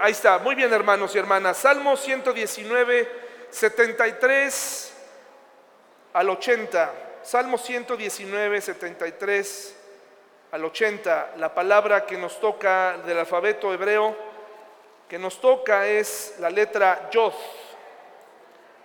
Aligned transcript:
ahí 0.00 0.12
está, 0.12 0.38
muy 0.38 0.54
bien 0.54 0.72
hermanos 0.72 1.14
y 1.14 1.18
hermanas. 1.18 1.56
Salmo 1.58 1.96
119, 1.96 3.08
73 3.50 4.94
al 6.12 6.30
80. 6.30 6.92
Salmo 7.22 7.58
119, 7.58 8.60
73 8.60 9.76
al 10.52 10.64
80. 10.64 11.34
La 11.36 11.54
palabra 11.54 12.06
que 12.06 12.16
nos 12.16 12.40
toca 12.40 12.98
del 13.04 13.18
alfabeto 13.18 13.72
hebreo, 13.72 14.16
que 15.08 15.18
nos 15.18 15.40
toca 15.40 15.86
es 15.86 16.34
la 16.38 16.50
letra 16.50 17.08
Yod. 17.10 17.34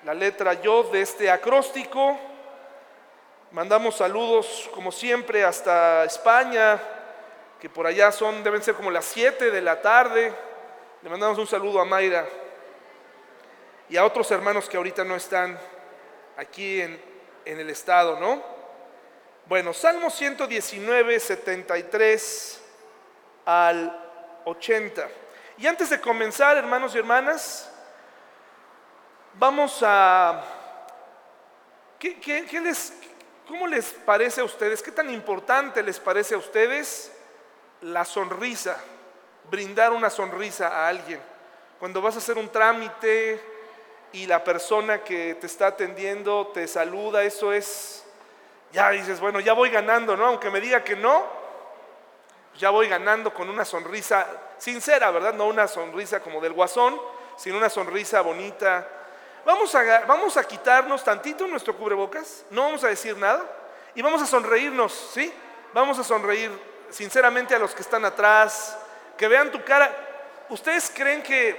La 0.03 0.13
letra 0.13 0.53
Yod 0.53 0.91
de 0.91 1.01
este 1.01 1.31
acróstico. 1.31 2.17
Mandamos 3.51 3.97
saludos 3.97 4.69
como 4.73 4.91
siempre 4.91 5.43
hasta 5.43 6.03
España, 6.05 6.81
que 7.61 7.69
por 7.69 7.87
allá 7.87 8.11
son, 8.11 8.43
deben 8.43 8.61
ser 8.61 8.73
como 8.73 8.91
las 8.91 9.05
7 9.05 9.51
de 9.51 9.61
la 9.61 9.81
tarde. 9.81 10.33
Le 11.03 11.09
mandamos 11.09 11.37
un 11.37 11.45
saludo 11.45 11.81
a 11.81 11.85
Mayra 11.85 12.25
y 13.89 13.97
a 13.97 14.05
otros 14.05 14.31
hermanos 14.31 14.69
que 14.69 14.77
ahorita 14.77 15.03
no 15.03 15.17
están 15.17 15.59
aquí 16.37 16.79
en, 16.79 16.97
en 17.43 17.59
el 17.59 17.69
estado, 17.69 18.17
¿no? 18.21 18.41
Bueno, 19.45 19.73
Salmo 19.73 20.09
119, 20.09 21.19
73 21.19 22.61
al 23.43 24.41
80. 24.45 25.09
Y 25.57 25.67
antes 25.67 25.89
de 25.89 25.99
comenzar, 25.99 26.55
hermanos 26.55 26.95
y 26.95 26.99
hermanas, 26.99 27.69
vamos 29.33 29.83
a... 29.83 30.41
¿qué, 31.99 32.17
qué 32.17 32.61
les, 32.61 32.93
¿Cómo 33.45 33.67
les 33.67 33.91
parece 33.91 34.39
a 34.39 34.45
ustedes? 34.45 34.81
¿Qué 34.81 34.93
tan 34.93 35.09
importante 35.09 35.83
les 35.83 35.99
parece 35.99 36.35
a 36.35 36.37
ustedes 36.37 37.11
la 37.81 38.05
sonrisa, 38.05 38.81
brindar 39.49 39.91
una 39.91 40.09
sonrisa 40.09 40.67
a 40.67 40.87
alguien. 40.87 41.19
Cuando 41.79 42.01
vas 42.01 42.15
a 42.15 42.19
hacer 42.19 42.37
un 42.37 42.49
trámite 42.49 43.41
y 44.13 44.25
la 44.25 44.43
persona 44.43 45.03
que 45.03 45.35
te 45.35 45.47
está 45.47 45.67
atendiendo 45.67 46.47
te 46.53 46.67
saluda, 46.67 47.23
eso 47.23 47.51
es, 47.51 48.05
ya 48.71 48.89
dices, 48.91 49.19
bueno, 49.19 49.39
ya 49.39 49.53
voy 49.53 49.69
ganando, 49.69 50.15
¿no? 50.15 50.27
Aunque 50.27 50.49
me 50.49 50.61
diga 50.61 50.83
que 50.83 50.95
no, 50.95 51.25
ya 52.57 52.69
voy 52.69 52.87
ganando 52.87 53.33
con 53.33 53.49
una 53.49 53.65
sonrisa 53.65 54.27
sincera, 54.57 55.11
¿verdad? 55.11 55.33
No 55.33 55.47
una 55.47 55.67
sonrisa 55.67 56.19
como 56.19 56.39
del 56.39 56.53
guasón, 56.53 56.99
sino 57.37 57.57
una 57.57 57.69
sonrisa 57.69 58.21
bonita. 58.21 58.87
Vamos 59.45 59.73
a, 59.75 60.05
vamos 60.05 60.37
a 60.37 60.43
quitarnos 60.45 61.03
tantito 61.03 61.47
nuestro 61.47 61.75
cubrebocas, 61.75 62.45
no 62.49 62.63
vamos 62.63 62.83
a 62.83 62.87
decir 62.87 63.17
nada 63.17 63.43
y 63.95 64.01
vamos 64.01 64.21
a 64.21 64.25
sonreírnos, 64.25 64.93
¿sí? 65.13 65.33
Vamos 65.73 65.99
a 65.99 66.03
sonreír 66.03 66.51
sinceramente 66.89 67.55
a 67.55 67.59
los 67.59 67.73
que 67.73 67.81
están 67.81 68.05
atrás, 68.05 68.77
que 69.23 69.27
vean 69.29 69.49
tu 69.49 69.63
cara. 69.63 69.89
¿Ustedes 70.49 70.91
creen 70.93 71.23
que 71.23 71.55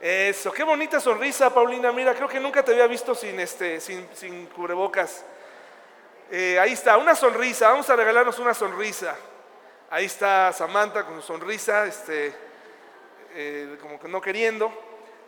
eso, 0.00 0.50
qué 0.50 0.62
bonita 0.62 0.98
sonrisa, 0.98 1.52
Paulina? 1.52 1.92
Mira, 1.92 2.14
creo 2.14 2.26
que 2.26 2.40
nunca 2.40 2.64
te 2.64 2.72
había 2.72 2.86
visto 2.86 3.14
sin, 3.14 3.38
este, 3.38 3.82
sin, 3.82 4.46
cubrebocas. 4.46 5.26
Eh, 6.30 6.58
ahí 6.58 6.72
está, 6.72 6.96
una 6.96 7.14
sonrisa, 7.14 7.68
vamos 7.68 7.90
a 7.90 7.96
regalarnos 7.96 8.38
una 8.38 8.54
sonrisa. 8.54 9.14
Ahí 9.90 10.06
está 10.06 10.54
Samantha 10.54 11.04
con 11.04 11.20
su 11.20 11.26
sonrisa, 11.26 11.84
este, 11.84 12.34
eh, 13.34 13.76
como 13.78 14.00
que 14.00 14.08
no 14.08 14.22
queriendo. 14.22 14.72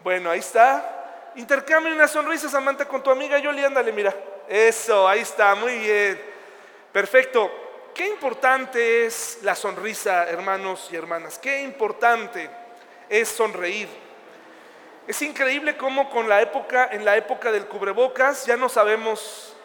Bueno, 0.02 0.30
ahí 0.30 0.38
está. 0.38 1.32
Intercambia 1.34 1.92
una 1.92 2.08
sonrisa, 2.08 2.48
Samantha, 2.48 2.88
con 2.88 3.02
tu 3.02 3.10
amiga 3.10 3.38
Yoli, 3.38 3.62
ándale, 3.62 3.92
mira. 3.92 4.16
Eso, 4.48 5.06
ahí 5.06 5.20
está, 5.20 5.54
muy 5.54 5.76
bien. 5.80 6.18
Perfecto. 6.94 7.65
Qué 7.96 8.06
importante 8.08 9.06
es 9.06 9.38
la 9.40 9.54
sonrisa, 9.54 10.28
hermanos 10.28 10.90
y 10.92 10.96
hermanas. 10.96 11.38
Qué 11.38 11.62
importante 11.62 12.50
es 13.08 13.26
sonreír. 13.26 13.88
Es 15.06 15.22
increíble 15.22 15.78
cómo 15.78 16.10
con 16.10 16.28
la 16.28 16.42
época, 16.42 16.90
en 16.92 17.06
la 17.06 17.16
época 17.16 17.50
del 17.50 17.64
cubrebocas, 17.64 18.44
ya 18.44 18.54
no 18.54 18.68
sabemos 18.68 19.56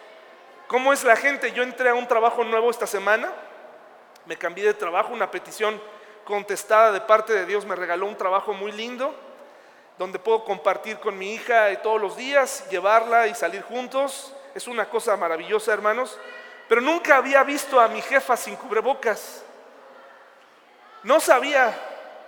cómo 0.66 0.94
es 0.94 1.04
la 1.04 1.14
gente. 1.14 1.52
Yo 1.52 1.62
entré 1.62 1.90
a 1.90 1.94
un 1.94 2.08
trabajo 2.08 2.42
nuevo 2.42 2.70
esta 2.70 2.86
semana, 2.86 3.30
me 4.24 4.38
cambié 4.38 4.64
de 4.64 4.72
trabajo, 4.72 5.12
una 5.12 5.30
petición 5.30 5.78
contestada 6.24 6.90
de 6.90 7.02
parte 7.02 7.34
de 7.34 7.44
Dios 7.44 7.66
me 7.66 7.76
regaló 7.76 8.06
un 8.06 8.16
trabajo 8.16 8.54
muy 8.54 8.72
lindo, 8.72 9.14
donde 9.98 10.18
puedo 10.18 10.42
compartir 10.42 10.96
con 11.00 11.18
mi 11.18 11.34
hija 11.34 11.68
todos 11.82 12.00
los 12.00 12.16
días, 12.16 12.66
llevarla 12.70 13.26
y 13.26 13.34
salir 13.34 13.60
juntos. 13.60 14.34
Es 14.54 14.66
una 14.68 14.88
cosa 14.88 15.18
maravillosa, 15.18 15.74
hermanos 15.74 16.18
pero 16.72 16.80
nunca 16.80 17.18
había 17.18 17.42
visto 17.42 17.78
a 17.78 17.86
mi 17.86 18.00
jefa 18.00 18.34
sin 18.34 18.56
cubrebocas. 18.56 19.44
No 21.02 21.20
sabía 21.20 21.78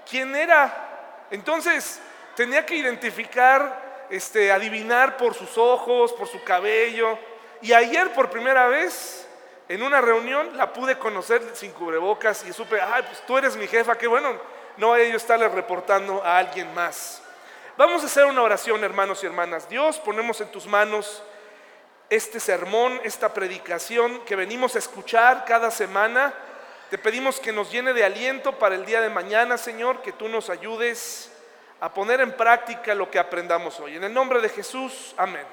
quién 0.06 0.36
era. 0.36 1.26
Entonces 1.30 1.98
tenía 2.36 2.66
que 2.66 2.74
identificar, 2.74 4.06
este, 4.10 4.52
adivinar 4.52 5.16
por 5.16 5.32
sus 5.32 5.56
ojos, 5.56 6.12
por 6.12 6.28
su 6.28 6.44
cabello. 6.44 7.18
Y 7.62 7.72
ayer 7.72 8.12
por 8.12 8.28
primera 8.28 8.66
vez 8.66 9.26
en 9.66 9.82
una 9.82 10.02
reunión 10.02 10.54
la 10.58 10.74
pude 10.74 10.98
conocer 10.98 11.40
sin 11.54 11.72
cubrebocas 11.72 12.44
y 12.44 12.52
supe, 12.52 12.78
ay, 12.82 13.02
pues 13.04 13.24
tú 13.24 13.38
eres 13.38 13.56
mi 13.56 13.66
jefa, 13.66 13.96
qué 13.96 14.06
bueno, 14.06 14.38
no 14.76 14.88
voy 14.88 15.00
a 15.00 15.08
yo 15.08 15.16
estarle 15.16 15.48
reportando 15.48 16.22
a 16.22 16.36
alguien 16.36 16.74
más. 16.74 17.22
Vamos 17.78 18.02
a 18.02 18.06
hacer 18.08 18.26
una 18.26 18.42
oración, 18.42 18.84
hermanos 18.84 19.22
y 19.22 19.26
hermanas. 19.26 19.70
Dios, 19.70 19.98
ponemos 20.00 20.38
en 20.42 20.52
tus 20.52 20.66
manos 20.66 21.22
este 22.10 22.40
sermón, 22.40 23.00
esta 23.04 23.32
predicación 23.32 24.24
que 24.24 24.36
venimos 24.36 24.76
a 24.76 24.78
escuchar 24.78 25.44
cada 25.44 25.70
semana. 25.70 26.32
Te 26.90 26.98
pedimos 26.98 27.40
que 27.40 27.52
nos 27.52 27.70
llene 27.72 27.92
de 27.92 28.04
aliento 28.04 28.58
para 28.58 28.74
el 28.74 28.84
día 28.84 29.00
de 29.00 29.08
mañana, 29.08 29.58
Señor, 29.58 30.02
que 30.02 30.12
tú 30.12 30.28
nos 30.28 30.50
ayudes 30.50 31.30
a 31.80 31.92
poner 31.92 32.20
en 32.20 32.32
práctica 32.32 32.94
lo 32.94 33.10
que 33.10 33.18
aprendamos 33.18 33.80
hoy. 33.80 33.96
En 33.96 34.04
el 34.04 34.12
nombre 34.12 34.40
de 34.40 34.48
Jesús, 34.48 35.14
amén. 35.16 35.44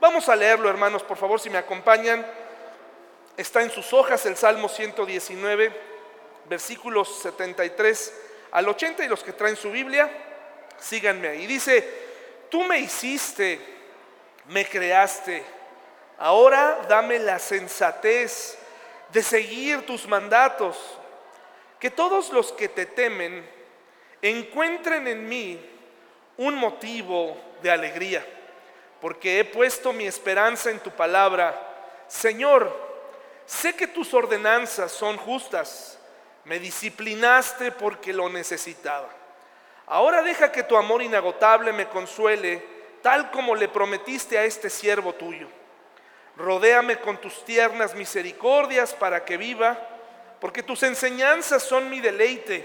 Vamos 0.00 0.28
a 0.28 0.36
leerlo, 0.36 0.70
hermanos, 0.70 1.02
por 1.02 1.16
favor, 1.16 1.40
si 1.40 1.50
me 1.50 1.58
acompañan. 1.58 2.24
Está 3.36 3.62
en 3.62 3.70
sus 3.70 3.92
hojas 3.92 4.24
el 4.26 4.36
Salmo 4.36 4.68
119, 4.68 5.72
versículos 6.48 7.20
73 7.22 8.14
al 8.52 8.68
80, 8.68 9.04
y 9.04 9.08
los 9.08 9.24
que 9.24 9.32
traen 9.32 9.56
su 9.56 9.70
Biblia, 9.70 10.10
síganme 10.78 11.28
ahí. 11.28 11.46
Dice, 11.46 12.46
tú 12.48 12.62
me 12.64 12.78
hiciste 12.78 13.77
me 14.48 14.66
creaste. 14.66 15.44
Ahora 16.18 16.80
dame 16.88 17.18
la 17.18 17.38
sensatez 17.38 18.58
de 19.12 19.22
seguir 19.22 19.86
tus 19.86 20.06
mandatos. 20.06 20.76
Que 21.78 21.90
todos 21.90 22.32
los 22.32 22.52
que 22.52 22.68
te 22.68 22.86
temen 22.86 23.48
encuentren 24.20 25.06
en 25.06 25.28
mí 25.28 25.60
un 26.36 26.54
motivo 26.56 27.36
de 27.62 27.70
alegría, 27.70 28.24
porque 29.00 29.40
he 29.40 29.44
puesto 29.44 29.92
mi 29.92 30.06
esperanza 30.06 30.70
en 30.70 30.80
tu 30.80 30.90
palabra. 30.90 31.54
Señor, 32.08 32.74
sé 33.46 33.74
que 33.74 33.86
tus 33.86 34.12
ordenanzas 34.14 34.90
son 34.90 35.16
justas. 35.16 35.98
Me 36.44 36.58
disciplinaste 36.58 37.72
porque 37.72 38.12
lo 38.12 38.28
necesitaba. 38.28 39.08
Ahora 39.86 40.22
deja 40.22 40.50
que 40.50 40.62
tu 40.62 40.76
amor 40.76 41.02
inagotable 41.02 41.72
me 41.72 41.88
consuele 41.88 42.77
tal 43.02 43.30
como 43.30 43.54
le 43.54 43.68
prometiste 43.68 44.38
a 44.38 44.44
este 44.44 44.70
siervo 44.70 45.14
tuyo. 45.14 45.48
Rodéame 46.36 46.98
con 47.00 47.18
tus 47.18 47.44
tiernas 47.44 47.94
misericordias 47.94 48.94
para 48.94 49.24
que 49.24 49.36
viva, 49.36 49.76
porque 50.40 50.62
tus 50.62 50.82
enseñanzas 50.84 51.62
son 51.62 51.90
mi 51.90 52.00
deleite. 52.00 52.64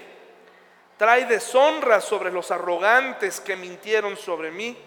Trae 0.98 1.26
deshonra 1.26 2.00
sobre 2.00 2.32
los 2.32 2.52
arrogantes 2.52 3.42
que 3.42 3.56
mintieron 3.56 4.16
sobre 4.16 4.52
mí. 4.52 4.78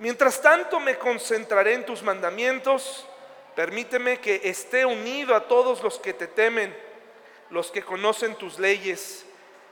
Mientras 0.00 0.42
tanto 0.42 0.80
me 0.80 0.98
concentraré 0.98 1.74
en 1.74 1.86
tus 1.86 2.02
mandamientos. 2.02 3.06
Permíteme 3.54 4.18
que 4.18 4.40
esté 4.44 4.84
unido 4.84 5.34
a 5.34 5.46
todos 5.46 5.82
los 5.82 5.98
que 5.98 6.12
te 6.12 6.26
temen, 6.26 6.76
los 7.48 7.70
que 7.70 7.82
conocen 7.82 8.34
tus 8.34 8.58
leyes, 8.58 9.24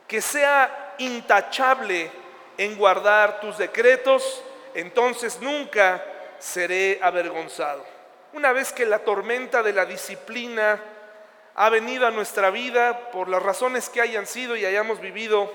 que 0.07 0.23
sea 0.23 0.95
intachable 0.99 2.11
en 2.57 2.77
guardar 2.77 3.41
tus 3.41 3.59
decretos 3.59 4.43
entonces 4.75 5.41
nunca 5.41 6.05
seré 6.39 6.99
avergonzado. 7.03 7.85
Una 8.33 8.53
vez 8.53 8.73
que 8.73 8.85
la 8.85 9.01
tormenta 9.01 9.63
de 9.63 9.73
la 9.73 9.87
disciplina 9.87 10.81
ha 11.55 11.71
venido 11.71 12.07
a 12.07 12.11
nuestra 12.11 12.51
vida 12.51 13.11
por 13.11 13.29
las 13.29 13.43
razones 13.43 13.89
que 13.89 14.01
hayan 14.01 14.27
sido 14.27 14.57
y 14.57 14.65
hayamos 14.65 15.01
vivido, 15.01 15.51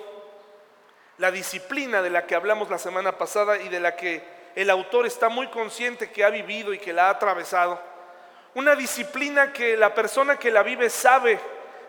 la 1.17 1.31
disciplina 1.31 2.01
de 2.01 2.09
la 2.09 2.25
que 2.25 2.35
hablamos 2.35 2.69
la 2.69 2.77
semana 2.77 3.17
pasada 3.17 3.57
y 3.57 3.67
de 3.67 3.81
la 3.81 3.97
que 3.97 4.23
el 4.55 4.69
autor 4.69 5.05
está 5.05 5.27
muy 5.27 5.47
consciente 5.47 6.09
que 6.09 6.23
ha 6.23 6.29
vivido 6.29 6.73
y 6.73 6.79
que 6.79 6.93
la 6.93 7.07
ha 7.07 7.09
atravesado, 7.11 7.79
una 8.55 8.75
disciplina 8.75 9.53
que 9.53 9.77
la 9.77 9.93
persona 9.93 10.37
que 10.37 10.49
la 10.49 10.63
vive 10.63 10.89
sabe 10.89 11.39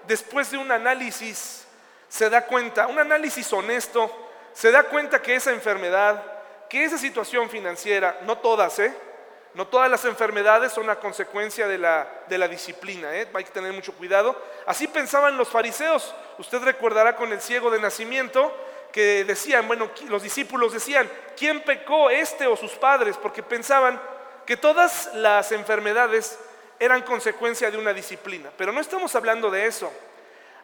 después 0.06 0.50
de 0.50 0.58
un 0.58 0.70
análisis, 0.70 1.66
se 2.08 2.28
da 2.28 2.46
cuenta, 2.46 2.88
un 2.88 2.98
análisis 2.98 3.52
honesto, 3.52 4.10
se 4.52 4.70
da 4.70 4.82
cuenta 4.82 5.22
que 5.22 5.36
esa 5.36 5.52
enfermedad, 5.52 6.22
que 6.70 6.84
esa 6.84 6.96
situación 6.96 7.50
financiera, 7.50 8.20
no 8.22 8.38
todas, 8.38 8.78
¿eh? 8.78 8.94
No 9.54 9.66
todas 9.66 9.90
las 9.90 10.04
enfermedades 10.04 10.72
son 10.72 10.84
una 10.84 11.00
consecuencia 11.00 11.66
de 11.66 11.76
la, 11.76 12.08
de 12.28 12.38
la 12.38 12.46
disciplina, 12.46 13.12
¿eh? 13.16 13.26
hay 13.34 13.44
que 13.44 13.50
tener 13.50 13.72
mucho 13.72 13.92
cuidado. 13.92 14.40
Así 14.64 14.86
pensaban 14.86 15.36
los 15.36 15.48
fariseos. 15.48 16.14
Usted 16.38 16.62
recordará 16.62 17.16
con 17.16 17.32
el 17.32 17.40
ciego 17.40 17.68
de 17.68 17.80
nacimiento 17.80 18.56
que 18.92 19.24
decían, 19.24 19.66
bueno, 19.66 19.90
los 20.08 20.22
discípulos 20.22 20.72
decían, 20.72 21.10
¿quién 21.36 21.62
pecó 21.62 22.10
este 22.10 22.46
o 22.46 22.56
sus 22.56 22.72
padres? 22.72 23.16
Porque 23.16 23.42
pensaban 23.42 24.00
que 24.46 24.56
todas 24.56 25.10
las 25.14 25.50
enfermedades 25.50 26.38
eran 26.78 27.02
consecuencia 27.02 27.72
de 27.72 27.78
una 27.78 27.92
disciplina. 27.92 28.50
Pero 28.56 28.70
no 28.72 28.80
estamos 28.80 29.16
hablando 29.16 29.50
de 29.50 29.66
eso. 29.66 29.92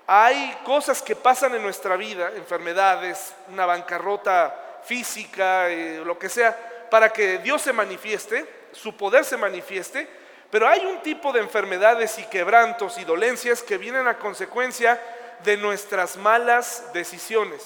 Hay 0.06 0.56
cosas 0.64 1.02
que 1.02 1.16
pasan 1.16 1.56
en 1.56 1.62
nuestra 1.62 1.96
vida, 1.96 2.30
enfermedades, 2.36 3.34
una 3.48 3.66
bancarrota 3.66 4.65
física, 4.86 5.68
eh, 5.68 6.02
lo 6.04 6.18
que 6.18 6.28
sea, 6.28 6.88
para 6.90 7.12
que 7.12 7.38
Dios 7.38 7.62
se 7.62 7.72
manifieste, 7.72 8.46
su 8.72 8.96
poder 8.96 9.24
se 9.24 9.36
manifieste, 9.36 10.08
pero 10.50 10.68
hay 10.68 10.86
un 10.86 11.02
tipo 11.02 11.32
de 11.32 11.40
enfermedades 11.40 12.18
y 12.18 12.24
quebrantos 12.24 12.98
y 12.98 13.04
dolencias 13.04 13.62
que 13.62 13.78
vienen 13.78 14.06
a 14.06 14.18
consecuencia 14.18 15.00
de 15.42 15.56
nuestras 15.56 16.16
malas 16.16 16.92
decisiones. 16.92 17.62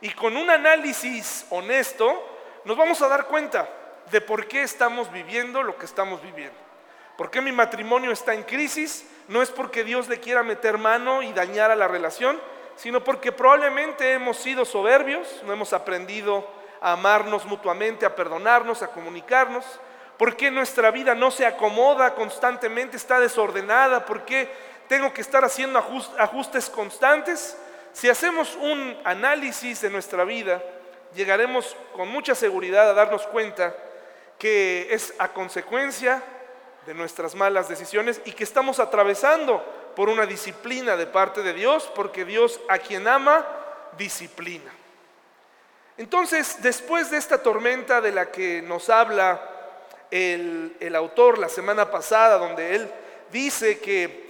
Y 0.00 0.10
con 0.10 0.36
un 0.36 0.50
análisis 0.50 1.46
honesto 1.50 2.22
nos 2.64 2.76
vamos 2.76 3.00
a 3.00 3.08
dar 3.08 3.26
cuenta 3.26 3.68
de 4.10 4.20
por 4.20 4.46
qué 4.46 4.62
estamos 4.62 5.10
viviendo 5.12 5.62
lo 5.62 5.76
que 5.78 5.86
estamos 5.86 6.22
viviendo. 6.22 6.56
¿Por 7.16 7.30
qué 7.30 7.40
mi 7.40 7.52
matrimonio 7.52 8.10
está 8.10 8.34
en 8.34 8.42
crisis? 8.42 9.06
No 9.28 9.40
es 9.40 9.50
porque 9.50 9.84
Dios 9.84 10.08
le 10.08 10.20
quiera 10.20 10.42
meter 10.42 10.76
mano 10.76 11.22
y 11.22 11.32
dañar 11.32 11.70
a 11.70 11.76
la 11.76 11.88
relación, 11.88 12.40
sino 12.76 13.02
porque 13.02 13.32
probablemente 13.32 14.12
hemos 14.12 14.36
sido 14.36 14.64
soberbios, 14.64 15.42
no 15.44 15.52
hemos 15.52 15.72
aprendido 15.72 16.46
a 16.80 16.92
amarnos 16.92 17.44
mutuamente, 17.46 18.04
a 18.06 18.14
perdonarnos, 18.14 18.82
a 18.82 18.88
comunicarnos. 18.88 19.64
¿Por 20.18 20.36
qué 20.36 20.50
nuestra 20.50 20.90
vida 20.90 21.14
no 21.14 21.30
se 21.30 21.46
acomoda 21.46 22.14
constantemente, 22.14 22.96
está 22.96 23.18
desordenada? 23.18 24.04
¿Por 24.04 24.24
qué 24.24 24.50
tengo 24.88 25.12
que 25.12 25.20
estar 25.22 25.44
haciendo 25.44 25.78
ajustes 26.18 26.70
constantes? 26.70 27.56
Si 27.92 28.08
hacemos 28.08 28.56
un 28.56 28.96
análisis 29.04 29.80
de 29.80 29.90
nuestra 29.90 30.24
vida, 30.24 30.62
llegaremos 31.14 31.76
con 31.94 32.08
mucha 32.08 32.34
seguridad 32.34 32.90
a 32.90 32.94
darnos 32.94 33.26
cuenta 33.26 33.74
que 34.38 34.88
es 34.90 35.14
a 35.18 35.28
consecuencia 35.28 36.22
de 36.86 36.94
nuestras 36.94 37.34
malas 37.34 37.68
decisiones 37.68 38.20
y 38.26 38.32
que 38.32 38.44
estamos 38.44 38.78
atravesando 38.78 39.64
por 39.96 40.08
una 40.08 40.26
disciplina 40.26 40.96
de 40.96 41.06
parte 41.06 41.42
de 41.42 41.52
Dios, 41.52 41.90
porque 41.94 42.24
Dios 42.24 42.60
a 42.68 42.78
quien 42.78 43.08
ama, 43.08 43.44
disciplina. 43.98 44.70
Entonces, 45.96 46.58
después 46.62 47.10
de 47.10 47.16
esta 47.16 47.42
tormenta 47.42 48.00
de 48.00 48.12
la 48.12 48.30
que 48.30 48.62
nos 48.62 48.90
habla 48.90 49.40
el, 50.10 50.76
el 50.78 50.94
autor 50.94 51.38
la 51.38 51.48
semana 51.48 51.90
pasada, 51.90 52.38
donde 52.38 52.76
él 52.76 52.92
dice 53.32 53.80
que 53.80 54.26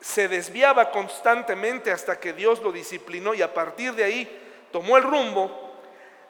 se 0.00 0.28
desviaba 0.28 0.90
constantemente 0.90 1.90
hasta 1.90 2.20
que 2.20 2.32
Dios 2.32 2.62
lo 2.62 2.70
disciplinó 2.70 3.34
y 3.34 3.42
a 3.42 3.52
partir 3.52 3.94
de 3.94 4.04
ahí 4.04 4.42
tomó 4.70 4.98
el 4.98 5.02
rumbo, 5.02 5.66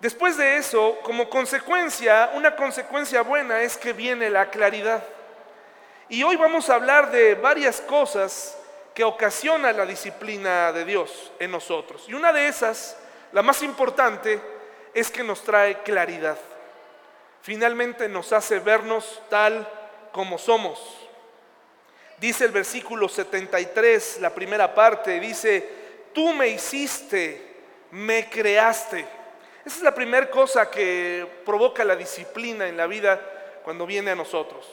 Después 0.01 0.37
de 0.37 0.59
eso, 0.59 0.99
como 1.03 1.31
consecuencia, 1.31 2.31
una 2.35 2.55
consecuencia 2.55 3.23
buena 3.23 3.63
es 3.63 3.79
que 3.79 3.95
viene 3.95 4.29
la 4.29 4.51
claridad. 4.51 5.03
Y 6.09 6.23
hoy 6.23 6.37
vamos 6.37 6.69
a 6.69 6.75
hablar 6.75 7.11
de 7.11 7.35
varias 7.35 7.81
cosas 7.81 8.56
que 8.97 9.05
ocasionan 9.05 9.77
la 9.77 9.85
disciplina 9.85 10.73
de 10.73 10.87
Dios 10.87 11.31
en 11.39 11.51
nosotros. 11.51 12.07
Y 12.09 12.15
una 12.15 12.33
de 12.33 12.49
esas, 12.49 12.97
la 13.33 13.43
más 13.43 13.63
importante, 13.63 14.41
es 14.95 15.11
que 15.11 15.23
nos 15.23 15.43
trae 15.43 15.83
claridad. 15.83 16.39
Finalmente 17.43 18.09
nos 18.09 18.33
hace 18.33 18.59
vernos 18.59 19.21
tal 19.29 19.69
como 20.13 20.39
somos. 20.39 20.81
Dice 22.17 22.47
el 22.47 22.53
versículo 22.53 23.07
73, 23.07 24.19
la 24.23 24.31
primera 24.31 24.75
parte, 24.75 25.21
dice, 25.21 25.69
tú 26.15 26.33
me 26.33 26.49
hiciste, 26.49 27.55
me 27.91 28.31
creaste. 28.31 29.01
Esa 29.63 29.77
es 29.77 29.83
la 29.83 29.95
primera 29.95 30.31
cosa 30.31 30.71
que 30.71 31.43
provoca 31.45 31.85
la 31.85 31.97
disciplina 31.97 32.67
en 32.67 32.79
la 32.79 32.87
vida 32.87 33.21
cuando 33.63 33.85
viene 33.85 34.13
a 34.13 34.17
nosotros 34.17 34.67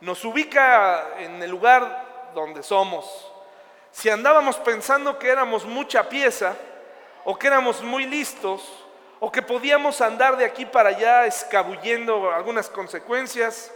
nos 0.00 0.22
ubica 0.24 1.18
en 1.18 1.42
el 1.42 1.50
lugar 1.50 2.30
donde 2.34 2.62
somos. 2.62 3.32
Si 3.96 4.10
andábamos 4.10 4.58
pensando 4.58 5.18
que 5.18 5.30
éramos 5.30 5.64
mucha 5.64 6.06
pieza, 6.06 6.54
o 7.24 7.38
que 7.38 7.46
éramos 7.46 7.80
muy 7.80 8.04
listos, 8.04 8.84
o 9.20 9.32
que 9.32 9.40
podíamos 9.40 10.02
andar 10.02 10.36
de 10.36 10.44
aquí 10.44 10.66
para 10.66 10.90
allá 10.90 11.24
escabullendo 11.24 12.30
algunas 12.30 12.68
consecuencias, 12.68 13.72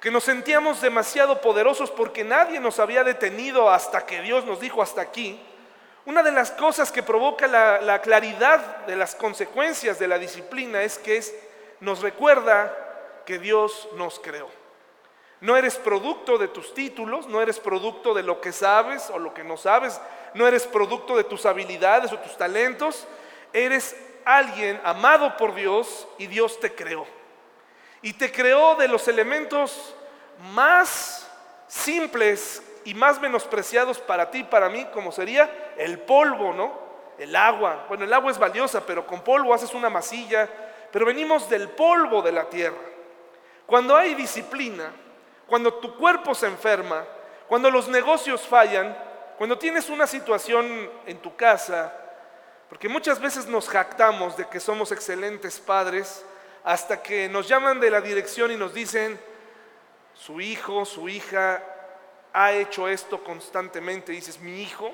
que 0.00 0.10
nos 0.10 0.24
sentíamos 0.24 0.80
demasiado 0.80 1.40
poderosos 1.40 1.88
porque 1.88 2.24
nadie 2.24 2.58
nos 2.58 2.80
había 2.80 3.04
detenido 3.04 3.70
hasta 3.70 4.04
que 4.04 4.22
Dios 4.22 4.44
nos 4.44 4.58
dijo 4.58 4.82
hasta 4.82 5.02
aquí, 5.02 5.40
una 6.04 6.24
de 6.24 6.32
las 6.32 6.50
cosas 6.50 6.90
que 6.90 7.04
provoca 7.04 7.46
la, 7.46 7.80
la 7.80 8.00
claridad 8.00 8.78
de 8.86 8.96
las 8.96 9.14
consecuencias 9.14 10.00
de 10.00 10.08
la 10.08 10.18
disciplina 10.18 10.82
es 10.82 10.98
que 10.98 11.22
nos 11.78 12.02
recuerda 12.02 12.76
que 13.24 13.38
Dios 13.38 13.88
nos 13.94 14.18
creó. 14.18 14.59
No 15.40 15.56
eres 15.56 15.76
producto 15.76 16.36
de 16.36 16.48
tus 16.48 16.74
títulos, 16.74 17.26
no 17.26 17.40
eres 17.40 17.58
producto 17.58 18.12
de 18.12 18.22
lo 18.22 18.40
que 18.40 18.52
sabes 18.52 19.08
o 19.10 19.18
lo 19.18 19.32
que 19.32 19.42
no 19.42 19.56
sabes, 19.56 20.00
no 20.34 20.46
eres 20.46 20.66
producto 20.66 21.16
de 21.16 21.24
tus 21.24 21.46
habilidades 21.46 22.12
o 22.12 22.18
tus 22.18 22.36
talentos, 22.36 23.06
eres 23.52 23.96
alguien 24.24 24.80
amado 24.84 25.36
por 25.38 25.54
Dios 25.54 26.06
y 26.18 26.26
Dios 26.26 26.60
te 26.60 26.74
creó. 26.74 27.06
Y 28.02 28.12
te 28.12 28.30
creó 28.30 28.74
de 28.76 28.88
los 28.88 29.08
elementos 29.08 29.94
más 30.52 31.26
simples 31.68 32.62
y 32.84 32.94
más 32.94 33.20
menospreciados 33.20 33.98
para 33.98 34.30
ti 34.30 34.44
para 34.44 34.68
mí, 34.68 34.86
como 34.92 35.12
sería 35.12 35.72
el 35.76 35.98
polvo, 36.00 36.52
¿no? 36.52 36.72
El 37.18 37.34
agua. 37.36 37.86
Bueno, 37.88 38.04
el 38.04 38.12
agua 38.12 38.30
es 38.30 38.38
valiosa, 38.38 38.84
pero 38.86 39.06
con 39.06 39.22
polvo 39.22 39.52
haces 39.52 39.74
una 39.74 39.90
masilla, 39.90 40.48
pero 40.90 41.06
venimos 41.06 41.48
del 41.48 41.68
polvo 41.68 42.22
de 42.22 42.32
la 42.32 42.44
tierra. 42.48 42.78
Cuando 43.66 43.96
hay 43.96 44.14
disciplina, 44.14 44.92
cuando 45.50 45.74
tu 45.74 45.96
cuerpo 45.96 46.32
se 46.32 46.46
enferma, 46.46 47.04
cuando 47.48 47.72
los 47.72 47.88
negocios 47.88 48.42
fallan, 48.42 48.96
cuando 49.36 49.58
tienes 49.58 49.90
una 49.90 50.06
situación 50.06 50.88
en 51.06 51.18
tu 51.18 51.34
casa, 51.34 51.92
porque 52.68 52.88
muchas 52.88 53.20
veces 53.20 53.48
nos 53.48 53.68
jactamos 53.68 54.36
de 54.36 54.46
que 54.46 54.60
somos 54.60 54.92
excelentes 54.92 55.58
padres, 55.58 56.24
hasta 56.62 57.02
que 57.02 57.28
nos 57.28 57.48
llaman 57.48 57.80
de 57.80 57.90
la 57.90 58.00
dirección 58.00 58.52
y 58.52 58.56
nos 58.56 58.72
dicen, 58.72 59.18
su 60.14 60.40
hijo, 60.40 60.84
su 60.84 61.08
hija 61.08 61.64
ha 62.32 62.52
hecho 62.52 62.86
esto 62.86 63.24
constantemente, 63.24 64.12
dices, 64.12 64.38
mi 64.38 64.62
hijo, 64.62 64.92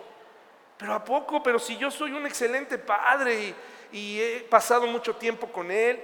pero 0.78 0.94
¿a 0.94 1.04
poco? 1.04 1.42
Pero 1.42 1.58
si 1.58 1.76
yo 1.76 1.90
soy 1.90 2.12
un 2.12 2.24
excelente 2.24 2.78
padre 2.78 3.34
y, 3.34 3.54
y 3.92 4.20
he 4.22 4.40
pasado 4.48 4.86
mucho 4.86 5.16
tiempo 5.16 5.48
con 5.48 5.70
él, 5.70 6.02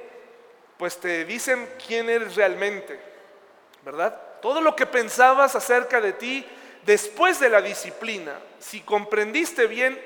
pues 0.77 0.99
te 0.99 1.25
dicen 1.25 1.67
quién 1.87 2.11
eres 2.11 2.37
realmente, 2.37 3.01
¿verdad? 3.83 4.32
Todo 4.43 4.61
lo 4.61 4.77
que 4.77 4.87
pensabas 4.87 5.55
acerca 5.55 6.01
de 6.01 6.13
ti 6.13 6.45
después 6.85 7.41
de 7.41 7.49
la 7.49 7.63
disciplina, 7.63 8.33
si 8.59 8.81
comprendiste 8.81 9.67
bien 9.67 9.99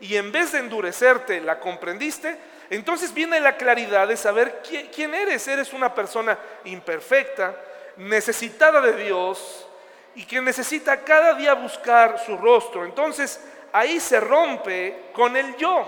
y 0.00 0.16
en 0.16 0.32
vez 0.32 0.52
de 0.52 0.58
endurecerte 0.58 1.40
la 1.40 1.60
comprendiste, 1.60 2.36
entonces 2.70 3.14
viene 3.14 3.40
la 3.40 3.56
claridad 3.56 4.08
de 4.08 4.16
saber 4.16 4.62
quién, 4.92 5.14
eres. 5.14 5.46
Eres 5.48 5.72
una 5.72 5.94
persona 5.94 6.38
imperfecta, 6.64 7.54
necesitada 7.96 8.80
de 8.80 9.04
Dios 9.04 9.66
y 10.14 10.24
que 10.24 10.40
necesita 10.40 11.02
cada 11.02 11.34
día 11.34 11.54
buscar 11.54 12.18
su 12.24 12.36
rostro. 12.36 12.84
Entonces 12.84 13.40
ahí 13.72 14.00
se 14.00 14.18
rompe 14.18 15.10
con 15.12 15.36
el 15.36 15.56
yo, 15.56 15.86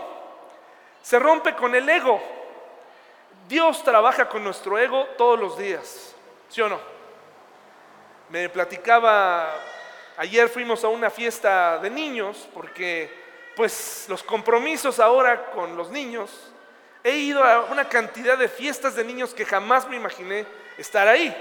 se 1.02 1.18
rompe 1.18 1.54
con 1.54 1.74
el 1.74 1.88
ego. 1.88 2.22
Dios 3.48 3.82
trabaja 3.82 4.28
con 4.28 4.44
nuestro 4.44 4.78
ego 4.78 5.06
todos 5.16 5.38
los 5.38 5.58
días, 5.58 6.14
¿sí 6.48 6.60
o 6.60 6.68
no? 6.68 6.95
Me 8.28 8.48
platicaba, 8.48 9.54
ayer 10.16 10.48
fuimos 10.48 10.82
a 10.82 10.88
una 10.88 11.10
fiesta 11.10 11.78
de 11.78 11.88
niños 11.88 12.48
porque 12.52 13.08
pues 13.54 14.06
los 14.08 14.24
compromisos 14.24 14.98
ahora 14.98 15.52
con 15.52 15.76
los 15.76 15.90
niños, 15.90 16.52
he 17.04 17.12
ido 17.12 17.42
a 17.44 17.66
una 17.66 17.88
cantidad 17.88 18.36
de 18.36 18.48
fiestas 18.48 18.96
de 18.96 19.04
niños 19.04 19.32
que 19.32 19.44
jamás 19.44 19.88
me 19.88 19.94
imaginé 19.94 20.44
estar 20.76 21.06
ahí. 21.06 21.34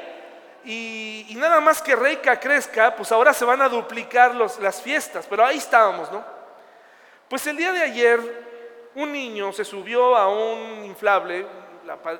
Y, 0.63 1.33
nada 1.37 1.59
más 1.59 1.81
que 1.81 1.95
Reika 1.95 2.39
crezca, 2.39 2.95
pues 2.95 3.11
ahora 3.11 3.33
se 3.33 3.45
van 3.45 3.61
a 3.63 3.69
duplicar 3.69 4.35
las 4.35 4.81
fiestas, 4.81 5.25
pero 5.27 5.43
ahí 5.43 5.57
estábamos, 5.57 6.11
¿no? 6.11 6.23
Pues 7.27 7.45
el 7.47 7.57
día 7.57 7.71
de 7.71 7.81
ayer 7.81 8.19
un 8.93 9.11
niño 9.11 9.51
se 9.51 9.65
subió 9.65 10.15
a 10.15 10.29
un 10.29 10.85
inflable, 10.85 11.45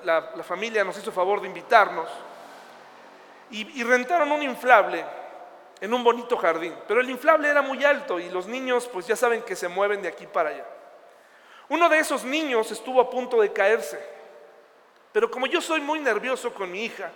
la 0.04 0.44
familia 0.44 0.84
nos 0.84 0.98
hizo 0.98 1.12
favor 1.12 1.40
de 1.40 1.48
invitarnos, 1.48 2.10
y, 3.52 3.84
rentaron 3.84 4.32
un 4.32 4.44
inflable 4.44 5.06
en 5.80 5.94
un 5.94 6.04
bonito 6.04 6.38
jardín. 6.38 6.74
Pero 6.88 7.02
el 7.02 7.10
inflable 7.10 7.50
era 7.50 7.62
muy 7.62 7.84
alto 7.84 8.20
y 8.20 8.30
los 8.30 8.48
niños 8.48 8.90
pues 8.92 9.08
ya 9.08 9.16
saben 9.16 9.42
que 9.44 9.56
se 9.56 9.68
mueven 9.68 10.02
de 10.02 10.08
aquí 10.08 10.26
para 10.28 10.50
allá. 10.50 10.66
Uno 11.70 11.90
de 11.90 12.00
esos 12.00 12.24
niños 12.24 12.72
estuvo 12.72 13.02
a 13.02 13.10
punto 13.10 13.42
de 13.42 13.52
caerse. 13.52 14.00
Pero 15.12 15.32
como 15.32 15.48
yo 15.48 15.62
soy 15.62 15.82
muy 15.82 16.00
nervioso 16.00 16.54
con 16.54 16.72
mi 16.72 16.86
hija, 16.86 17.12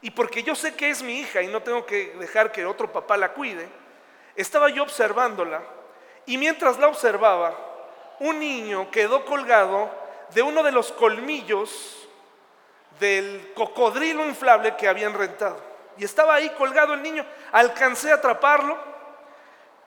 y 0.00 0.10
porque 0.10 0.42
yo 0.42 0.54
sé 0.54 0.74
que 0.74 0.90
es 0.90 1.02
mi 1.02 1.20
hija 1.20 1.42
y 1.42 1.46
no 1.46 1.62
tengo 1.62 1.86
que 1.86 2.14
dejar 2.18 2.52
que 2.52 2.64
otro 2.66 2.92
papá 2.92 3.16
la 3.16 3.32
cuide, 3.32 3.68
estaba 4.34 4.68
yo 4.68 4.82
observándola 4.82 5.62
y 6.26 6.38
mientras 6.38 6.78
la 6.78 6.88
observaba, 6.88 7.56
un 8.20 8.38
niño 8.38 8.90
quedó 8.90 9.24
colgado 9.24 9.90
de 10.34 10.42
uno 10.42 10.62
de 10.62 10.72
los 10.72 10.92
colmillos 10.92 12.01
del 13.02 13.52
cocodrilo 13.54 14.24
inflable 14.24 14.76
que 14.76 14.86
habían 14.86 15.12
rentado. 15.12 15.60
Y 15.98 16.04
estaba 16.04 16.34
ahí 16.34 16.48
colgado 16.50 16.94
el 16.94 17.02
niño. 17.02 17.26
Alcancé 17.50 18.12
a 18.12 18.14
atraparlo 18.14 18.78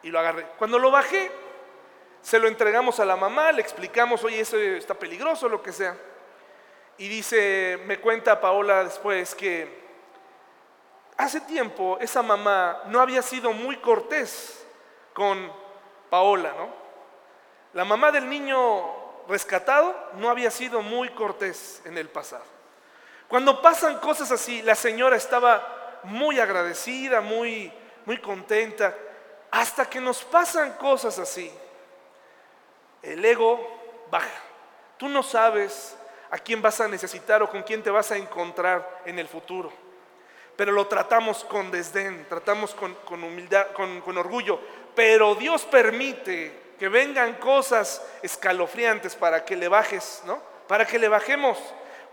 y 0.04 0.12
lo 0.12 0.20
agarré. 0.20 0.46
Cuando 0.58 0.78
lo 0.78 0.92
bajé, 0.92 1.32
se 2.22 2.38
lo 2.38 2.48
entregamos 2.48 3.00
a 3.00 3.06
la 3.06 3.16
mamá, 3.16 3.54
le 3.54 3.62
explicamos, 3.62 4.24
oye, 4.24 4.42
eso 4.42 4.58
está 4.58 4.94
peligroso, 4.94 5.48
lo 5.48 5.64
que 5.64 5.72
sea. 5.72 5.96
Y 6.98 7.08
dice, 7.08 7.80
me 7.86 8.00
cuenta 8.00 8.42
Paola 8.42 8.84
después 8.84 9.34
que 9.34 9.86
hace 11.18 11.40
tiempo 11.42 11.98
esa 12.02 12.22
mamá 12.22 12.84
no 12.88 13.00
había 13.00 13.22
sido 13.22 13.54
muy 13.54 13.78
cortés 13.78 14.68
con 15.14 15.52
Paola, 16.10 16.54
¿no? 16.58 16.70
La 17.74 17.86
mamá 17.86 18.12
del 18.12 18.30
niño 18.30 19.26
rescatado 19.28 19.96
no 20.16 20.30
había 20.30 20.52
sido 20.52 20.82
muy 20.82 21.10
cortés 21.10 21.82
en 21.86 21.98
el 21.98 22.10
pasado. 22.10 22.55
Cuando 23.28 23.62
pasan 23.62 24.00
cosas 24.00 24.32
así, 24.32 24.62
la 24.62 24.76
señora 24.76 25.16
estaba 25.16 26.00
muy 26.04 26.40
agradecida, 26.40 27.22
muy, 27.22 27.72
muy 28.06 28.20
contenta, 28.20 28.96
hasta 29.52 29.90
que 29.90 30.00
nos 30.00 30.24
pasan 30.24 30.74
cosas 30.74 31.18
así. 31.20 31.52
El 33.02 33.24
ego 33.24 34.06
baja. 34.12 34.30
Tú 34.98 35.10
no 35.10 35.24
sabes 35.24 35.96
a 36.30 36.38
quién 36.38 36.62
vas 36.62 36.80
a 36.82 36.88
necesitar 36.88 37.42
o 37.44 37.50
con 37.50 37.64
quién 37.64 37.84
te 37.84 37.90
vas 37.90 38.12
a 38.12 38.18
encontrar 38.18 39.02
en 39.06 39.20
el 39.20 39.28
futuro. 39.28 39.72
Pero 40.56 40.72
lo 40.72 40.88
tratamos 40.88 41.44
con 41.44 41.70
desdén, 41.70 42.26
tratamos 42.30 42.74
con, 42.74 42.96
humildad, 43.24 43.68
con, 43.74 44.02
con 44.02 44.18
orgullo. 44.18 44.60
Pero 44.96 45.36
Dios 45.36 45.64
permite 45.64 46.76
que 46.80 46.90
vengan 46.90 47.36
cosas 47.36 48.02
escalofriantes 48.22 49.16
para 49.16 49.44
que 49.44 49.56
le 49.56 49.68
bajes, 49.68 50.22
¿no? 50.26 50.42
Para 50.68 50.86
que 50.86 51.00
le 51.00 51.08
bajemos. 51.08 51.58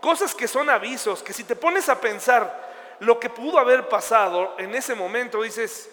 Cosas 0.03 0.35
que 0.35 0.49
son 0.49 0.69
avisos, 0.69 1.23
que 1.23 1.31
si 1.31 1.45
te 1.45 1.55
pones 1.55 1.87
a 1.87 1.97
pensar 2.01 2.97
lo 2.99 3.17
que 3.17 3.29
pudo 3.29 3.57
haber 3.57 3.87
pasado 3.87 4.53
en 4.57 4.75
ese 4.75 4.93
momento, 4.93 5.41
dices, 5.41 5.89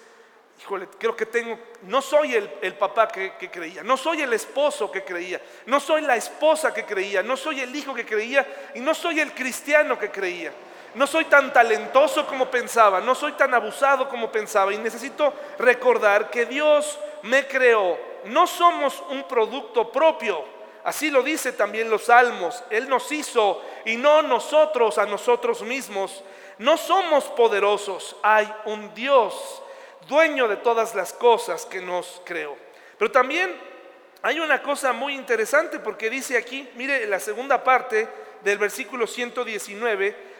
híjole, 0.60 0.88
creo 0.98 1.14
que 1.14 1.26
tengo, 1.26 1.56
no 1.82 2.02
soy 2.02 2.34
el, 2.34 2.74
papá 2.74 3.06
que, 3.06 3.32
creía, 3.48 3.84
no 3.84 3.96
soy 3.96 4.22
el 4.22 4.32
esposo 4.32 4.90
que 4.90 5.04
creía, 5.04 5.40
no 5.66 5.78
soy 5.78 6.02
la 6.02 6.16
esposa 6.16 6.74
que 6.74 6.84
creía, 6.84 7.22
no 7.22 7.36
soy 7.36 7.60
el 7.60 7.74
hijo 7.76 7.94
que 7.94 8.04
creía 8.04 8.44
y 8.74 8.80
no 8.80 8.94
soy 8.94 9.20
el 9.20 9.32
cristiano 9.32 9.96
que 9.96 10.10
creía. 10.10 10.52
No 10.92 11.06
soy 11.06 11.26
tan 11.26 11.52
talentoso 11.52 12.26
como 12.26 12.50
pensaba, 12.50 13.00
no 13.00 13.14
soy 13.14 13.30
tan 13.34 13.54
abusado 13.54 14.08
como 14.08 14.32
pensaba 14.32 14.74
y 14.74 14.78
necesito 14.78 15.32
recordar 15.60 16.30
que 16.30 16.46
Dios 16.46 16.98
me 17.22 17.46
creó 17.46 18.10
no 18.24 18.46
somos 18.46 19.02
un 19.10 19.24
producto 19.24 19.90
propio. 19.90 20.59
Así 20.84 21.10
lo 21.10 21.22
dice 21.22 21.52
también 21.52 21.90
los 21.90 22.04
salmos. 22.04 22.62
Él 22.70 22.88
nos 22.88 23.10
hizo 23.12 23.62
y 23.84 23.96
no 23.96 24.22
nosotros 24.22 24.98
a 24.98 25.06
nosotros 25.06 25.62
mismos. 25.62 26.22
No 26.58 26.76
somos 26.76 27.24
poderosos. 27.24 28.16
Hay 28.22 28.52
un 28.66 28.92
Dios, 28.94 29.62
dueño 30.08 30.48
de 30.48 30.56
todas 30.56 30.94
las 30.94 31.12
cosas 31.12 31.66
que 31.66 31.80
nos 31.80 32.22
creó. 32.24 32.56
Pero 32.98 33.10
también 33.10 33.54
hay 34.22 34.40
una 34.40 34.62
cosa 34.62 34.92
muy 34.92 35.14
interesante 35.14 35.78
porque 35.78 36.10
dice 36.10 36.36
aquí, 36.36 36.68
mire 36.74 37.06
la 37.06 37.20
segunda 37.20 37.62
parte 37.62 38.08
del 38.42 38.58
versículo 38.58 39.06
119, 39.06 40.30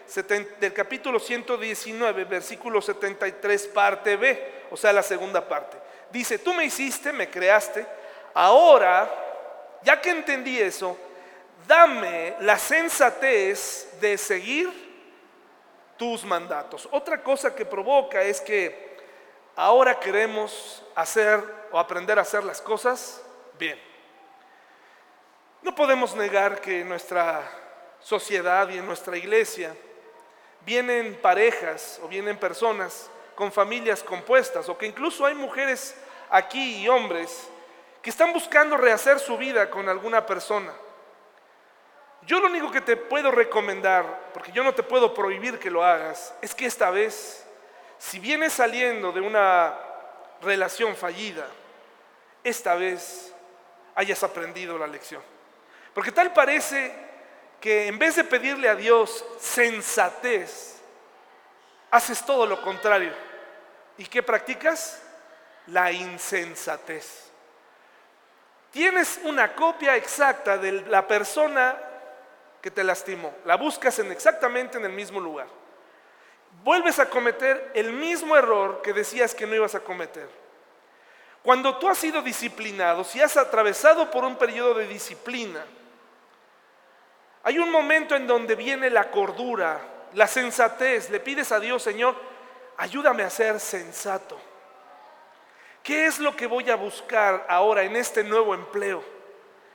del 0.59 0.73
capítulo 0.73 1.19
119, 1.19 2.25
versículo 2.25 2.83
73, 2.83 3.67
parte 3.69 4.17
B, 4.17 4.65
o 4.71 4.77
sea, 4.77 4.93
la 4.93 5.03
segunda 5.03 5.47
parte 5.47 5.79
dice, 6.11 6.39
tú 6.39 6.55
me 6.55 6.65
hiciste, 6.65 7.13
me 7.13 7.29
creaste, 7.29 7.87
ahora, 8.35 9.09
ya 9.83 10.01
que 10.01 10.11
entendí 10.11 10.59
eso, 10.59 10.97
dame 11.67 12.37
la 12.41 12.59
sensatez 12.59 13.89
de 14.01 14.19
seguir 14.19 14.91
tus 15.97 16.25
mandatos. 16.25 16.89
Otra 16.91 17.23
cosa 17.23 17.55
que 17.55 17.65
provoca 17.65 18.23
es 18.23 18.41
que 18.41 18.97
ahora 19.57 19.99
queremos 19.99 20.83
hacer 20.95 21.43
o 21.71 21.79
aprender 21.79 22.19
a 22.19 22.23
hacer 22.23 22.43
las 22.45 22.61
cosas 22.61 23.23
bien. 23.59 23.79
No 25.63 25.75
podemos 25.75 26.15
negar 26.15 26.61
que 26.61 26.81
en 26.81 26.89
nuestra 26.89 27.43
sociedad 28.01 28.69
y 28.71 28.79
en 28.79 28.87
nuestra 28.87 29.17
iglesia 29.17 29.77
vienen 30.65 31.19
parejas 31.21 32.01
o 32.03 32.09
vienen 32.09 32.39
personas 32.39 33.11
con 33.35 33.53
familias 33.53 34.03
compuestas 34.03 34.69
o 34.69 34.79
que 34.79 34.87
incluso 34.87 35.27
hay 35.27 35.35
mujeres 35.35 35.95
aquí 36.31 36.83
y 36.83 36.89
hombres 36.89 37.49
que 38.03 38.11
están 38.11 38.33
buscando 38.33 38.77
rehacer 38.77 39.19
su 39.19 39.37
vida 39.37 39.71
con 39.71 39.89
alguna 39.89 40.25
persona. 40.25 40.73
Yo 42.23 42.41
lo 42.41 42.47
único 42.47 42.71
que 42.71 42.81
te 42.81 42.97
puedo 42.97 43.31
recomendar, 43.31 44.31
porque 44.33 44.53
yo 44.53 44.63
no 44.63 44.75
te 44.75 44.83
puedo 44.83 45.15
prohibir 45.15 45.59
que 45.59 45.71
lo 45.71 45.85
hagas, 45.85 46.35
es 46.43 46.55
que 46.55 46.67
esta 46.67 46.91
vez, 46.91 47.45
si 47.99 48.19
vienes 48.19 48.53
saliendo 48.53 49.13
de 49.13 49.21
una 49.21 49.77
relación 50.43 50.95
fallida, 50.97 51.47
esta 52.45 52.75
vez 52.75 53.35
hayas 53.95 54.23
aprendido 54.23 54.79
la 54.79 54.87
lección. 54.87 55.23
Porque 55.95 56.13
tal 56.13 56.33
parece 56.33 56.95
que 57.61 57.89
en 57.89 57.99
vez 57.99 58.17
de 58.17 58.25
pedirle 58.25 58.69
a 58.69 58.75
Dios 58.75 59.25
sensatez, 59.39 60.81
haces 61.91 62.25
todo 62.25 62.47
lo 62.47 62.63
contrario. 62.63 63.13
¿Y 63.99 64.07
qué 64.07 64.23
practicas? 64.23 65.03
La 65.67 65.93
insensatez. 65.93 67.30
Tienes 68.71 69.21
una 69.25 69.55
copia 69.55 69.97
exacta 69.97 70.57
de 70.57 70.73
la 70.83 71.07
persona 71.07 71.77
que 72.61 72.71
te 72.71 72.85
lastimó. 72.85 73.35
La 73.45 73.57
buscas 73.57 73.99
en 73.99 74.13
exactamente 74.13 74.79
en 74.79 74.85
el 74.85 74.93
mismo 74.93 75.19
lugar. 75.19 75.47
Vuelves 76.63 76.99
a 76.99 77.09
cometer 77.09 77.73
el 77.75 77.93
mismo 77.93 78.37
error 78.37 78.81
que 78.83 78.93
decías 78.93 79.35
que 79.35 79.47
no 79.47 79.55
ibas 79.55 79.75
a 79.75 79.81
cometer. 79.81 80.29
Cuando 81.43 81.79
tú 81.79 81.89
has 81.89 81.99
sido 81.99 82.21
disciplinado, 82.23 83.03
si 83.03 83.21
has 83.21 83.37
atravesado 83.37 84.11
por 84.11 84.25
un 84.25 84.37
periodo 84.37 84.75
de 84.75 84.87
disciplina, 84.87 85.65
hay 87.43 87.59
un 87.59 87.71
momento 87.71 88.15
en 88.15 88.27
donde 88.27 88.55
viene 88.55 88.91
la 88.91 89.11
cordura, 89.11 89.81
la 90.13 90.27
sensatez. 90.27 91.09
Le 91.09 91.21
pides 91.21 91.51
a 91.53 91.59
Dios, 91.61 91.83
Señor, 91.83 92.15
ayúdame 92.77 93.23
a 93.23 93.31
ser 93.31 93.59
sensato. 93.59 94.39
¿Qué 95.83 96.07
es 96.07 96.19
lo 96.19 96.37
que 96.37 96.47
voy 96.47 96.71
a 96.71 96.77
buscar 96.77 97.47
ahora 97.49 97.83
en 97.83 97.97
este 97.97 98.23
nuevo 98.23 98.55
empleo, 98.55 99.03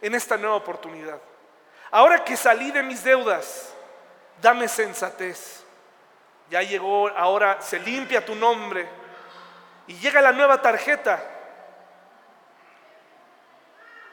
en 0.02 0.14
esta 0.14 0.38
nueva 0.38 0.56
oportunidad? 0.56 1.20
Ahora 1.90 2.24
que 2.24 2.38
salí 2.38 2.72
de 2.72 2.84
mis 2.84 3.04
deudas, 3.04 3.74
dame 4.42 4.68
sensatez. 4.68 5.64
Ya 6.50 6.62
llegó, 6.62 7.08
ahora 7.10 7.60
se 7.60 7.80
limpia 7.80 8.24
tu 8.24 8.36
nombre 8.36 8.88
y 9.88 9.96
llega 9.96 10.22
la 10.22 10.32
nueva 10.32 10.62
tarjeta. 10.62 11.24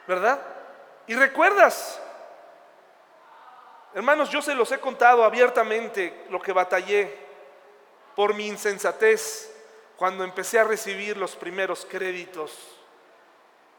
¿Verdad? 0.07 0.39
Y 1.05 1.15
recuerdas, 1.15 2.01
hermanos, 3.93 4.29
yo 4.29 4.41
se 4.41 4.55
los 4.55 4.71
he 4.71 4.79
contado 4.79 5.23
abiertamente 5.23 6.25
lo 6.29 6.41
que 6.41 6.53
batallé 6.53 7.15
por 8.15 8.33
mi 8.33 8.47
insensatez 8.47 9.52
cuando 9.97 10.23
empecé 10.23 10.59
a 10.59 10.63
recibir 10.63 11.17
los 11.17 11.35
primeros 11.35 11.85
créditos. 11.85 12.57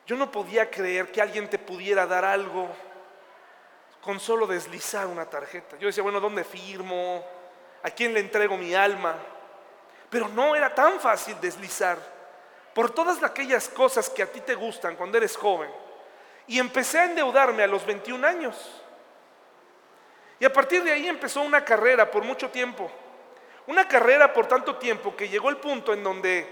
Yo 0.07 0.17
no 0.17 0.31
podía 0.31 0.71
creer 0.71 1.11
que 1.11 1.21
alguien 1.21 1.49
te 1.49 1.59
pudiera 1.59 2.07
dar 2.07 2.25
algo 2.25 2.69
con 4.01 4.21
solo 4.21 4.47
deslizar 4.47 5.07
una 5.07 5.25
tarjeta. 5.25 5.77
Yo 5.79 5.87
decía, 5.87 6.03
bueno, 6.03 6.21
¿dónde 6.21 6.45
firmo? 6.45 7.25
¿A 7.83 7.91
quién 7.91 8.13
le 8.13 8.21
entrego 8.21 8.57
mi 8.57 8.75
alma? 8.75 9.17
Pero 10.11 10.29
no 10.29 10.55
era 10.55 10.75
tan 10.75 11.01
fácil 11.01 11.37
deslizar 11.41 11.99
por 12.75 12.91
todas 12.91 13.23
aquellas 13.23 13.69
cosas 13.69 14.11
que 14.11 14.23
a 14.23 14.31
ti 14.31 14.41
te 14.41 14.55
gustan 14.55 14.97
cuando 14.97 15.17
eres 15.17 15.37
joven. 15.37 15.71
Y 16.47 16.59
empecé 16.59 16.99
a 17.01 17.05
endeudarme 17.07 17.63
a 17.63 17.67
los 17.67 17.87
21 17.87 18.27
años. 18.27 18.83
Y 20.39 20.45
a 20.45 20.53
partir 20.53 20.85
de 20.85 20.93
ahí 20.93 21.09
empezó 21.09 21.41
una 21.41 21.65
carrera 21.65 22.11
por 22.11 22.23
mucho 22.25 22.51
tiempo 22.51 22.91
una 23.67 23.89
carrera 23.89 24.33
por 24.33 24.47
tanto 24.47 24.77
tiempo 24.77 25.17
que 25.17 25.29
llegó 25.29 25.49
el 25.49 25.57
punto 25.57 25.93
en 25.93 26.03
donde 26.03 26.47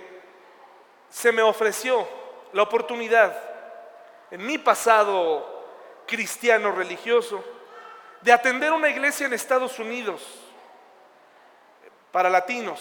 se 1.10 1.30
me 1.32 1.42
ofreció 1.42 2.06
la 2.52 2.62
oportunidad 2.62 3.38
en 4.30 4.46
mi 4.46 4.58
pasado 4.58 5.52
cristiano 6.06 6.72
religioso 6.72 7.44
de 8.22 8.32
atender 8.32 8.72
una 8.72 8.88
iglesia 8.88 9.26
en 9.26 9.34
Estados 9.34 9.78
Unidos 9.78 10.22
para 12.10 12.30
latinos. 12.30 12.80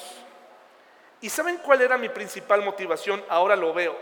¿Y 1.20 1.30
saben 1.30 1.58
cuál 1.58 1.82
era 1.82 1.98
mi 1.98 2.10
principal 2.10 2.62
motivación? 2.62 3.24
Ahora 3.30 3.56
lo 3.56 3.74
veo. 3.74 3.96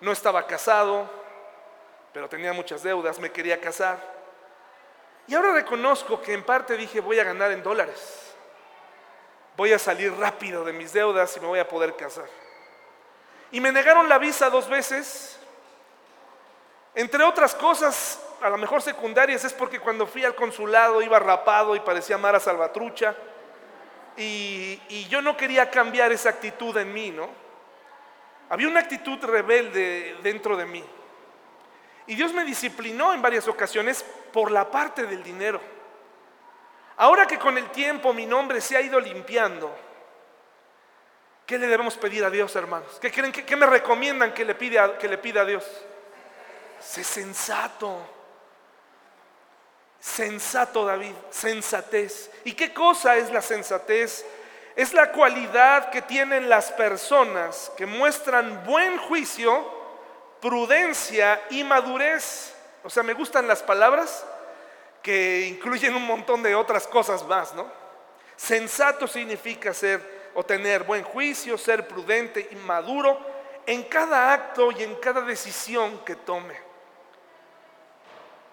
No 0.00 0.12
estaba 0.12 0.46
casado, 0.46 1.08
pero 2.12 2.28
tenía 2.28 2.52
muchas 2.52 2.82
deudas, 2.82 3.18
me 3.18 3.30
quería 3.32 3.60
casar. 3.60 4.15
Y 5.28 5.34
ahora 5.34 5.52
reconozco 5.52 6.20
que 6.20 6.32
en 6.34 6.44
parte 6.44 6.76
dije, 6.76 7.00
voy 7.00 7.18
a 7.18 7.24
ganar 7.24 7.50
en 7.50 7.62
dólares. 7.62 8.34
Voy 9.56 9.72
a 9.72 9.78
salir 9.78 10.12
rápido 10.14 10.64
de 10.64 10.72
mis 10.72 10.92
deudas 10.92 11.36
y 11.36 11.40
me 11.40 11.46
voy 11.46 11.58
a 11.58 11.68
poder 11.68 11.96
casar. 11.96 12.28
Y 13.50 13.60
me 13.60 13.72
negaron 13.72 14.08
la 14.08 14.18
visa 14.18 14.50
dos 14.50 14.68
veces. 14.68 15.38
Entre 16.94 17.22
otras 17.24 17.54
cosas, 17.54 18.20
a 18.40 18.50
lo 18.50 18.58
mejor 18.58 18.82
secundarias, 18.82 19.44
es 19.44 19.52
porque 19.52 19.80
cuando 19.80 20.06
fui 20.06 20.24
al 20.24 20.34
consulado 20.34 21.02
iba 21.02 21.18
rapado 21.18 21.74
y 21.74 21.80
parecía 21.80 22.18
Mara 22.18 22.38
Salvatrucha. 22.38 23.14
Y, 24.16 24.80
y 24.88 25.06
yo 25.08 25.20
no 25.22 25.36
quería 25.36 25.70
cambiar 25.70 26.12
esa 26.12 26.30
actitud 26.30 26.76
en 26.76 26.92
mí, 26.92 27.10
¿no? 27.10 27.28
Había 28.48 28.68
una 28.68 28.80
actitud 28.80 29.18
rebelde 29.24 30.16
dentro 30.22 30.56
de 30.56 30.66
mí. 30.66 30.84
Y 32.06 32.14
Dios 32.14 32.32
me 32.32 32.44
disciplinó 32.44 33.12
en 33.12 33.20
varias 33.20 33.48
ocasiones 33.48 34.04
por 34.36 34.52
la 34.52 34.70
parte 34.70 35.06
del 35.06 35.22
dinero. 35.22 35.58
Ahora 36.98 37.26
que 37.26 37.38
con 37.38 37.56
el 37.56 37.70
tiempo 37.70 38.12
mi 38.12 38.26
nombre 38.26 38.60
se 38.60 38.76
ha 38.76 38.82
ido 38.82 39.00
limpiando, 39.00 39.74
¿qué 41.46 41.56
le 41.56 41.66
debemos 41.66 41.96
pedir 41.96 42.22
a 42.22 42.28
Dios, 42.28 42.54
hermanos? 42.54 42.98
¿Qué, 43.00 43.10
creen, 43.10 43.32
qué, 43.32 43.56
me 43.56 43.64
recomiendan 43.64 44.34
que 44.34 44.44
le, 44.44 44.54
que 44.54 45.08
le 45.08 45.16
pida 45.16 45.40
a 45.40 45.44
Dios? 45.46 45.64
Sé 46.78 47.02
sensato. 47.02 47.98
Sensato, 49.98 50.84
David, 50.84 51.14
sensatez. 51.30 52.30
¿Y 52.44 52.52
qué 52.52 52.74
cosa 52.74 53.16
es 53.16 53.30
la 53.30 53.40
sensatez? 53.40 54.26
Es 54.76 54.92
la 54.92 55.12
cualidad 55.12 55.88
que 55.88 56.02
tienen 56.02 56.50
las 56.50 56.72
personas 56.72 57.72
que 57.74 57.86
muestran 57.86 58.66
buen 58.66 58.98
juicio, 58.98 59.66
prudencia 60.42 61.40
y 61.48 61.64
madurez. 61.64 62.52
O 62.86 62.90
sea, 62.90 63.02
me 63.02 63.14
gustan 63.14 63.48
las 63.48 63.64
palabras 63.64 64.24
que 65.02 65.48
incluyen 65.48 65.96
un 65.96 66.06
montón 66.06 66.40
de 66.40 66.54
otras 66.54 66.86
cosas 66.86 67.26
más, 67.26 67.52
¿no? 67.52 67.68
Sensato 68.36 69.08
significa 69.08 69.74
ser 69.74 70.30
o 70.36 70.44
tener 70.44 70.84
buen 70.84 71.02
juicio, 71.02 71.58
ser 71.58 71.88
prudente 71.88 72.48
y 72.48 72.54
maduro 72.54 73.18
en 73.66 73.82
cada 73.82 74.32
acto 74.32 74.70
y 74.70 74.84
en 74.84 74.94
cada 74.94 75.20
decisión 75.22 75.98
que 76.04 76.14
tome. 76.14 76.56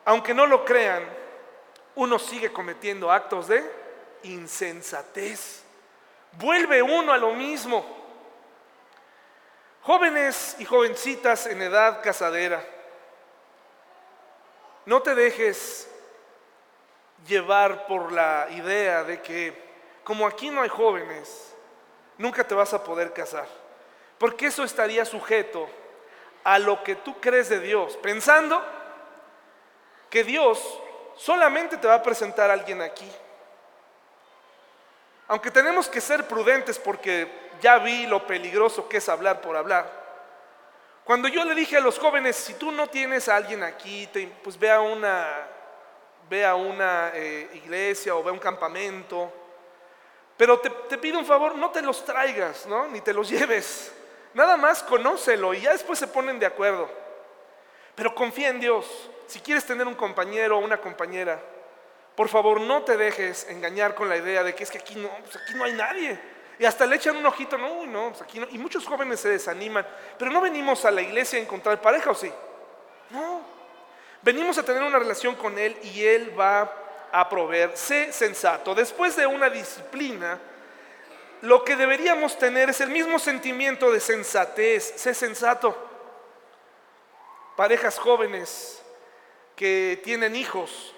Aunque 0.04 0.34
no 0.34 0.48
lo 0.48 0.66
crean, 0.66 1.04
uno 1.94 2.18
sigue 2.18 2.52
cometiendo 2.52 3.12
actos 3.12 3.50
de 3.50 3.63
insensatez. 4.24 5.62
Vuelve 6.32 6.82
uno 6.82 7.13
a 7.13 7.18
lo 7.18 7.34
mismo. 7.34 7.86
Jóvenes 9.84 10.56
y 10.58 10.66
jovencitas 10.66 11.46
en 11.46 11.62
edad 11.62 12.02
casadera, 12.02 12.66
no 14.86 15.02
te 15.02 15.16
dejes 15.16 15.90
llevar 17.28 17.88
por 17.88 18.12
la 18.12 18.48
idea 18.52 19.04
de 19.04 19.22
que 19.22 19.62
como 20.04 20.28
aquí 20.28 20.50
no 20.50 20.62
hay 20.62 20.70
jóvenes, 20.70 21.54
nunca 22.18 22.46
te 22.46 22.54
vas 22.54 22.74
a 22.74 22.84
poder 22.84 23.13
casar. 23.13 23.48
Porque 24.18 24.48
eso 24.48 24.63
estaría 24.63 25.06
sujeto 25.06 25.68
a 26.44 26.60
lo 26.60 26.84
que 26.84 26.96
tú 26.96 27.20
crees 27.20 27.50
de 27.50 27.60
Dios, 27.60 27.98
pensando 27.98 28.62
que 30.10 30.24
Dios 30.24 30.80
solamente 31.16 31.78
te 31.78 31.88
va 31.88 31.96
a 31.96 32.04
presentar 32.04 32.50
a 32.50 32.54
alguien 32.54 32.82
aquí. 32.82 33.10
Aunque 35.28 35.52
tenemos 35.52 35.88
que 35.88 36.02
ser 36.02 36.28
prudentes 36.28 36.78
porque 36.78 37.32
ya 37.62 37.80
vi 37.80 38.06
lo 38.08 38.28
peligroso 38.28 38.90
que 38.90 38.98
es 38.98 39.08
hablar 39.08 39.42
por 39.42 39.56
hablar. 39.56 40.03
Cuando 41.04 41.28
yo 41.28 41.44
le 41.44 41.54
dije 41.54 41.78
a 41.78 41.82
los 41.82 42.00
jóvenes, 42.00 42.36
si 42.36 42.54
tú 42.54 42.72
no 42.72 42.88
tienes 42.88 43.28
a 43.28 43.36
alguien 43.36 43.62
aquí, 43.64 44.10
pues 44.42 44.58
ve 44.58 44.72
a 44.72 44.80
una, 44.80 45.48
ve 46.30 46.46
a 46.46 46.56
una 46.56 47.12
eh, 47.14 47.50
iglesia 47.54 48.16
o 48.16 48.24
ve 48.24 48.30
a 48.30 48.34
un 48.34 48.40
campamento, 48.40 49.32
pero 50.38 50.60
te, 50.60 50.70
te, 50.70 50.98
pido 50.98 51.20
un 51.20 51.26
favor, 51.26 51.56
no 51.56 51.72
te 51.72 51.82
los 51.82 52.06
traigas, 52.06 52.66
¿no? 52.66 52.88
ni 52.88 53.02
te 53.02 53.14
los 53.14 53.30
lleves. 53.30 53.94
Nada 54.34 54.56
más 54.56 54.82
conócelo 54.82 55.54
y 55.54 55.62
ya 55.62 55.74
después 55.74 56.00
se 56.00 56.08
ponen 56.08 56.40
de 56.40 56.46
acuerdo. 56.46 56.90
Pero 57.96 58.16
confía 58.16 58.50
en 58.50 58.60
Dios. 58.60 59.10
Si 59.28 59.40
quieres 59.40 59.66
tener 59.66 59.86
un 59.86 59.96
compañero 59.96 60.58
o 60.58 60.62
una 60.62 60.80
compañera, 60.80 61.40
por 62.16 62.30
favor 62.30 62.62
no 62.62 62.84
te 62.84 62.98
dejes 62.98 63.48
engañar 63.50 63.94
con 63.94 64.08
la 64.08 64.18
idea 64.18 64.44
de 64.44 64.56
que 64.56 64.63
es 64.63 64.72
que 64.72 64.78
aquí 64.78 64.96
no, 64.96 65.10
pues 65.24 65.36
aquí 65.36 65.54
no 65.54 65.66
hay 65.66 65.74
nadie. 65.74 66.20
Y 66.63 66.65
hasta 66.65 66.86
le 66.86 66.95
echan 66.95 67.17
un 67.17 67.26
ojito, 67.26 67.58
no, 67.58 67.86
no, 67.86 68.12
pues 68.12 68.21
aquí 68.21 68.39
no. 68.39 68.47
Y 68.49 68.58
muchos 68.58 68.86
jóvenes 68.86 69.19
se 69.19 69.28
desaniman. 69.28 69.86
Pero 70.17 70.32
no 70.32 70.39
venimos 70.39 70.86
a 70.86 70.91
la 70.91 71.02
iglesia 71.02 71.38
a 71.38 71.41
encontrar 71.41 71.82
pareja, 71.82 72.12
¿o 72.12 72.15
sí? 72.15 72.32
No. 73.10 73.41
Venimos 74.21 74.58
a 74.58 74.63
tener 74.63 74.82
una 74.82 74.97
relación 74.97 75.36
con 75.36 75.60
Él 75.60 75.78
y 75.84 76.06
Él 76.06 76.34
va 76.39 76.73
a 77.12 77.28
proveer. 77.28 77.76
Sé 77.76 78.13
sensato. 78.13 78.73
Después 78.73 79.17
de 79.17 79.28
una 79.28 79.49
disciplina, 79.49 80.39
lo 81.41 81.65
que 81.65 81.76
deberíamos 81.76 82.39
tener 82.39 82.69
es 82.69 82.80
el 82.80 82.91
mismo 82.91 83.19
sentimiento 83.19 83.91
de 83.91 83.99
sensatez. 83.99 84.93
Sé 84.95 85.13
sensato. 85.13 85.76
Parejas 87.58 87.99
jóvenes, 87.99 88.82
que 89.58 89.99
tienen 90.02 90.34
hijos. 90.34 90.95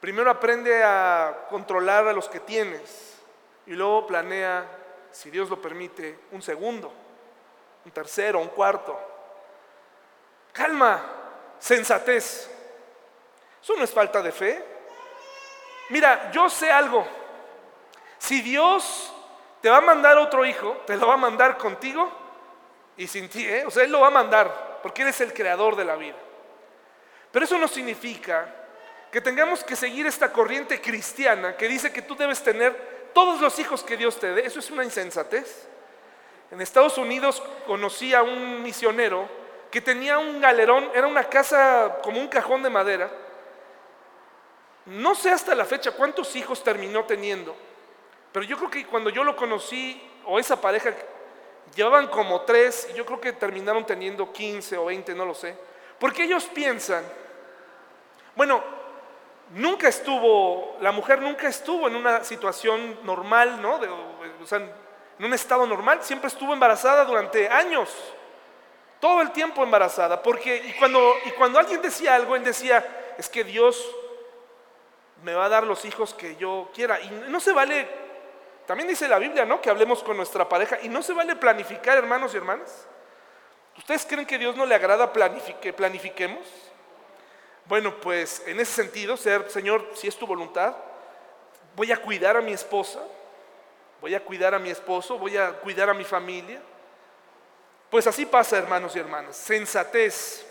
Primero 0.00 0.32
aprende 0.32 0.82
a 0.82 1.46
controlar 1.48 2.08
a 2.08 2.12
los 2.12 2.28
que 2.28 2.40
tienes 2.40 3.11
y 3.66 3.72
luego 3.72 4.06
planea, 4.06 4.66
si 5.10 5.30
Dios 5.30 5.48
lo 5.48 5.60
permite, 5.60 6.18
un 6.32 6.42
segundo, 6.42 6.92
un 7.84 7.92
tercero, 7.92 8.40
un 8.40 8.48
cuarto. 8.48 8.98
Calma, 10.52 11.00
sensatez. 11.58 12.50
Eso 13.62 13.74
no 13.76 13.84
es 13.84 13.90
falta 13.90 14.20
de 14.20 14.32
fe. 14.32 14.64
Mira, 15.90 16.30
yo 16.32 16.48
sé 16.48 16.70
algo. 16.70 17.06
Si 18.18 18.40
Dios 18.40 19.12
te 19.60 19.70
va 19.70 19.78
a 19.78 19.82
mandar 19.82 20.18
otro 20.18 20.44
hijo, 20.44 20.82
te 20.86 20.96
lo 20.96 21.06
va 21.06 21.14
a 21.14 21.18
mandar 21.18 21.56
contigo 21.56 22.10
y 22.96 23.06
sin 23.06 23.28
ti, 23.28 23.46
¿eh? 23.46 23.64
O 23.66 23.70
sea, 23.70 23.84
Él 23.84 23.92
lo 23.92 24.00
va 24.00 24.08
a 24.08 24.10
mandar 24.10 24.80
porque 24.82 25.02
eres 25.02 25.20
el 25.20 25.32
creador 25.32 25.76
de 25.76 25.84
la 25.84 25.96
vida. 25.96 26.16
Pero 27.30 27.44
eso 27.44 27.56
no 27.58 27.68
significa 27.68 28.52
que 29.10 29.20
tengamos 29.20 29.62
que 29.64 29.76
seguir 29.76 30.06
esta 30.06 30.32
corriente 30.32 30.80
cristiana 30.80 31.56
que 31.56 31.68
dice 31.68 31.92
que 31.92 32.02
tú 32.02 32.16
debes 32.16 32.42
tener 32.42 32.91
todos 33.12 33.40
los 33.40 33.58
hijos 33.58 33.82
que 33.82 33.96
Dios 33.96 34.18
te 34.18 34.32
dé. 34.32 34.46
Eso 34.46 34.58
es 34.58 34.70
una 34.70 34.84
insensatez. 34.84 35.66
En 36.50 36.60
Estados 36.60 36.98
Unidos 36.98 37.42
conocí 37.66 38.14
a 38.14 38.22
un 38.22 38.62
misionero 38.62 39.28
que 39.70 39.80
tenía 39.80 40.18
un 40.18 40.40
galerón, 40.40 40.90
era 40.94 41.06
una 41.06 41.24
casa 41.24 41.98
como 42.02 42.20
un 42.20 42.28
cajón 42.28 42.62
de 42.62 42.70
madera. 42.70 43.10
No 44.86 45.14
sé 45.14 45.30
hasta 45.30 45.54
la 45.54 45.64
fecha 45.64 45.92
cuántos 45.92 46.36
hijos 46.36 46.62
terminó 46.62 47.04
teniendo, 47.04 47.56
pero 48.32 48.44
yo 48.44 48.58
creo 48.58 48.70
que 48.70 48.86
cuando 48.86 49.08
yo 49.08 49.24
lo 49.24 49.36
conocí, 49.36 50.02
o 50.26 50.38
esa 50.38 50.60
pareja, 50.60 50.92
llevaban 51.74 52.08
como 52.08 52.42
tres, 52.42 52.88
y 52.92 52.96
yo 52.96 53.06
creo 53.06 53.20
que 53.20 53.32
terminaron 53.32 53.86
teniendo 53.86 54.32
15 54.32 54.76
o 54.76 54.86
20, 54.86 55.14
no 55.14 55.24
lo 55.24 55.34
sé. 55.34 55.56
Porque 55.98 56.24
ellos 56.24 56.44
piensan 56.46 57.04
bueno, 58.34 58.62
nunca 59.54 59.88
estuvo, 59.88 60.76
la 60.80 60.92
mujer 60.92 61.20
nunca 61.20 61.48
estuvo 61.48 61.86
en 61.88 61.96
una 61.96 62.24
situación 62.24 62.98
normal, 63.04 63.60
¿no? 63.60 63.80
o 64.42 64.46
sea, 64.46 64.58
en 64.58 65.24
un 65.24 65.32
estado 65.34 65.66
normal, 65.66 66.02
siempre 66.02 66.28
estuvo 66.28 66.52
embarazada 66.52 67.04
durante 67.04 67.48
años, 67.48 67.90
todo 69.00 69.20
el 69.20 69.30
tiempo 69.32 69.62
embarazada, 69.62 70.22
porque 70.22 70.56
y 70.56 70.72
cuando, 70.74 71.14
y 71.24 71.30
cuando 71.32 71.58
alguien 71.58 71.82
decía 71.82 72.14
algo, 72.14 72.36
él 72.36 72.44
decía, 72.44 73.14
es 73.18 73.28
que 73.28 73.44
Dios 73.44 73.84
me 75.22 75.34
va 75.34 75.44
a 75.46 75.48
dar 75.48 75.64
los 75.64 75.84
hijos 75.84 76.14
que 76.14 76.36
yo 76.36 76.70
quiera, 76.74 77.00
y 77.00 77.10
no 77.28 77.40
se 77.40 77.52
vale, 77.52 77.88
también 78.66 78.88
dice 78.88 79.06
la 79.08 79.18
Biblia, 79.18 79.44
¿no? 79.44 79.60
Que 79.60 79.70
hablemos 79.70 80.02
con 80.02 80.16
nuestra 80.16 80.48
pareja, 80.48 80.78
y 80.82 80.88
no 80.88 81.02
se 81.02 81.12
vale 81.12 81.36
planificar, 81.36 81.98
hermanos 81.98 82.32
y 82.34 82.38
hermanas. 82.38 82.86
¿Ustedes 83.76 84.06
creen 84.06 84.26
que 84.26 84.38
Dios 84.38 84.56
no 84.56 84.66
le 84.66 84.74
agrada 84.74 85.12
que 85.60 85.72
planifiquemos? 85.72 86.71
Bueno, 87.66 88.00
pues 88.00 88.42
en 88.46 88.60
ese 88.60 88.72
sentido, 88.72 89.16
ser, 89.16 89.50
Señor, 89.50 89.90
si 89.94 90.08
es 90.08 90.16
tu 90.16 90.26
voluntad, 90.26 90.74
voy 91.76 91.92
a 91.92 92.02
cuidar 92.02 92.36
a 92.36 92.40
mi 92.40 92.52
esposa, 92.52 93.00
voy 94.00 94.14
a 94.14 94.24
cuidar 94.24 94.54
a 94.54 94.58
mi 94.58 94.70
esposo, 94.70 95.18
voy 95.18 95.36
a 95.36 95.52
cuidar 95.52 95.88
a 95.88 95.94
mi 95.94 96.04
familia. 96.04 96.60
Pues 97.90 98.06
así 98.06 98.26
pasa, 98.26 98.58
hermanos 98.58 98.96
y 98.96 98.98
hermanas. 98.98 99.36
Sensatez 99.36 100.46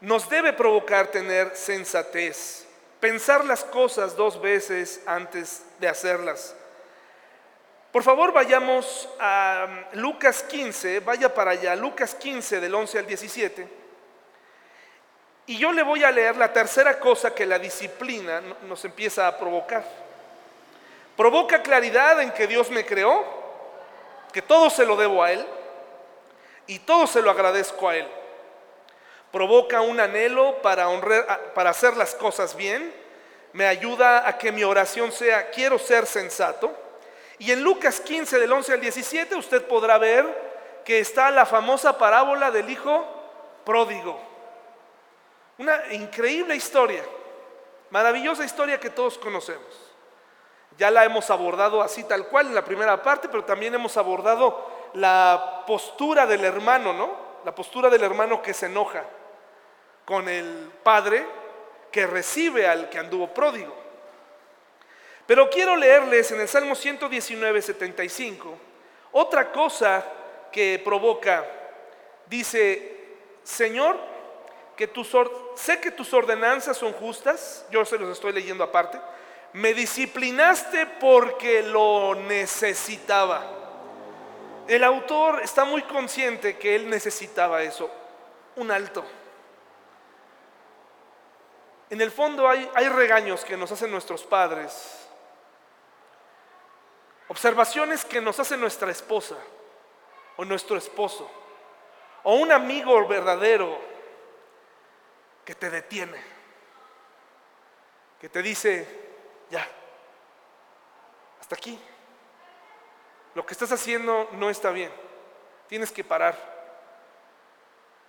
nos 0.00 0.28
debe 0.28 0.52
provocar 0.52 1.08
tener 1.08 1.56
sensatez, 1.56 2.66
pensar 3.00 3.44
las 3.44 3.64
cosas 3.64 4.14
dos 4.14 4.40
veces 4.40 5.00
antes 5.06 5.64
de 5.78 5.88
hacerlas. 5.88 6.54
Por 7.92 8.02
favor, 8.02 8.32
vayamos 8.32 9.08
a 9.18 9.88
Lucas 9.94 10.42
15, 10.42 11.00
vaya 11.00 11.32
para 11.32 11.52
allá, 11.52 11.74
Lucas 11.74 12.14
15 12.14 12.60
del 12.60 12.74
11 12.74 12.98
al 12.98 13.06
17. 13.06 13.85
Y 15.46 15.58
yo 15.58 15.72
le 15.72 15.82
voy 15.82 16.02
a 16.02 16.10
leer 16.10 16.36
la 16.36 16.52
tercera 16.52 16.98
cosa 16.98 17.34
que 17.34 17.46
la 17.46 17.58
disciplina 17.58 18.42
nos 18.66 18.84
empieza 18.84 19.28
a 19.28 19.38
provocar. 19.38 19.84
Provoca 21.16 21.62
claridad 21.62 22.20
en 22.20 22.32
que 22.32 22.48
Dios 22.48 22.68
me 22.70 22.84
creó, 22.84 23.24
que 24.32 24.42
todo 24.42 24.68
se 24.70 24.84
lo 24.84 24.96
debo 24.96 25.22
a 25.22 25.32
Él 25.32 25.46
y 26.66 26.80
todo 26.80 27.06
se 27.06 27.22
lo 27.22 27.30
agradezco 27.30 27.88
a 27.88 27.96
Él. 27.96 28.08
Provoca 29.30 29.80
un 29.82 30.00
anhelo 30.00 30.60
para, 30.62 30.88
honrar, 30.88 31.52
para 31.54 31.70
hacer 31.70 31.96
las 31.96 32.14
cosas 32.14 32.56
bien. 32.56 32.92
Me 33.52 33.66
ayuda 33.66 34.28
a 34.28 34.36
que 34.36 34.50
mi 34.50 34.64
oración 34.64 35.12
sea, 35.12 35.50
quiero 35.50 35.78
ser 35.78 36.06
sensato. 36.06 36.74
Y 37.38 37.52
en 37.52 37.62
Lucas 37.62 38.00
15 38.00 38.38
del 38.38 38.52
11 38.52 38.72
al 38.72 38.80
17 38.80 39.36
usted 39.36 39.62
podrá 39.66 39.96
ver 39.98 40.26
que 40.84 40.98
está 40.98 41.30
la 41.30 41.46
famosa 41.46 41.96
parábola 41.98 42.50
del 42.50 42.68
hijo 42.68 43.06
pródigo. 43.64 44.25
Una 45.58 45.92
increíble 45.92 46.54
historia, 46.54 47.02
maravillosa 47.90 48.44
historia 48.44 48.78
que 48.78 48.90
todos 48.90 49.16
conocemos. 49.16 49.86
Ya 50.76 50.90
la 50.90 51.04
hemos 51.04 51.30
abordado 51.30 51.80
así 51.80 52.04
tal 52.04 52.26
cual 52.28 52.48
en 52.48 52.54
la 52.54 52.64
primera 52.64 53.02
parte, 53.02 53.28
pero 53.28 53.44
también 53.44 53.74
hemos 53.74 53.96
abordado 53.96 54.70
la 54.92 55.64
postura 55.66 56.26
del 56.26 56.44
hermano, 56.44 56.92
¿no? 56.92 57.10
La 57.44 57.54
postura 57.54 57.88
del 57.88 58.02
hermano 58.02 58.42
que 58.42 58.52
se 58.52 58.66
enoja 58.66 59.04
con 60.04 60.28
el 60.28 60.70
padre 60.82 61.26
que 61.90 62.06
recibe 62.06 62.68
al 62.68 62.90
que 62.90 62.98
anduvo 62.98 63.32
pródigo. 63.32 63.74
Pero 65.26 65.48
quiero 65.48 65.74
leerles 65.74 66.30
en 66.30 66.40
el 66.40 66.48
Salmo 66.48 66.74
119, 66.74 67.62
75, 67.62 68.58
otra 69.12 69.50
cosa 69.50 70.04
que 70.52 70.80
provoca, 70.84 71.44
dice, 72.26 73.16
Señor, 73.42 73.98
que 74.76 74.86
tus, 74.86 75.10
sé 75.54 75.80
que 75.80 75.90
tus 75.90 76.12
ordenanzas 76.12 76.76
son 76.76 76.92
justas, 76.92 77.64
yo 77.70 77.84
se 77.84 77.98
los 77.98 78.10
estoy 78.10 78.32
leyendo 78.32 78.62
aparte, 78.62 79.00
me 79.54 79.72
disciplinaste 79.72 80.86
porque 81.00 81.62
lo 81.62 82.14
necesitaba. 82.14 83.42
El 84.68 84.84
autor 84.84 85.40
está 85.42 85.64
muy 85.64 85.82
consciente 85.82 86.58
que 86.58 86.76
él 86.76 86.90
necesitaba 86.90 87.62
eso, 87.62 87.90
un 88.56 88.70
alto. 88.70 89.04
En 91.88 92.00
el 92.00 92.10
fondo 92.10 92.48
hay, 92.48 92.68
hay 92.74 92.88
regaños 92.88 93.44
que 93.44 93.56
nos 93.56 93.72
hacen 93.72 93.90
nuestros 93.90 94.24
padres, 94.24 95.08
observaciones 97.28 98.04
que 98.04 98.20
nos 98.20 98.38
hace 98.40 98.56
nuestra 98.56 98.90
esposa 98.90 99.36
o 100.36 100.44
nuestro 100.44 100.76
esposo, 100.76 101.30
o 102.24 102.34
un 102.34 102.52
amigo 102.52 103.06
verdadero 103.06 103.78
que 105.46 105.54
te 105.54 105.70
detiene, 105.70 106.20
que 108.20 108.28
te 108.28 108.42
dice, 108.42 108.86
ya, 109.48 109.66
hasta 111.40 111.54
aquí. 111.54 111.78
Lo 113.34 113.46
que 113.46 113.52
estás 113.52 113.70
haciendo 113.70 114.28
no 114.32 114.50
está 114.50 114.70
bien. 114.70 114.90
Tienes 115.68 115.92
que 115.92 116.02
parar. 116.02 116.36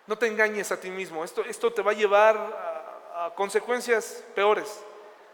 No 0.08 0.18
te 0.18 0.26
engañes 0.26 0.72
a 0.72 0.80
ti 0.80 0.90
mismo. 0.90 1.24
Esto, 1.24 1.44
esto 1.46 1.72
te 1.72 1.84
va 1.84 1.92
a 1.92 1.96
llevar 1.96 2.36
a, 2.36 3.34
consecuencias 3.36 4.24
peores. 4.34 4.82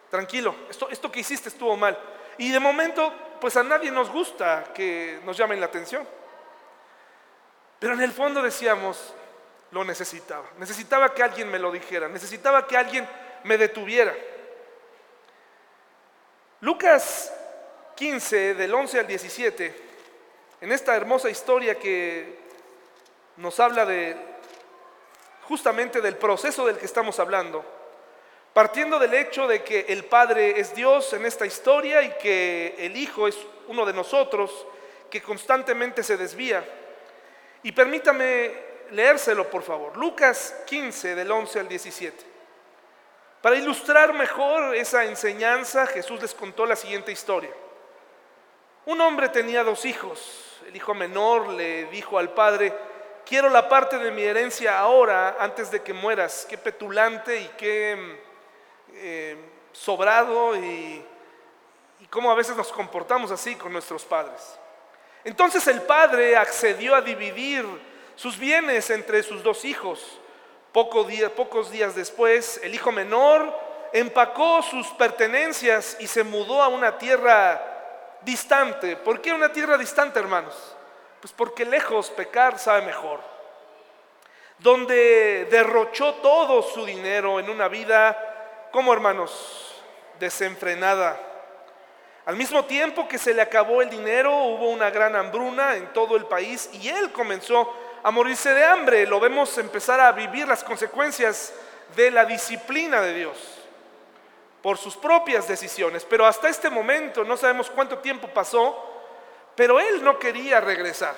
Tranquilo, 0.10 0.56
esto, 0.70 0.90
esto 0.90 1.12
que 1.12 1.22
hiciste 1.22 1.48
estuvo 1.48 1.78
mal. 1.78 1.98
Y 2.38 2.52
de 2.52 2.60
momento, 2.60 3.14
pues 3.40 3.56
a 3.56 3.64
nadie 3.64 3.92
nos 3.92 4.10
gusta 4.10 4.74
que 4.74 5.22
nos 5.24 5.38
llamen 5.38 5.60
la 5.60 5.68
atención. 5.68 6.06
Pero 7.80 7.94
en 7.94 8.02
el 8.02 8.12
fondo 8.12 8.42
decíamos, 8.42 9.14
lo 9.74 9.84
necesitaba. 9.84 10.46
Necesitaba 10.60 11.14
que 11.14 11.24
alguien 11.24 11.50
me 11.50 11.58
lo 11.58 11.72
dijera. 11.72 12.08
Necesitaba 12.08 12.68
que 12.68 12.78
alguien 12.78 13.08
me 13.44 13.58
detuviera. 13.58 14.14
Lucas 16.62 17.34
15, 17.96 18.54
del 18.54 18.74
11 18.74 19.00
al 19.00 19.08
17, 19.08 19.76
en 20.62 20.72
esta 20.72 20.96
hermosa 20.96 21.30
historia 21.30 21.78
que 21.78 22.38
nos 23.38 23.60
habla 23.60 23.86
de 23.86 24.16
justamente 25.48 26.00
del 26.02 26.16
proceso 26.16 26.66
del 26.66 26.78
que 26.78 26.86
estamos 26.86 27.20
hablando, 27.20 27.66
partiendo 28.54 29.00
del 29.00 29.14
hecho 29.14 29.48
de 29.48 29.64
que 29.64 29.88
el 29.90 30.06
Padre 30.06 30.60
es 30.60 30.74
Dios 30.74 31.12
en 31.14 31.26
esta 31.26 31.46
historia 31.46 32.02
y 32.04 32.12
que 32.20 32.76
el 32.78 32.96
Hijo 32.96 33.28
es 33.28 33.38
uno 33.68 33.86
de 33.86 33.94
nosotros 33.94 34.68
que 35.10 35.22
constantemente 35.22 36.04
se 36.04 36.16
desvía. 36.16 36.64
Y 37.64 37.72
permítame 37.72 38.73
leérselo, 38.92 39.50
por 39.50 39.64
favor. 39.64 39.98
Lucas 39.98 40.56
15, 40.68 41.16
del 41.16 41.32
11 41.32 41.60
al 41.60 41.68
17. 41.68 42.26
Para 43.42 43.56
ilustrar 43.58 44.14
mejor 44.14 44.76
esa 44.76 45.04
enseñanza, 45.04 45.86
Jesús 45.88 46.22
les 46.22 46.34
contó 46.34 46.66
la 46.66 46.76
siguiente 46.76 47.12
historia. 47.12 47.52
Un 48.86 49.02
hombre 49.02 49.30
tenía 49.30 49.64
dos 49.64 49.86
hijos. 49.86 50.62
El 50.68 50.76
hijo 50.76 50.94
menor 50.94 51.50
le 51.50 51.86
dijo 51.86 52.18
al 52.18 52.30
padre, 52.30 52.74
quiero 53.26 53.50
la 53.50 53.68
parte 53.68 53.98
de 53.98 54.12
mi 54.12 54.24
herencia 54.24 54.80
ahora, 54.80 55.36
antes 55.40 55.72
de 55.72 55.82
que 55.82 55.94
mueras. 55.94 56.46
Qué 56.50 56.58
petulante 56.58 57.38
y 57.38 57.48
qué 57.58 58.20
eh, 58.94 59.38
sobrado 59.74 60.56
y, 60.56 61.04
y 62.00 62.08
cómo 62.08 62.32
a 62.32 62.36
veces 62.36 62.56
nos 62.56 62.72
comportamos 62.72 63.32
así 63.32 63.56
con 63.56 63.74
nuestros 63.74 64.06
padres. 64.06 64.58
Entonces 65.24 65.66
el 65.68 65.82
padre 65.82 66.36
accedió 66.36 66.96
a 66.96 67.02
dividir 67.02 67.66
sus 68.16 68.38
bienes 68.38 68.90
entre 68.90 69.24
sus 69.24 69.44
dos 69.44 69.66
hijos 69.66 70.20
pocos 70.74 71.72
días 71.72 71.96
después, 71.96 72.60
el 72.64 72.74
hijo 72.74 72.92
menor 72.92 73.54
empacó 73.94 74.62
sus 74.64 74.88
pertenencias 74.88 75.96
y 76.00 76.08
se 76.08 76.24
mudó 76.24 76.64
a 76.64 76.68
una 76.68 76.98
tierra 76.98 78.20
distante. 78.22 78.96
¿Por 78.98 79.22
qué 79.22 79.32
una 79.32 79.54
tierra 79.54 79.78
distante, 79.78 80.20
hermanos? 80.20 80.76
Pues 81.22 81.32
porque 81.32 81.64
lejos 81.64 82.10
pecar 82.10 82.58
sabe 82.58 82.82
mejor. 82.82 83.20
Donde 84.58 85.48
derrochó 85.52 86.16
todo 86.16 86.64
su 86.64 86.86
dinero 86.86 87.40
en 87.40 87.50
una 87.50 87.68
vida, 87.68 88.70
como 88.72 88.94
hermanos, 88.94 89.76
desenfrenada. 90.20 91.20
Al 92.26 92.36
mismo 92.36 92.66
tiempo 92.66 93.08
que 93.08 93.18
se 93.18 93.34
le 93.34 93.42
acabó 93.42 93.82
el 93.82 93.90
dinero, 93.90 94.34
hubo 94.36 94.70
una 94.70 94.90
gran 94.90 95.16
hambruna 95.16 95.76
en 95.76 95.92
todo 95.94 96.16
el 96.16 96.26
país 96.26 96.70
y 96.74 96.88
él 96.88 97.12
comenzó 97.12 97.72
a 98.04 98.12
morirse 98.12 98.54
de 98.54 98.66
hambre, 98.66 99.08
lo 99.08 99.20
vemos 99.20 99.58
empezar 99.58 100.00
a 100.02 100.12
vivir 100.12 100.46
las 100.46 100.64
consecuencias 100.64 101.54
de 101.96 102.12
la 102.12 102.26
disciplina 102.26 103.02
de 103.02 103.14
Dios 103.14 103.38
por 104.62 104.78
sus 104.78 104.98
propias 104.98 105.48
decisiones. 105.48 106.06
Pero 106.06 106.26
hasta 106.26 106.50
este 106.50 106.70
momento, 106.70 107.24
no 107.24 107.38
sabemos 107.38 107.70
cuánto 107.70 108.00
tiempo 108.00 108.28
pasó, 108.28 108.92
pero 109.56 109.80
él 109.80 110.04
no 110.04 110.20
quería 110.20 110.60
regresar. 110.60 111.16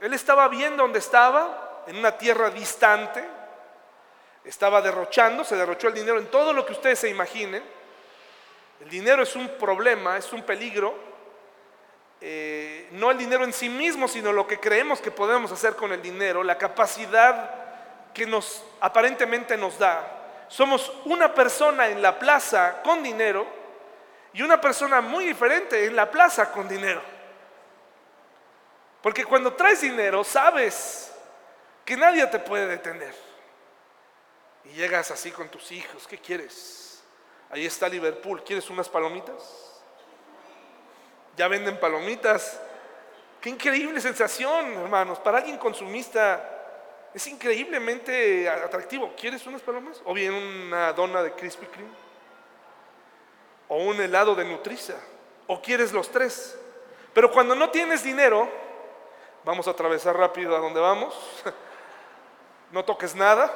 Él 0.00 0.12
estaba 0.12 0.48
bien 0.48 0.76
donde 0.76 1.00
estaba, 1.00 1.82
en 1.86 1.96
una 1.96 2.16
tierra 2.16 2.50
distante, 2.50 3.24
estaba 4.44 4.80
derrochando, 4.80 5.44
se 5.44 5.56
derrochó 5.56 5.88
el 5.88 5.94
dinero 5.94 6.18
en 6.18 6.30
todo 6.30 6.52
lo 6.52 6.64
que 6.64 6.72
ustedes 6.72 7.00
se 7.00 7.08
imaginen. 7.08 7.62
El 8.80 8.88
dinero 8.88 9.24
es 9.24 9.34
un 9.34 9.48
problema, 9.58 10.16
es 10.16 10.32
un 10.32 10.42
peligro, 10.42 11.09
eh, 12.20 12.88
no 12.92 13.10
el 13.10 13.18
dinero 13.18 13.44
en 13.44 13.52
sí 13.52 13.68
mismo, 13.68 14.06
sino 14.06 14.32
lo 14.32 14.46
que 14.46 14.60
creemos 14.60 15.00
que 15.00 15.10
podemos 15.10 15.50
hacer 15.52 15.74
con 15.74 15.92
el 15.92 16.02
dinero, 16.02 16.42
la 16.42 16.58
capacidad 16.58 17.54
que 18.12 18.26
nos 18.26 18.62
aparentemente 18.80 19.56
nos 19.56 19.78
da. 19.78 20.46
Somos 20.48 20.92
una 21.04 21.32
persona 21.34 21.88
en 21.88 22.02
la 22.02 22.18
plaza 22.18 22.82
con 22.82 23.02
dinero 23.02 23.46
y 24.32 24.42
una 24.42 24.60
persona 24.60 25.00
muy 25.00 25.24
diferente 25.24 25.86
en 25.86 25.96
la 25.96 26.10
plaza 26.10 26.52
con 26.52 26.68
dinero. 26.68 27.00
Porque 29.02 29.24
cuando 29.24 29.54
traes 29.54 29.80
dinero 29.80 30.22
sabes 30.24 31.12
que 31.84 31.96
nadie 31.96 32.26
te 32.26 32.38
puede 32.38 32.66
detener. 32.66 33.14
Y 34.64 34.70
llegas 34.70 35.10
así 35.10 35.30
con 35.30 35.48
tus 35.48 35.72
hijos, 35.72 36.06
¿qué 36.06 36.18
quieres? 36.18 37.02
Ahí 37.48 37.64
está 37.64 37.88
Liverpool, 37.88 38.44
¿quieres 38.44 38.68
unas 38.68 38.88
palomitas? 38.88 39.69
Ya 41.36 41.48
venden 41.48 41.78
palomitas. 41.78 42.60
Qué 43.40 43.50
increíble 43.50 44.00
sensación, 44.00 44.72
hermanos. 44.74 45.18
Para 45.18 45.38
alguien 45.38 45.58
consumista 45.58 46.60
es 47.14 47.26
increíblemente 47.26 48.48
atractivo. 48.48 49.12
¿Quieres 49.18 49.46
unas 49.46 49.62
palomas? 49.62 50.00
O 50.04 50.14
bien 50.14 50.32
una 50.32 50.92
dona 50.92 51.22
de 51.22 51.32
Krispy 51.32 51.66
Kreme. 51.66 51.90
O 53.68 53.78
un 53.84 54.00
helado 54.00 54.34
de 54.34 54.44
Nutriza. 54.44 54.94
O 55.46 55.60
quieres 55.60 55.92
los 55.92 56.10
tres. 56.10 56.58
Pero 57.14 57.30
cuando 57.30 57.54
no 57.54 57.70
tienes 57.70 58.04
dinero, 58.04 58.48
vamos 59.44 59.66
a 59.66 59.72
atravesar 59.72 60.16
rápido 60.16 60.56
a 60.56 60.60
donde 60.60 60.80
vamos. 60.80 61.14
No 62.72 62.84
toques 62.84 63.16
nada. 63.16 63.52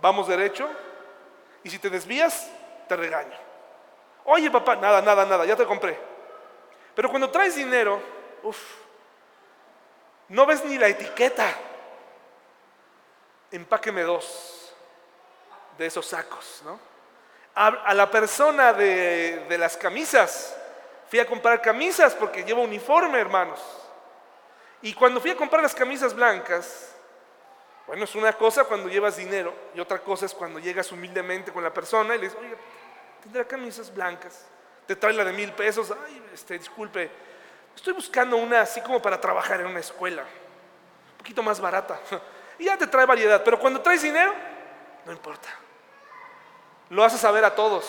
Vamos 0.00 0.26
derecho. 0.26 0.66
Y 1.62 1.68
si 1.68 1.78
te 1.78 1.90
desvías, 1.90 2.50
te 2.88 2.96
regaño. 2.96 3.36
Oye, 4.24 4.50
papá, 4.50 4.76
nada, 4.76 5.02
nada, 5.02 5.26
nada, 5.26 5.44
ya 5.44 5.54
te 5.54 5.66
compré. 5.66 5.98
Pero 6.96 7.10
cuando 7.10 7.30
traes 7.30 7.54
dinero, 7.54 8.00
uff, 8.42 8.58
no 10.30 10.46
ves 10.46 10.64
ni 10.64 10.78
la 10.78 10.88
etiqueta. 10.88 11.46
Empáqueme 13.52 14.02
dos 14.02 14.74
de 15.76 15.86
esos 15.86 16.06
sacos, 16.06 16.62
¿no? 16.64 16.80
A, 17.54 17.94
la 17.94 18.10
persona 18.10 18.72
de, 18.72 19.46
de 19.48 19.58
las 19.58 19.76
camisas, 19.76 20.56
fui 21.08 21.18
a 21.18 21.26
comprar 21.26 21.62
camisas 21.62 22.14
porque 22.14 22.44
llevo 22.44 22.62
uniforme, 22.62 23.18
hermanos. 23.18 23.60
Y 24.82 24.92
cuando 24.92 25.20
fui 25.20 25.30
a 25.30 25.36
comprar 25.36 25.62
las 25.62 25.74
camisas 25.74 26.14
blancas, 26.14 26.94
bueno, 27.86 28.04
es 28.04 28.14
una 28.14 28.32
cosa 28.32 28.64
cuando 28.64 28.88
llevas 28.88 29.16
dinero 29.16 29.54
y 29.74 29.80
otra 29.80 30.00
cosa 30.00 30.26
es 30.26 30.34
cuando 30.34 30.58
llegas 30.58 30.92
humildemente 30.92 31.52
con 31.52 31.62
la 31.62 31.72
persona 31.72 32.14
y 32.14 32.18
le 32.18 32.24
dices, 32.24 32.38
oye, 32.40 32.56
tendrá 33.22 33.44
camisas 33.44 33.94
blancas 33.94 34.46
te 34.86 34.96
trae 34.96 35.12
la 35.12 35.24
de 35.24 35.32
mil 35.32 35.52
pesos, 35.52 35.92
ay, 36.06 36.22
este, 36.32 36.58
disculpe, 36.58 37.10
estoy 37.74 37.92
buscando 37.92 38.36
una 38.36 38.60
así 38.60 38.80
como 38.80 39.00
para 39.02 39.20
trabajar 39.20 39.60
en 39.60 39.66
una 39.66 39.80
escuela, 39.80 40.22
un 40.22 41.18
poquito 41.18 41.42
más 41.42 41.60
barata. 41.60 41.98
Y 42.58 42.64
ya 42.64 42.78
te 42.78 42.86
trae 42.86 43.04
variedad, 43.04 43.42
pero 43.44 43.58
cuando 43.58 43.82
traes 43.82 44.00
dinero, 44.00 44.32
no 45.04 45.12
importa. 45.12 45.46
Lo 46.88 47.04
hace 47.04 47.18
saber 47.18 47.44
a 47.44 47.54
todos, 47.54 47.84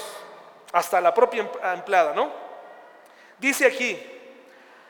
hasta 0.73 0.99
la 0.99 1.13
propia 1.13 1.49
empleada, 1.73 2.13
¿no? 2.13 2.29
Dice 3.37 3.65
aquí, 3.65 3.97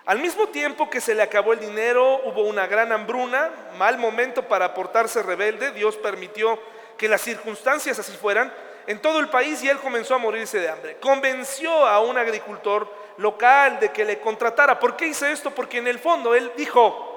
al 0.07 0.19
mismo 0.19 0.47
tiempo 0.47 0.89
que 0.89 1.01
se 1.01 1.13
le 1.13 1.21
acabó 1.21 1.53
el 1.53 1.59
dinero, 1.59 2.21
hubo 2.23 2.41
una 2.43 2.65
gran 2.65 2.91
hambruna, 2.91 3.51
mal 3.77 3.97
momento 3.97 4.47
para 4.47 4.73
portarse 4.73 5.21
rebelde, 5.21 5.71
Dios 5.71 5.95
permitió 5.97 6.59
que 6.97 7.07
las 7.07 7.21
circunstancias 7.21 7.99
así 7.99 8.13
fueran 8.13 8.51
en 8.87 9.01
todo 9.01 9.19
el 9.19 9.29
país 9.29 9.61
y 9.63 9.69
él 9.69 9.77
comenzó 9.79 10.15
a 10.15 10.17
morirse 10.17 10.59
de 10.59 10.69
hambre. 10.69 10.97
Convenció 10.97 11.85
a 11.85 11.99
un 11.99 12.17
agricultor 12.17 12.91
local 13.17 13.79
de 13.79 13.91
que 13.91 14.05
le 14.05 14.19
contratara. 14.19 14.79
¿Por 14.79 14.95
qué 14.95 15.07
hice 15.07 15.31
esto? 15.31 15.51
Porque 15.51 15.77
en 15.77 15.87
el 15.87 15.99
fondo 15.99 16.33
él 16.33 16.51
dijo, 16.55 17.07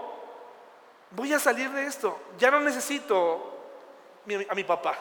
voy 1.12 1.33
a 1.33 1.38
salir 1.38 1.70
de 1.70 1.87
esto, 1.87 2.18
ya 2.38 2.50
no 2.50 2.61
necesito 2.61 3.59
a 4.48 4.54
mi 4.54 4.64
papá. 4.64 4.98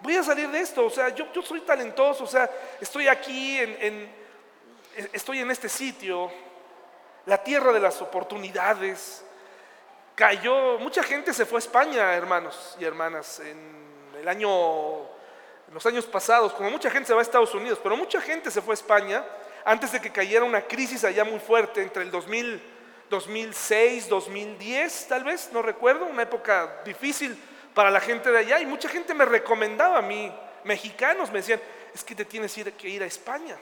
Voy 0.00 0.16
a 0.16 0.22
salir 0.22 0.48
de 0.50 0.60
esto, 0.60 0.84
o 0.84 0.90
sea, 0.90 1.08
yo, 1.10 1.26
soy 1.42 1.60
talentoso, 1.60 2.24
o 2.24 2.26
sea, 2.26 2.50
estoy 2.80 3.08
aquí, 3.08 3.58
estoy 5.12 5.38
en 5.38 5.50
este 5.50 5.68
sitio, 5.68 6.30
la 7.26 7.42
tierra 7.42 7.72
de 7.72 7.80
las 7.80 8.02
oportunidades. 8.02 9.24
Cayó, 10.14 10.78
mucha 10.78 11.02
gente 11.02 11.32
se 11.32 11.46
fue 11.46 11.56
a 11.56 11.60
España, 11.60 12.12
hermanos 12.12 12.76
y 12.78 12.84
hermanas, 12.84 13.40
en 13.40 14.12
el 14.20 14.28
año, 14.28 15.13
los 15.74 15.84
años 15.86 16.06
pasados, 16.06 16.52
como 16.52 16.70
mucha 16.70 16.88
gente 16.88 17.08
se 17.08 17.14
va 17.14 17.18
a 17.18 17.22
Estados 17.22 17.52
Unidos, 17.52 17.80
pero 17.82 17.96
mucha 17.96 18.20
gente 18.20 18.48
se 18.48 18.62
fue 18.62 18.74
a 18.74 18.74
España 18.74 19.24
antes 19.64 19.90
de 19.90 20.00
que 20.00 20.12
cayera 20.12 20.44
una 20.44 20.62
crisis 20.62 21.02
allá 21.02 21.24
muy 21.24 21.40
fuerte 21.40 21.82
entre 21.82 22.04
el 22.04 22.12
2000, 22.12 22.62
2006, 23.10 24.08
2010, 24.08 25.08
tal 25.08 25.24
vez, 25.24 25.50
no 25.52 25.62
recuerdo, 25.62 26.06
una 26.06 26.22
época 26.22 26.80
difícil 26.84 27.36
para 27.74 27.90
la 27.90 27.98
gente 27.98 28.30
de 28.30 28.38
allá. 28.38 28.60
Y 28.60 28.66
mucha 28.66 28.88
gente 28.88 29.14
me 29.14 29.24
recomendaba 29.24 29.98
a 29.98 30.02
mí, 30.02 30.32
mexicanos, 30.62 31.32
me 31.32 31.38
decían, 31.38 31.60
es 31.92 32.04
que 32.04 32.14
te 32.14 32.24
tienes 32.24 32.54
que 32.78 32.88
ir 32.88 33.02
a 33.02 33.06
España. 33.06 33.56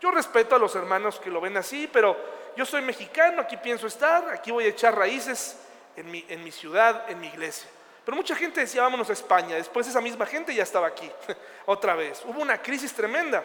Yo 0.00 0.12
respeto 0.12 0.54
a 0.54 0.60
los 0.60 0.76
hermanos 0.76 1.18
que 1.18 1.28
lo 1.28 1.40
ven 1.40 1.56
así, 1.56 1.90
pero 1.92 2.16
yo 2.56 2.64
soy 2.64 2.82
mexicano, 2.82 3.42
aquí 3.42 3.56
pienso 3.56 3.88
estar, 3.88 4.30
aquí 4.30 4.52
voy 4.52 4.66
a 4.66 4.68
echar 4.68 4.96
raíces 4.96 5.58
en 5.96 6.08
mi, 6.08 6.24
en 6.28 6.44
mi 6.44 6.52
ciudad, 6.52 7.10
en 7.10 7.18
mi 7.18 7.26
iglesia. 7.26 7.68
Pero 8.08 8.16
mucha 8.16 8.34
gente 8.34 8.60
decía, 8.60 8.80
vámonos 8.80 9.10
a 9.10 9.12
España. 9.12 9.56
Después 9.56 9.86
esa 9.86 10.00
misma 10.00 10.24
gente 10.24 10.54
ya 10.54 10.62
estaba 10.62 10.86
aquí, 10.86 11.10
otra 11.66 11.94
vez. 11.94 12.22
Hubo 12.24 12.40
una 12.40 12.56
crisis 12.56 12.94
tremenda. 12.94 13.44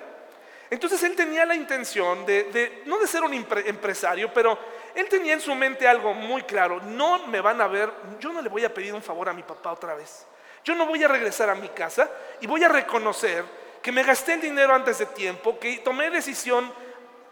Entonces 0.70 1.04
él 1.04 1.18
tenía 1.18 1.46
la 1.46 1.54
intención 1.54 2.26
de, 2.26 2.82
no 2.86 2.98
de 2.98 3.06
ser 3.06 3.24
un 3.24 3.34
empresario, 3.34 4.34
pero 4.34 4.58
él 4.96 5.10
tenía 5.10 5.34
en 5.34 5.42
su 5.42 5.54
mente 5.54 5.86
algo 5.86 6.14
muy 6.14 6.44
claro. 6.44 6.80
No 6.80 7.28
me 7.28 7.42
van 7.42 7.60
a 7.60 7.68
ver, 7.68 7.92
yo 8.22 8.32
no 8.32 8.42
le 8.42 8.48
voy 8.48 8.64
a 8.64 8.74
pedir 8.74 8.94
un 8.94 9.04
favor 9.04 9.28
a 9.28 9.34
mi 9.34 9.44
papá 9.44 9.74
otra 9.74 9.96
vez. 9.96 10.26
Yo 10.64 10.76
no 10.76 10.86
voy 10.86 11.04
a 11.04 11.10
regresar 11.10 11.50
a 11.50 11.56
mi 11.56 11.68
casa 11.68 12.10
y 12.40 12.48
voy 12.48 12.64
a 12.64 12.70
reconocer 12.70 13.44
que 13.82 13.92
me 13.92 14.02
gasté 14.02 14.36
el 14.36 14.40
dinero 14.40 14.74
antes 14.74 14.98
de 14.98 15.08
tiempo, 15.08 15.60
que 15.60 15.80
tomé 15.80 16.10
decisión 16.10 16.72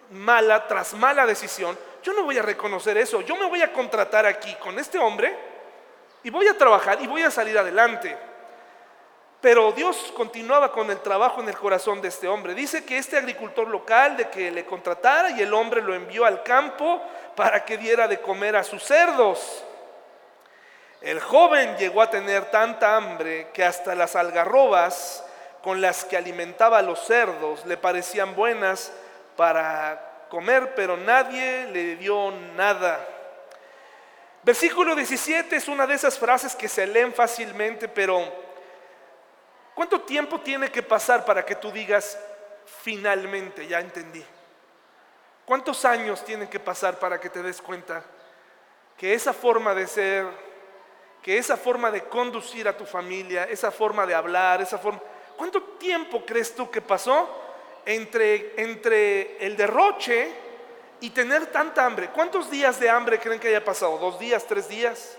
mala 0.10 0.68
tras 0.68 0.94
mala 0.96 1.26
decisión. 1.26 1.80
Yo 2.04 2.12
no 2.12 2.24
voy 2.24 2.40
a 2.40 2.42
reconocer 2.42 2.98
eso. 2.98 3.22
Yo 3.22 3.38
me 3.38 3.46
voy 3.46 3.62
a 3.62 3.72
contratar 3.72 4.26
aquí 4.26 4.54
con 4.56 4.78
este 4.78 5.00
hombre 5.00 5.51
y 6.24 6.30
voy 6.30 6.48
a 6.48 6.58
trabajar 6.58 7.02
y 7.02 7.08
voy 7.08 7.24
a 7.24 7.32
salir 7.32 7.58
adelante. 7.58 8.18
Pero 9.42 9.72
Dios 9.72 10.14
continuaba 10.16 10.72
con 10.72 10.92
el 10.92 11.00
trabajo 11.00 11.42
en 11.42 11.50
el 11.50 11.58
corazón 11.58 12.00
de 12.00 12.10
este 12.10 12.28
hombre. 12.28 12.54
Dice 12.54 12.86
que 12.86 13.00
este 13.00 13.18
agricultor 13.18 13.68
local 13.68 14.16
de 14.16 14.30
que 14.30 14.52
le 14.52 14.66
contratara 14.66 15.32
y 15.32 15.42
el 15.42 15.52
hombre 15.54 15.82
lo 15.82 15.96
envió 15.96 16.26
al 16.26 16.44
campo 16.44 17.02
para 17.36 17.66
que 17.66 17.78
diera 17.78 18.08
de 18.08 18.22
comer 18.22 18.56
a 18.56 18.64
sus 18.64 18.84
cerdos. 18.84 19.64
El 21.02 21.20
joven 21.20 21.76
llegó 21.78 22.04
a 22.04 22.12
tener 22.12 22.52
tanta 22.52 22.96
hambre 22.96 23.48
que 23.52 23.64
hasta 23.64 23.96
las 23.96 24.16
algarrobas 24.16 25.26
con 25.64 25.82
las 25.82 26.06
que 26.06 26.18
alimentaba 26.18 26.78
a 26.78 26.84
los 26.84 27.00
cerdos 27.00 27.66
le 27.66 27.78
parecían 27.78 28.36
buenas 28.36 28.94
para 29.36 30.28
comer, 30.30 30.76
pero 30.76 30.98
nadie 30.98 31.68
le 31.72 31.96
dio 31.96 32.32
nada. 32.56 33.00
Versículo 34.44 34.96
17 34.96 35.56
es 35.56 35.68
una 35.68 35.86
de 35.86 35.96
esas 35.96 36.18
frases 36.18 36.56
que 36.56 36.68
se 36.68 36.88
leen 36.88 37.14
fácilmente, 37.14 37.88
pero 37.88 38.26
¿Cuánto 39.74 40.02
tiempo 40.02 40.40
tiene 40.40 40.70
que 40.70 40.84
pasar 40.84 41.24
para 41.26 41.46
que 41.46 41.56
tú 41.56 41.72
digas, 41.72 42.18
finalmente, 42.84 43.66
ya 43.68 43.80
entendí? 43.80 44.24
¿Cuántos 45.46 45.86
años 45.86 46.24
tienen 46.26 46.48
que 46.48 46.60
pasar 46.60 47.00
para 47.00 47.20
que 47.20 47.30
te 47.30 47.42
des 47.42 47.62
cuenta 47.62 48.04
que 48.98 49.14
esa 49.14 49.34
forma 49.34 49.74
de 49.74 49.88
ser, 49.88 50.26
que 51.24 51.38
esa 51.38 51.58
forma 51.58 51.90
de 51.90 52.04
conducir 52.04 52.68
a 52.68 52.78
tu 52.78 52.86
familia, 52.86 53.46
esa 53.46 53.72
forma 53.72 54.06
de 54.06 54.14
hablar, 54.14 54.62
esa 54.62 54.78
forma... 54.78 55.02
¿Cuánto 55.38 55.64
tiempo 55.80 56.26
crees 56.26 56.54
tú 56.54 56.70
que 56.70 56.82
pasó 56.82 57.28
entre, 57.86 58.62
entre 58.62 59.44
el 59.44 59.58
derroche 59.58 60.32
y 61.02 61.10
tener 61.10 61.48
tanta 61.48 61.86
hambre? 61.86 62.10
¿Cuántos 62.12 62.50
días 62.50 62.80
de 62.80 62.90
hambre 62.90 63.20
creen 63.20 63.40
que 63.40 63.50
haya 63.50 63.66
pasado? 63.66 63.98
¿Dos 63.98 64.20
días, 64.20 64.46
tres 64.48 64.70
días, 64.70 65.18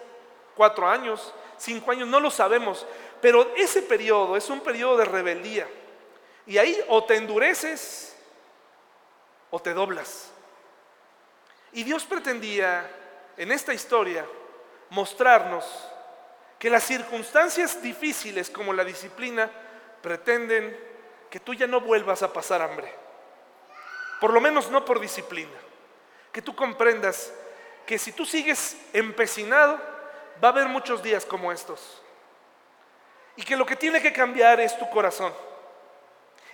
cuatro 0.55 0.89
años, 0.89 1.35
cinco 1.59 1.91
años? 1.91 2.09
No 2.09 2.21
lo 2.21 2.31
sabemos. 2.31 2.87
Pero 3.21 3.53
ese 3.57 3.83
periodo 3.83 4.37
es 4.37 4.49
un 4.49 4.61
periodo 4.61 4.97
de 4.97 5.05
rebeldía. 5.05 5.69
Y 6.47 6.57
ahí 6.57 6.83
o 6.89 7.05
te 7.05 7.17
endureces 7.17 8.17
o 9.51 9.61
te 9.61 9.75
doblas. 9.75 10.31
Y 11.73 11.83
Dios 11.83 12.05
pretendía 12.05 12.89
en 13.37 13.51
esta 13.51 13.75
historia 13.75 14.25
mostrarnos 14.91 15.65
que 16.59 16.71
las 16.71 16.85
circunstancias 16.85 17.83
difíciles 17.83 18.51
como 18.51 18.73
la 18.73 18.85
disciplina 18.85 19.51
pretenden 20.01 20.79
que 21.29 21.41
tú 21.41 21.55
ya 21.55 21.67
no 21.67 21.81
vuelvas 21.81 22.23
a 22.23 22.33
pasar 22.33 22.63
hambre. 22.63 22.93
Por 24.21 24.33
lo 24.33 24.41
menos 24.41 24.71
no 24.71 24.85
por 24.85 25.01
disciplina. 25.01 25.51
Que 26.33 26.43
tú 26.43 26.57
comprendas 26.57 27.33
que 27.87 27.99
si 27.99 28.13
tú 28.13 28.25
sigues 28.25 28.77
empecinado, 28.93 29.79
va 30.43 30.49
a 30.49 30.53
haber 30.53 30.67
muchos 30.67 31.03
días 31.03 31.27
como 31.27 31.53
estos 31.53 32.03
y 33.37 33.43
que 33.43 33.57
lo 33.57 33.67
que 33.67 33.77
tiene 33.77 34.01
que 34.01 34.13
cambiar 34.13 34.61
es 34.61 34.79
tu 34.79 34.89
corazón. 34.91 35.33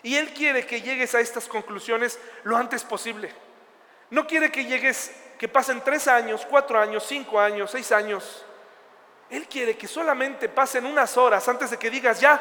Y 0.03 0.17
Él 0.17 0.33
quiere 0.33 0.65
que 0.65 0.81
llegues 0.81 1.15
a 1.15 1.21
estas 1.21 1.49
conclusiones 1.49 2.19
lo 2.45 2.57
antes 2.57 2.85
posible. 2.85 3.33
No 4.11 4.27
quiere 4.27 4.51
que 4.51 4.65
llegues, 4.65 5.13
que 5.39 5.49
pasen 5.49 5.83
tres 5.83 6.07
años, 6.07 6.47
cuatro 6.49 6.79
años, 6.79 7.05
cinco 7.07 7.41
años, 7.41 7.71
seis 7.71 7.91
años. 7.91 8.45
Él 9.29 9.47
quiere 9.49 9.77
que 9.77 9.89
solamente 9.89 10.49
pasen 10.49 10.87
unas 10.87 11.17
horas 11.17 11.47
antes 11.49 11.71
de 11.71 11.77
que 11.77 11.91
digas, 11.91 12.21
ya, 12.21 12.41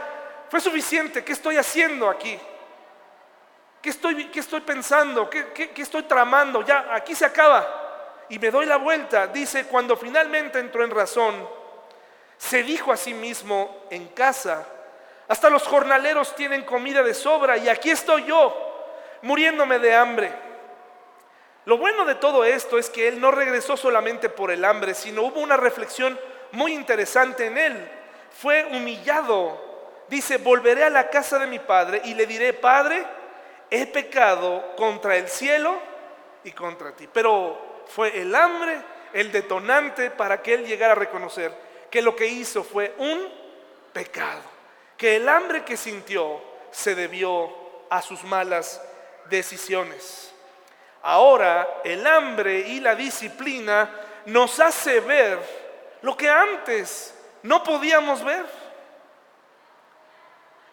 fue 0.49 0.61
suficiente, 0.61 1.23
¿qué 1.23 1.33
estoy 1.33 1.57
haciendo 1.57 2.09
aquí? 2.09 2.39
¿Qué 3.87 4.39
estoy, 4.41 4.59
pensando? 4.59 5.29
¿Qué, 5.29 5.53
qué 5.53 5.81
estoy 5.81 6.03
tramando? 6.03 6.61
Ya, 6.61 6.89
aquí 6.91 7.15
se 7.15 7.23
acaba. 7.23 8.25
Y 8.27 8.37
me 8.37 8.51
doy 8.51 8.65
la 8.65 8.75
vuelta. 8.75 9.27
Dice, 9.27 9.63
cuando 9.63 9.95
finalmente 9.95 10.59
entró 10.59 10.83
en 10.83 10.91
razón, 10.91 11.47
se 12.37 12.63
dijo 12.63 12.91
a 12.91 12.97
sí 12.97 13.13
mismo 13.13 13.85
en 13.89 14.09
casa, 14.09 14.67
hasta 15.29 15.49
los 15.49 15.63
jornaleros 15.63 16.35
tienen 16.35 16.65
comida 16.65 17.01
de 17.01 17.13
sobra 17.13 17.55
y 17.55 17.69
aquí 17.69 17.89
estoy 17.89 18.25
yo, 18.25 18.53
muriéndome 19.21 19.79
de 19.79 19.95
hambre. 19.95 20.33
Lo 21.63 21.77
bueno 21.77 22.03
de 22.03 22.15
todo 22.15 22.43
esto 22.43 22.77
es 22.77 22.89
que 22.89 23.07
él 23.07 23.21
no 23.21 23.31
regresó 23.31 23.77
solamente 23.77 24.27
por 24.27 24.51
el 24.51 24.65
hambre, 24.65 24.95
sino 24.95 25.21
hubo 25.21 25.39
una 25.39 25.55
reflexión 25.55 26.19
muy 26.51 26.73
interesante 26.73 27.45
en 27.45 27.57
él. 27.57 27.91
Fue 28.37 28.65
humillado. 28.65 29.65
Dice, 30.09 30.39
volveré 30.39 30.83
a 30.83 30.89
la 30.89 31.09
casa 31.09 31.39
de 31.39 31.47
mi 31.47 31.59
padre 31.59 32.01
y 32.03 32.15
le 32.15 32.25
diré, 32.25 32.51
Padre, 32.51 33.05
he 33.69 33.85
pecado 33.87 34.75
contra 34.75 35.17
el 35.17 35.27
cielo 35.27 35.77
y 36.43 36.51
contra 36.51 36.95
ti. 36.95 37.07
Pero 37.11 37.83
fue 37.87 38.19
el 38.19 38.33
hambre 38.35 38.81
el 39.13 39.31
detonante 39.31 40.11
para 40.11 40.41
que 40.41 40.53
él 40.53 40.65
llegara 40.65 40.93
a 40.93 40.95
reconocer 40.95 41.53
que 41.89 42.01
lo 42.01 42.15
que 42.15 42.27
hizo 42.27 42.63
fue 42.63 42.93
un 42.97 43.27
pecado, 43.93 44.41
que 44.97 45.15
el 45.15 45.27
hambre 45.29 45.63
que 45.63 45.77
sintió 45.77 46.41
se 46.71 46.95
debió 46.95 47.49
a 47.89 48.01
sus 48.01 48.23
malas 48.23 48.81
decisiones. 49.29 50.33
Ahora 51.01 51.81
el 51.83 52.05
hambre 52.05 52.59
y 52.59 52.79
la 52.79 52.95
disciplina 52.95 53.89
nos 54.25 54.59
hace 54.59 54.99
ver 54.99 55.39
lo 56.01 56.17
que 56.17 56.29
antes 56.29 57.15
no 57.43 57.63
podíamos 57.63 58.23
ver. 58.23 58.45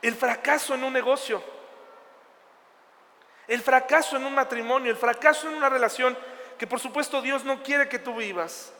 El 0.02 0.14
fracaso 0.14 0.74
en 0.74 0.84
un 0.84 0.92
negocio, 0.92 1.42
el 3.48 3.60
fracaso 3.60 4.16
en 4.16 4.24
un 4.24 4.34
matrimonio, 4.34 4.90
el 4.90 4.96
fracaso 4.96 5.48
en 5.48 5.54
una 5.54 5.68
relación 5.68 6.16
que 6.58 6.66
por 6.66 6.80
supuesto 6.80 7.20
Dios 7.20 7.44
no 7.44 7.62
quiere 7.62 7.88
que 7.88 7.98
tú 7.98 8.16
vivas. 8.16 8.72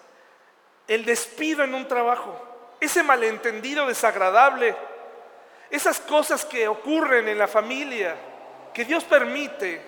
El 0.87 1.05
despido 1.05 1.65
en 1.65 1.75
un 1.75 1.89
trabajo, 1.89 2.41
ese 2.81 3.03
malentendido 3.03 3.87
desagradable, 3.87 4.77
esas 5.71 6.01
cosas 6.01 6.45
que 6.45 6.69
ocurren 6.69 7.29
en 7.29 7.39
la 7.39 7.49
familia, 7.49 8.17
que 8.73 8.85
Dios 8.85 9.05
permite, 9.05 9.81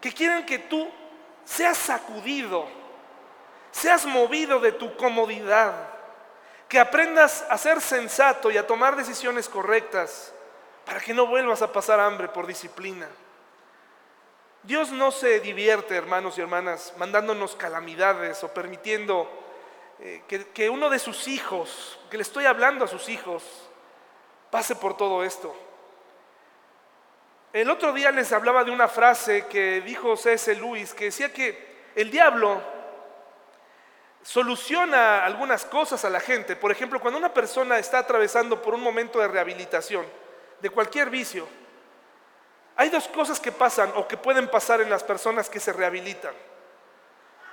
que 0.00 0.12
quieren 0.12 0.44
que 0.44 0.58
tú 0.58 0.90
seas 1.44 1.76
sacudido, 1.76 2.66
seas 3.70 4.04
movido 4.06 4.58
de 4.60 4.72
tu 4.72 4.96
comodidad, 4.96 5.72
que 6.68 6.78
aprendas 6.78 7.44
a 7.50 7.58
ser 7.58 7.80
sensato 7.80 8.50
y 8.50 8.56
a 8.56 8.66
tomar 8.66 8.96
decisiones 8.96 9.48
correctas 9.48 10.32
para 10.84 11.00
que 11.00 11.14
no 11.14 11.26
vuelvas 11.26 11.62
a 11.62 11.72
pasar 11.72 12.00
hambre 12.00 12.28
por 12.28 12.46
disciplina. 12.46 13.08
Dios 14.62 14.92
no 14.92 15.10
se 15.10 15.40
divierte, 15.40 15.96
hermanos 15.96 16.38
y 16.38 16.40
hermanas, 16.40 16.94
mandándonos 16.96 17.56
calamidades 17.56 18.44
o 18.44 18.54
permitiendo 18.54 19.28
eh, 19.98 20.22
que, 20.28 20.46
que 20.48 20.70
uno 20.70 20.88
de 20.88 20.98
sus 20.98 21.26
hijos, 21.26 21.98
que 22.10 22.16
le 22.16 22.22
estoy 22.22 22.46
hablando 22.46 22.84
a 22.84 22.88
sus 22.88 23.08
hijos, 23.08 23.42
pase 24.50 24.76
por 24.76 24.96
todo 24.96 25.24
esto. 25.24 25.54
El 27.52 27.70
otro 27.70 27.92
día 27.92 28.10
les 28.12 28.32
hablaba 28.32 28.64
de 28.64 28.70
una 28.70 28.88
frase 28.88 29.46
que 29.46 29.80
dijo 29.80 30.16
C.S. 30.16 30.54
Lewis, 30.54 30.94
que 30.94 31.06
decía 31.06 31.32
que 31.32 31.90
el 31.94 32.10
diablo 32.10 32.62
soluciona 34.22 35.24
algunas 35.24 35.64
cosas 35.66 36.04
a 36.04 36.10
la 36.10 36.20
gente. 36.20 36.56
Por 36.56 36.70
ejemplo, 36.70 37.00
cuando 37.00 37.18
una 37.18 37.34
persona 37.34 37.78
está 37.78 37.98
atravesando 37.98 38.62
por 38.62 38.74
un 38.74 38.80
momento 38.80 39.18
de 39.18 39.28
rehabilitación 39.28 40.06
de 40.62 40.70
cualquier 40.70 41.10
vicio, 41.10 41.46
hay 42.76 42.88
dos 42.88 43.08
cosas 43.08 43.40
que 43.40 43.52
pasan 43.52 43.92
o 43.96 44.06
que 44.06 44.16
pueden 44.16 44.48
pasar 44.48 44.80
en 44.80 44.88
las 44.88 45.02
personas 45.02 45.50
que 45.50 45.60
se 45.60 45.72
rehabilitan. 45.72 46.32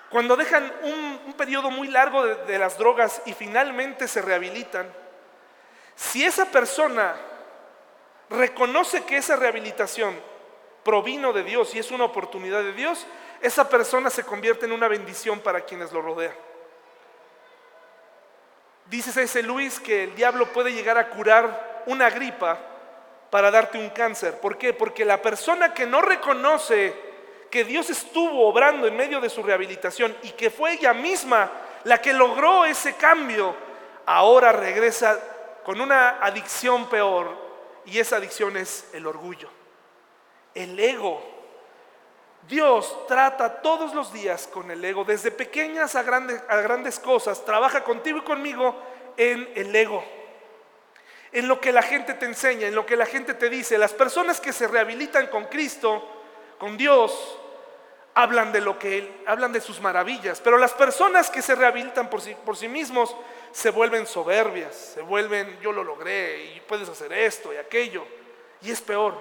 Cuando 0.09 0.37
dejan 0.37 0.71
un, 0.83 1.33
periodo 1.33 1.71
muy 1.71 1.87
largo 1.87 2.25
de, 2.25 2.35
de 2.45 2.59
las 2.59 2.77
drogas 2.77 3.21
y 3.25 3.33
finalmente 3.33 4.07
se 4.07 4.21
rehabilitan, 4.21 4.91
si 5.95 6.23
esa 6.23 6.45
persona 6.45 7.15
reconoce 8.29 9.03
que 9.05 9.17
esa 9.17 9.35
rehabilitación 9.35 10.15
provino 10.83 11.33
de 11.33 11.43
Dios 11.43 11.73
y 11.75 11.79
es 11.79 11.91
una 11.91 12.05
oportunidad 12.05 12.61
de 12.61 12.73
Dios, 12.73 13.05
esa 13.41 13.69
persona 13.69 14.09
se 14.09 14.23
convierte 14.23 14.65
en 14.65 14.71
una 14.71 14.87
bendición 14.87 15.39
para 15.39 15.61
quienes 15.61 15.91
lo 15.91 16.01
rodean. 16.01 16.35
Dice 18.85 19.21
ese 19.21 19.43
Luis 19.43 19.79
que 19.79 20.03
el 20.03 20.15
diablo 20.15 20.51
puede 20.51 20.73
llegar 20.73 20.97
a 20.97 21.09
curar 21.09 21.83
una 21.85 22.09
gripa 22.09 22.59
para 23.29 23.51
darte 23.51 23.77
un 23.77 23.89
cáncer. 23.89 24.39
¿Por 24.39 24.57
qué? 24.57 24.73
Porque 24.73 25.05
la 25.05 25.21
persona 25.21 25.73
que 25.73 25.85
no 25.85 26.01
reconoce 26.01 26.93
que 27.49 27.63
Dios 27.63 27.89
estuvo 27.89 28.47
obrando 28.47 28.87
en 28.87 28.95
medio 28.95 29.19
de 29.19 29.29
su 29.29 29.43
rehabilitación 29.43 30.15
y 30.23 30.31
que 30.31 30.49
fue 30.49 30.73
ella 30.73 30.93
misma 30.93 31.51
la 31.83 32.01
que 32.01 32.13
logró 32.13 32.65
ese 32.65 32.95
cambio, 32.95 33.55
ahora 34.05 34.51
regresa 34.51 35.19
con 35.63 35.81
una 35.81 36.19
adicción 36.21 36.89
peor 36.89 37.35
y 37.85 37.99
esa 37.99 38.17
adicción 38.17 38.57
es 38.57 38.87
el 38.93 39.07
orgullo, 39.07 39.49
el 40.53 40.79
ego. 40.79 41.37
Dios 42.47 43.05
trata 43.07 43.61
todos 43.61 43.93
los 43.93 44.11
días 44.11 44.47
con 44.47 44.71
el 44.71 44.83
ego, 44.83 45.03
desde 45.03 45.31
pequeñas 45.31 45.95
a 45.95 46.03
grandes, 46.03 46.41
grandes 46.47 46.99
cosas, 46.99 47.45
trabaja 47.45 47.83
contigo 47.83 48.19
y 48.19 48.23
conmigo 48.23 48.75
en 49.17 49.51
el 49.55 49.75
ego 49.75 50.03
en 51.31 51.47
lo 51.47 51.61
que 51.61 51.71
la 51.71 51.81
gente 51.81 52.13
te 52.15 52.25
enseña, 52.25 52.67
en 52.67 52.75
lo 52.75 52.85
que 52.85 52.95
la 52.95 53.05
gente 53.05 53.33
te 53.33 53.49
dice. 53.49 53.77
Las 53.77 53.93
personas 53.93 54.39
que 54.39 54.53
se 54.53 54.67
rehabilitan 54.67 55.27
con 55.27 55.45
Cristo, 55.45 56.03
con 56.57 56.77
Dios, 56.77 57.37
hablan 58.15 58.51
de 58.51 58.61
lo 58.61 58.77
que 58.79 58.99
Él, 58.99 59.23
hablan 59.25 59.53
de 59.53 59.61
sus 59.61 59.79
maravillas. 59.79 60.41
Pero 60.41 60.57
las 60.57 60.73
personas 60.73 61.29
que 61.29 61.41
se 61.41 61.55
rehabilitan 61.55 62.09
por 62.09 62.21
sí, 62.21 62.35
por 62.45 62.57
sí 62.57 62.67
mismos 62.67 63.15
se 63.51 63.69
vuelven 63.71 64.05
soberbias, 64.05 64.75
se 64.75 65.01
vuelven, 65.01 65.59
yo 65.61 65.71
lo 65.71 65.83
logré 65.83 66.45
y 66.55 66.59
puedes 66.61 66.89
hacer 66.89 67.13
esto 67.13 67.53
y 67.53 67.57
aquello. 67.57 68.05
Y 68.61 68.71
es 68.71 68.81
peor. 68.81 69.15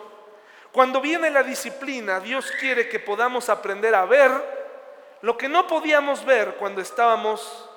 Cuando 0.73 1.01
viene 1.01 1.31
la 1.31 1.43
disciplina, 1.43 2.21
Dios 2.21 2.51
quiere 2.61 2.89
que 2.89 2.99
podamos 2.99 3.49
aprender 3.49 3.95
a 3.95 4.05
ver 4.05 4.31
lo 5.23 5.37
que 5.37 5.49
no 5.49 5.67
podíamos 5.67 6.25
ver 6.25 6.55
cuando 6.57 6.81
estábamos 6.81 7.69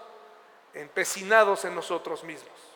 empecinados 0.74 1.66
en 1.66 1.76
nosotros 1.76 2.24
mismos. 2.24 2.71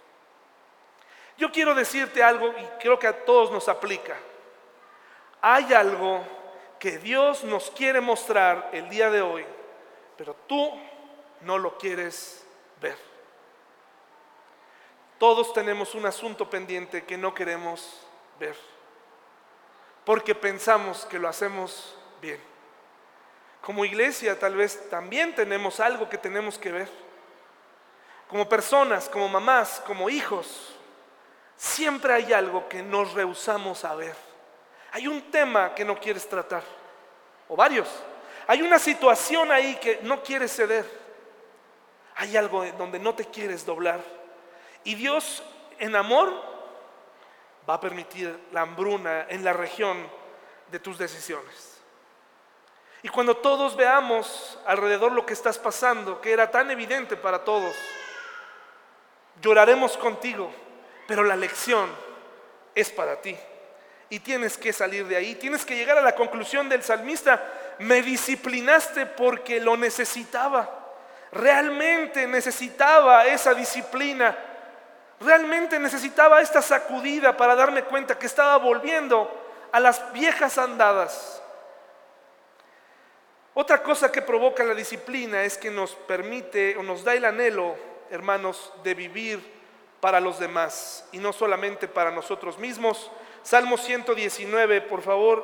Yo 1.38 1.52
quiero 1.52 1.76
decirte 1.76 2.24
algo 2.24 2.48
y 2.48 2.66
creo 2.80 2.98
que 2.98 3.08
a 3.08 3.26
todos 3.26 3.52
nos 3.52 3.68
aplica. 3.68 4.16
Hay 5.42 5.74
algo 5.74 6.26
que 6.80 6.98
Dios 6.98 7.44
nos 7.44 7.72
quiere 7.72 8.00
mostrar 8.00 8.70
el 8.72 8.90
día 8.90 9.10
de 9.10 9.22
hoy, 9.22 9.46
pero 10.18 10.36
tú 10.48 10.72
no 11.42 11.58
lo 11.58 11.78
quieres 11.78 12.46
ver. 12.82 12.98
Todos 15.18 15.54
tenemos 15.54 15.96
un 15.96 16.06
asunto 16.06 16.50
pendiente 16.50 17.06
que 17.06 17.18
no 17.18 17.34
queremos 17.34 18.06
ver, 18.40 18.56
porque 20.04 20.36
pensamos 20.36 21.06
que 21.06 21.20
lo 21.20 21.28
hacemos 21.28 21.98
bien. 22.22 22.40
Como 23.62 23.86
iglesia 23.86 24.38
tal 24.38 24.56
vez 24.56 24.90
también 24.90 25.34
tenemos 25.34 25.80
algo 25.80 26.08
que 26.08 26.18
tenemos 26.18 26.58
que 26.58 26.72
ver. 26.72 26.90
Como 28.28 28.48
personas, 28.48 29.08
como 29.10 29.28
mamás, 29.30 29.82
como 29.86 30.10
hijos, 30.10 30.75
siempre 31.58 32.14
hay 32.14 32.34
algo 32.34 32.68
que 32.68 32.82
nos 32.82 33.14
rehusamos 33.14 33.86
a 33.86 33.96
ver. 33.96 34.16
Hay 34.92 35.08
un 35.08 35.30
tema 35.32 35.74
que 35.76 35.84
no 35.84 36.00
quieres 36.00 36.28
tratar, 36.28 36.64
o 37.50 37.56
varios. 37.56 37.90
Hay 38.48 38.62
una 38.62 38.80
situación 38.80 39.52
ahí 39.52 39.76
que 39.76 40.00
no 40.04 40.22
quieres 40.24 40.56
ceder. 40.56 40.86
Hay 42.16 42.38
algo 42.38 42.66
donde 42.78 43.00
no 43.00 43.14
te 43.14 43.26
quieres 43.26 43.66
doblar. 43.66 44.00
Y 44.84 44.96
Dios 44.96 45.44
en 45.80 45.96
amor 45.96 46.32
va 47.68 47.76
a 47.76 47.80
permitir 47.80 48.40
la 48.52 48.62
hambruna 48.62 49.26
en 49.28 49.44
la 49.44 49.52
región 49.52 50.08
de 50.72 50.80
tus 50.80 50.98
decisiones. 50.98 51.82
Y 53.02 53.10
cuando 53.10 53.38
todos 53.38 53.76
veamos 53.76 54.58
alrededor 54.66 55.12
lo 55.12 55.26
que 55.26 55.34
estás 55.34 55.60
pasando, 55.60 56.22
que 56.22 56.32
era 56.32 56.50
tan 56.50 56.72
evidente 56.72 57.18
para 57.18 57.44
todos, 57.44 57.76
lloraremos 59.42 59.98
contigo 59.98 60.52
pero 61.08 61.24
la 61.24 61.36
lección 61.36 61.90
es 62.74 62.90
para 62.90 63.22
ti. 63.22 63.36
Y 64.10 64.20
tienes 64.20 64.58
que 64.58 64.72
salir 64.72 65.08
de 65.08 65.16
ahí, 65.16 65.36
tienes 65.36 65.66
que 65.66 65.76
llegar 65.76 65.98
a 65.98 66.02
la 66.02 66.16
conclusión 66.16 66.70
del 66.70 66.84
salmista, 66.84 67.44
me 67.80 68.02
disciplinaste 68.02 69.06
porque 69.06 69.60
lo 69.60 69.76
necesitaba. 69.78 70.86
Realmente 71.32 72.28
necesitaba 72.28 73.26
esa 73.26 73.54
disciplina. 73.54 74.38
Realmente 75.20 75.80
necesitaba 75.80 76.42
esta 76.42 76.62
sacudida 76.62 77.36
para 77.36 77.56
darme 77.56 77.84
cuenta 77.84 78.20
que 78.20 78.28
estaba 78.28 78.58
volviendo 78.58 79.30
a 79.72 79.80
las 79.80 80.14
viejas 80.14 80.58
andadas. 80.58 81.42
Otra 83.54 83.82
cosa 83.82 84.12
que 84.12 84.22
provoca 84.22 84.64
la 84.64 84.74
disciplina 84.74 85.44
es 85.44 85.58
que 85.58 85.72
nos 85.72 85.96
permite 85.96 86.76
o 86.78 86.84
nos 86.84 87.04
da 87.06 87.14
el 87.14 87.24
anhelo, 87.24 87.76
hermanos, 88.12 88.74
de 88.84 88.94
vivir 88.94 89.55
para 90.06 90.20
los 90.20 90.38
demás 90.38 91.04
y 91.14 91.18
no 91.18 91.34
solamente 91.34 91.88
para 91.88 92.12
nosotros 92.12 92.60
mismos. 92.60 93.10
Salmo 93.42 93.76
119, 93.76 94.82
por 94.82 95.02
favor, 95.02 95.44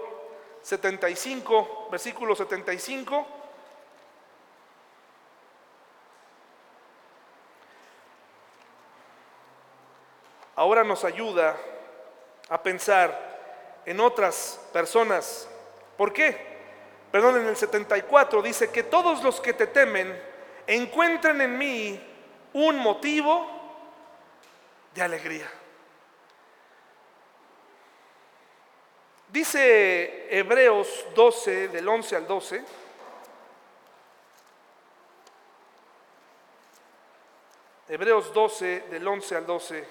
75, 0.62 1.88
versículo 1.89 2.36
75. 2.36 3.26
Ahora 10.58 10.84
nos 10.84 11.06
ayuda 11.06 11.58
a 12.47 12.62
pensar 12.62 13.82
en 13.88 14.00
otras 14.00 14.63
personas. 14.71 15.50
¿Por 15.97 16.13
qué? 16.13 16.38
Perdón, 17.12 17.38
en 17.38 17.47
el 17.47 17.58
74 17.58 18.43
dice 18.43 18.69
que 18.69 18.84
todos 18.84 19.24
los 19.24 19.41
que 19.41 19.54
te 19.54 19.65
temen 19.65 20.21
encuentren 20.67 21.41
en 21.41 21.58
mí 21.58 22.00
un 22.54 22.78
motivo 22.78 23.61
de 24.93 25.01
alegría. 25.01 25.49
Dice 29.30 30.27
Hebreos 30.38 31.06
12, 31.15 31.69
del 31.69 31.88
11 31.88 32.15
al 32.17 32.27
12, 32.27 32.65
Hebreos 37.87 38.33
12, 38.33 38.81
del 38.89 39.08
11 39.08 39.35
al 39.37 39.46
12, 39.46 39.87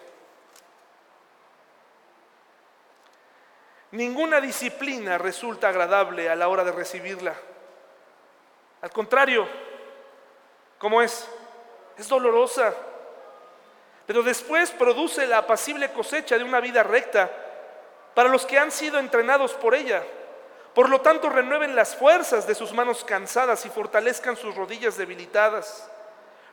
ninguna 3.93 4.41
disciplina 4.41 5.17
resulta 5.17 5.71
agradable 5.71 6.29
a 6.29 6.37
la 6.37 6.49
hora 6.49 6.63
de 6.63 6.73
recibirla. 6.73 7.35
Al 8.83 8.91
contrario, 8.91 9.49
¿cómo 10.79 11.01
es? 11.01 11.27
Es 11.97 12.09
dolorosa 12.09 12.75
pero 14.11 14.25
después 14.25 14.73
produce 14.73 15.25
la 15.25 15.39
apacible 15.39 15.93
cosecha 15.93 16.37
de 16.37 16.43
una 16.43 16.59
vida 16.59 16.83
recta 16.83 17.31
para 18.13 18.29
los 18.29 18.45
que 18.45 18.59
han 18.59 18.73
sido 18.73 18.99
entrenados 18.99 19.53
por 19.53 19.73
ella. 19.73 20.03
Por 20.75 20.89
lo 20.89 21.01
tanto, 21.01 21.31
renueven 21.31 21.77
las 21.77 21.95
fuerzas 21.95 22.45
de 22.45 22.57
sus 22.57 22.73
manos 22.73 23.05
cansadas 23.05 23.65
y 23.67 23.69
fortalezcan 23.69 24.37
sus 24.37 24.57
rodillas 24.57 24.97
debilitadas. 24.97 25.89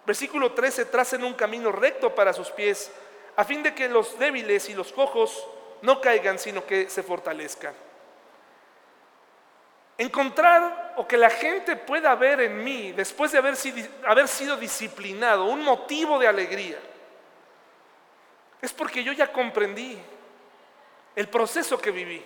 Versículo 0.05 0.51
13, 0.51 0.85
tracen 0.85 1.23
un 1.23 1.33
camino 1.33 1.71
recto 1.71 2.13
para 2.13 2.31
sus 2.31 2.51
pies, 2.51 2.91
a 3.35 3.43
fin 3.43 3.63
de 3.63 3.73
que 3.73 3.89
los 3.89 4.19
débiles 4.19 4.69
y 4.69 4.75
los 4.75 4.93
cojos 4.93 5.43
no 5.81 5.99
caigan, 5.99 6.37
sino 6.37 6.63
que 6.63 6.91
se 6.91 7.01
fortalezcan. 7.01 7.73
Encontrar 9.97 10.93
o 10.97 11.07
que 11.07 11.17
la 11.17 11.31
gente 11.31 11.75
pueda 11.75 12.13
ver 12.13 12.39
en 12.39 12.63
mí, 12.63 12.91
después 12.91 13.31
de 13.31 13.39
haber 13.39 13.55
sido, 13.55 13.83
haber 14.05 14.27
sido 14.27 14.57
disciplinado, 14.57 15.45
un 15.45 15.63
motivo 15.63 16.19
de 16.19 16.27
alegría 16.27 16.77
es 18.61 18.73
porque 18.73 19.03
yo 19.03 19.13
ya 19.13 19.31
comprendí 19.31 19.97
el 21.15 21.27
proceso 21.29 21.79
que 21.79 21.91
viví. 21.91 22.23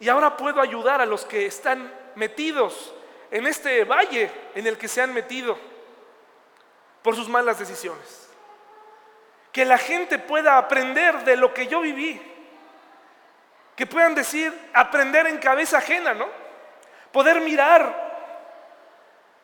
Y 0.00 0.08
ahora 0.08 0.36
puedo 0.36 0.60
ayudar 0.60 1.00
a 1.00 1.06
los 1.06 1.24
que 1.24 1.46
están 1.46 1.92
metidos 2.14 2.94
en 3.30 3.46
este 3.46 3.84
valle 3.84 4.30
en 4.54 4.66
el 4.66 4.78
que 4.78 4.88
se 4.88 5.02
han 5.02 5.12
metido 5.12 5.58
por 7.02 7.16
sus 7.16 7.28
malas 7.28 7.58
decisiones. 7.58 8.28
Que 9.52 9.64
la 9.64 9.78
gente 9.78 10.18
pueda 10.18 10.58
aprender 10.58 11.24
de 11.24 11.36
lo 11.36 11.52
que 11.52 11.66
yo 11.66 11.80
viví. 11.80 12.20
Que 13.76 13.86
puedan 13.86 14.14
decir, 14.14 14.52
aprender 14.72 15.26
en 15.26 15.38
cabeza 15.38 15.78
ajena, 15.78 16.14
¿no? 16.14 16.26
Poder 17.12 17.40
mirar 17.40 18.08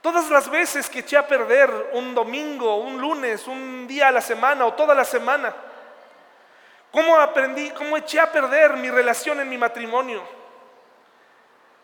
todas 0.02 0.28
las 0.28 0.50
veces 0.50 0.90
que 0.90 0.98
eché 0.98 1.16
a 1.16 1.26
perder 1.26 1.70
un 1.92 2.14
domingo, 2.14 2.76
un 2.76 3.00
lunes, 3.00 3.48
un 3.48 3.86
día 3.86 4.08
a 4.08 4.12
la 4.12 4.20
semana 4.20 4.66
o 4.66 4.74
toda 4.74 4.94
la 4.94 5.04
semana. 5.04 5.54
¿Cómo 6.94 7.16
aprendí, 7.16 7.70
cómo 7.70 7.96
eché 7.96 8.20
a 8.20 8.30
perder 8.30 8.76
mi 8.76 8.88
relación 8.88 9.40
en 9.40 9.48
mi 9.48 9.58
matrimonio? 9.58 10.22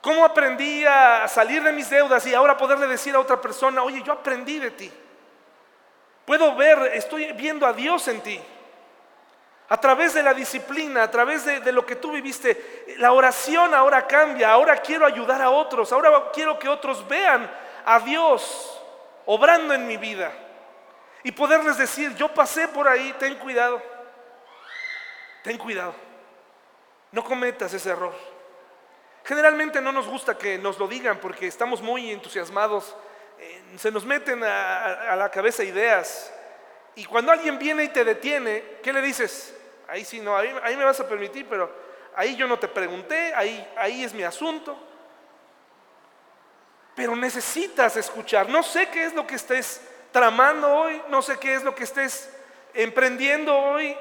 ¿Cómo 0.01 0.25
aprendí 0.25 0.87
a 0.87 1.27
salir 1.27 1.65
de 1.65 1.73
mis 1.73 1.91
deudas 1.91 2.25
y 2.29 2.33
ahora 2.33 2.57
poderle 2.57 2.87
decir 2.87 3.17
a 3.17 3.19
otra 3.19 3.41
persona, 3.41 3.83
oye, 3.83 4.05
yo 4.05 4.13
aprendí 4.13 4.61
de 4.61 4.71
ti? 4.71 4.93
Puedo 6.25 6.55
ver, 6.55 6.93
estoy 6.95 7.33
viendo 7.33 7.67
a 7.67 7.73
Dios 7.73 8.07
en 8.07 8.21
ti. 8.21 8.41
A 9.69 9.81
través 9.81 10.15
de 10.15 10.23
la 10.23 10.33
disciplina, 10.33 11.03
a 11.03 11.11
través 11.11 11.45
de, 11.45 11.59
de, 11.59 11.73
lo 11.73 11.85
que 11.85 11.97
tú 11.97 12.13
viviste, 12.13 12.95
la 12.99 13.11
oración 13.11 13.75
ahora 13.75 14.07
cambia, 14.07 14.53
ahora 14.53 14.77
quiero 14.77 15.05
ayudar 15.05 15.43
a 15.43 15.51
otros, 15.51 15.93
ahora 15.93 16.31
quiero 16.33 16.57
que 16.57 16.69
otros 16.69 17.07
vean 17.09 17.51
a 17.85 17.99
Dios 17.99 18.81
obrando 19.27 19.75
en 19.75 19.89
mi 19.89 19.97
vida 19.97 20.31
y 21.25 21.33
poderles 21.33 21.79
decir, 21.79 22.15
yo 22.15 22.29
pasé 22.33 22.69
por 22.69 22.87
ahí, 22.87 23.13
ten 23.19 23.35
cuidado, 23.39 23.83
ten 25.43 25.59
cuidado, 25.59 25.95
no 27.13 27.25
cometas 27.25 27.73
ese 27.73 27.91
error. 27.91 28.15
Generalmente 29.25 29.81
no 29.81 29.93
nos 29.93 30.09
gusta 30.09 30.37
que 30.37 30.59
nos 30.59 30.79
lo 30.79 30.89
digan 30.89 31.19
porque 31.19 31.47
estamos 31.47 31.83
muy 31.83 32.11
entusiasmados, 32.11 32.97
eh, 33.39 33.63
se 33.77 33.91
nos 33.91 34.05
meten 34.05 34.43
a, 34.43 35.15
la 35.17 35.31
cabeza 35.31 35.63
ideas. 35.63 36.33
Y 36.95 37.05
cuando 37.05 37.33
alguien 37.33 37.59
viene 37.59 37.85
y 37.85 37.89
te 37.89 38.05
detiene, 38.05 38.79
¿qué 38.83 38.93
le 38.93 39.01
dices? 39.01 39.55
Ahí 39.89 40.05
sí, 40.05 40.21
no, 40.21 40.37
ahí, 40.37 40.77
me 40.77 40.85
vas 40.85 41.01
a 41.01 41.09
permitir, 41.09 41.47
pero 41.49 41.71
ahí 42.15 42.37
yo 42.37 42.47
no 42.47 42.59
te 42.59 42.69
pregunté, 42.69 43.35
ahí, 43.35 43.67
ahí 43.77 44.05
es 44.05 44.13
mi 44.13 44.23
asunto. 44.23 44.79
Pero 46.95 47.15
necesitas 47.17 47.97
escuchar. 47.97 48.49
No 48.49 48.63
sé 48.63 48.89
qué 48.89 49.05
es 49.05 49.15
lo 49.15 49.27
que 49.27 49.37
estés 49.37 49.81
tramando 50.13 50.69
hoy, 50.69 51.01
no 51.09 51.23
sé 51.23 51.39
qué 51.39 51.55
es 51.55 51.63
lo 51.63 51.75
que 51.75 51.85
estés 51.85 52.31
emprendiendo 52.75 53.57
hoy, 53.57 53.97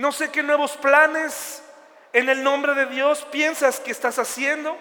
no 0.00 0.12
sé 0.12 0.30
qué 0.30 0.42
nuevos 0.42 0.78
planes 0.78 1.62
en 2.14 2.30
el 2.30 2.42
nombre 2.42 2.72
de 2.72 2.86
Dios 2.86 3.26
piensas 3.30 3.78
que 3.80 3.90
estás 3.90 4.18
haciendo, 4.18 4.74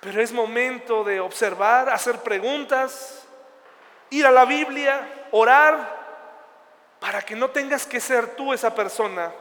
pero 0.00 0.20
es 0.20 0.32
momento 0.32 1.02
de 1.02 1.18
observar, 1.18 1.88
hacer 1.88 2.18
preguntas, 2.18 3.26
ir 4.10 4.26
a 4.26 4.30
la 4.30 4.44
Biblia, 4.44 5.28
orar, 5.30 5.98
para 7.00 7.22
que 7.22 7.34
no 7.34 7.48
tengas 7.48 7.86
que 7.86 8.00
ser 8.00 8.36
tú 8.36 8.52
esa 8.52 8.74
persona 8.74 9.32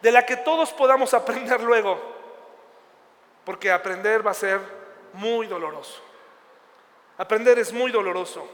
de 0.00 0.12
la 0.12 0.24
que 0.24 0.36
todos 0.36 0.72
podamos 0.72 1.12
aprender 1.14 1.60
luego, 1.60 2.00
porque 3.44 3.72
aprender 3.72 4.24
va 4.24 4.30
a 4.30 4.34
ser 4.34 4.60
muy 5.14 5.48
doloroso. 5.48 6.00
Aprender 7.18 7.58
es 7.58 7.72
muy 7.72 7.90
doloroso. 7.90 8.48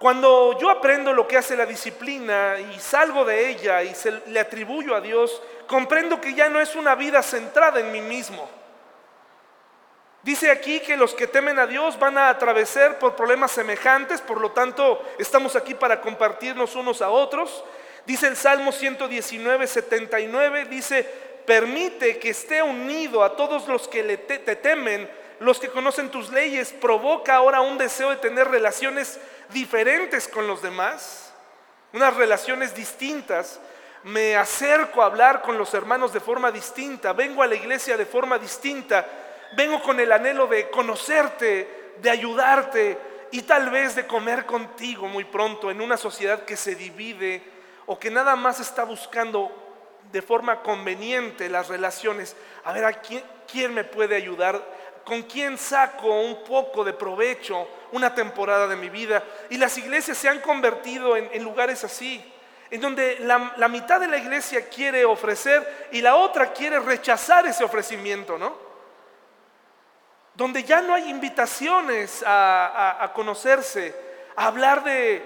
Cuando 0.00 0.58
yo 0.58 0.70
aprendo 0.70 1.12
lo 1.12 1.28
que 1.28 1.36
hace 1.36 1.54
la 1.54 1.66
disciplina 1.66 2.56
y 2.58 2.80
salgo 2.80 3.22
de 3.26 3.50
ella 3.50 3.82
y 3.82 3.94
se, 3.94 4.10
le 4.28 4.40
atribuyo 4.40 4.94
a 4.94 5.00
Dios, 5.02 5.42
comprendo 5.66 6.18
que 6.18 6.32
ya 6.32 6.48
no 6.48 6.58
es 6.58 6.74
una 6.74 6.94
vida 6.94 7.22
centrada 7.22 7.80
en 7.80 7.92
mí 7.92 8.00
mismo. 8.00 8.48
Dice 10.22 10.50
aquí 10.50 10.80
que 10.80 10.96
los 10.96 11.12
que 11.12 11.26
temen 11.26 11.58
a 11.58 11.66
Dios 11.66 11.98
van 11.98 12.16
a 12.16 12.30
atravesar 12.30 12.98
por 12.98 13.14
problemas 13.14 13.50
semejantes, 13.50 14.22
por 14.22 14.40
lo 14.40 14.52
tanto 14.52 15.02
estamos 15.18 15.54
aquí 15.54 15.74
para 15.74 16.00
compartirnos 16.00 16.74
unos 16.76 17.02
a 17.02 17.10
otros. 17.10 17.62
Dice 18.06 18.26
el 18.26 18.36
Salmo 18.36 18.72
119, 18.72 19.66
79, 19.66 20.64
dice, 20.64 21.06
permite 21.44 22.18
que 22.18 22.30
esté 22.30 22.62
unido 22.62 23.22
a 23.22 23.36
todos 23.36 23.68
los 23.68 23.86
que 23.86 24.02
le 24.02 24.16
te, 24.16 24.38
te 24.38 24.56
temen, 24.56 25.10
los 25.40 25.58
que 25.58 25.70
conocen 25.70 26.10
tus 26.10 26.30
leyes, 26.30 26.72
provoca 26.72 27.34
ahora 27.34 27.62
un 27.62 27.78
deseo 27.78 28.10
de 28.10 28.16
tener 28.16 28.48
relaciones 28.48 29.18
diferentes 29.48 30.28
con 30.28 30.46
los 30.46 30.60
demás, 30.60 31.32
unas 31.94 32.14
relaciones 32.14 32.74
distintas. 32.74 33.58
Me 34.04 34.36
acerco 34.36 35.02
a 35.02 35.06
hablar 35.06 35.40
con 35.40 35.56
los 35.56 35.72
hermanos 35.72 36.12
de 36.12 36.20
forma 36.20 36.52
distinta, 36.52 37.14
vengo 37.14 37.42
a 37.42 37.46
la 37.46 37.54
iglesia 37.54 37.96
de 37.96 38.04
forma 38.04 38.38
distinta, 38.38 39.06
vengo 39.56 39.82
con 39.82 39.98
el 39.98 40.12
anhelo 40.12 40.46
de 40.46 40.68
conocerte, 40.68 41.94
de 42.00 42.10
ayudarte 42.10 42.98
y 43.30 43.42
tal 43.42 43.70
vez 43.70 43.94
de 43.94 44.06
comer 44.06 44.44
contigo 44.44 45.08
muy 45.08 45.24
pronto 45.24 45.70
en 45.70 45.80
una 45.80 45.96
sociedad 45.96 46.44
que 46.44 46.56
se 46.56 46.74
divide 46.74 47.42
o 47.86 47.98
que 47.98 48.10
nada 48.10 48.36
más 48.36 48.60
está 48.60 48.84
buscando 48.84 49.50
de 50.12 50.20
forma 50.20 50.62
conveniente 50.62 51.48
las 51.48 51.68
relaciones. 51.68 52.36
A 52.64 52.72
ver, 52.72 52.84
¿a 52.84 52.92
quién, 52.92 53.22
quién 53.50 53.72
me 53.72 53.84
puede 53.84 54.16
ayudar? 54.16 54.79
Con 55.10 55.24
quién 55.24 55.58
saco 55.58 56.20
un 56.20 56.44
poco 56.44 56.84
de 56.84 56.92
provecho 56.92 57.66
una 57.90 58.14
temporada 58.14 58.68
de 58.68 58.76
mi 58.76 58.88
vida. 58.88 59.24
Y 59.48 59.56
las 59.56 59.76
iglesias 59.76 60.16
se 60.16 60.28
han 60.28 60.38
convertido 60.38 61.16
en, 61.16 61.42
lugares 61.42 61.82
así, 61.82 62.24
en 62.70 62.80
donde 62.80 63.18
la, 63.18 63.66
mitad 63.66 63.98
de 63.98 64.06
la 64.06 64.18
iglesia 64.18 64.68
quiere 64.68 65.04
ofrecer 65.04 65.88
y 65.90 66.00
la 66.00 66.14
otra 66.14 66.52
quiere 66.52 66.78
rechazar 66.78 67.44
ese 67.44 67.64
ofrecimiento, 67.64 68.38
¿no? 68.38 68.56
Donde 70.34 70.62
ya 70.62 70.80
no 70.80 70.94
hay 70.94 71.10
invitaciones 71.10 72.22
a, 72.24 73.02
a 73.02 73.12
conocerse, 73.12 73.92
a 74.36 74.46
hablar 74.46 74.84
de 74.84 75.24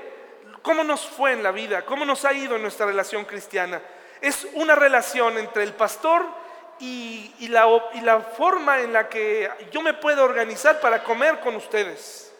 cómo 0.62 0.82
nos 0.82 1.06
fue 1.06 1.32
en 1.32 1.42
la 1.42 1.50
vida, 1.50 1.84
cómo 1.84 2.06
nos 2.06 2.24
ha 2.24 2.32
ido 2.32 2.56
en 2.56 2.62
nuestra 2.62 2.86
relación 2.86 3.26
cristiana. 3.26 3.82
Es 4.22 4.48
una 4.54 4.74
relación 4.74 5.36
entre 5.36 5.62
el 5.62 5.74
pastor 5.74 6.24
y, 6.80 7.48
la, 7.48 7.66
y 7.94 8.00
la 8.00 8.20
forma 8.20 8.80
en 8.80 8.92
la 8.92 9.08
que 9.08 9.50
yo 9.70 9.82
me 9.82 9.94
puedo 9.94 10.24
organizar 10.24 10.80
para 10.80 11.02
comer 11.02 11.40
con 11.40 11.56
ustedes. 11.56 12.32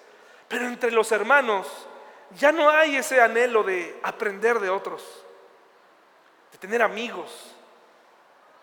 Pero 0.49 0.67
entre 0.67 0.91
los 0.91 1.11
hermanos 1.13 1.67
ya 2.37 2.53
no 2.53 2.69
hay 2.69 2.97
ese 2.97 3.21
anhelo 3.21 3.63
de 3.63 3.99
aprender 4.03 4.59
de 4.59 4.71
otros, 4.71 5.03
de 6.53 6.59
tener 6.59 6.83
amigos. 6.83 7.55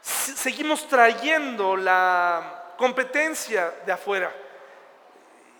Seguimos 0.01 0.87
trayendo 0.87 1.75
la 1.75 2.73
competencia 2.77 3.73
de 3.85 3.91
afuera 3.91 4.33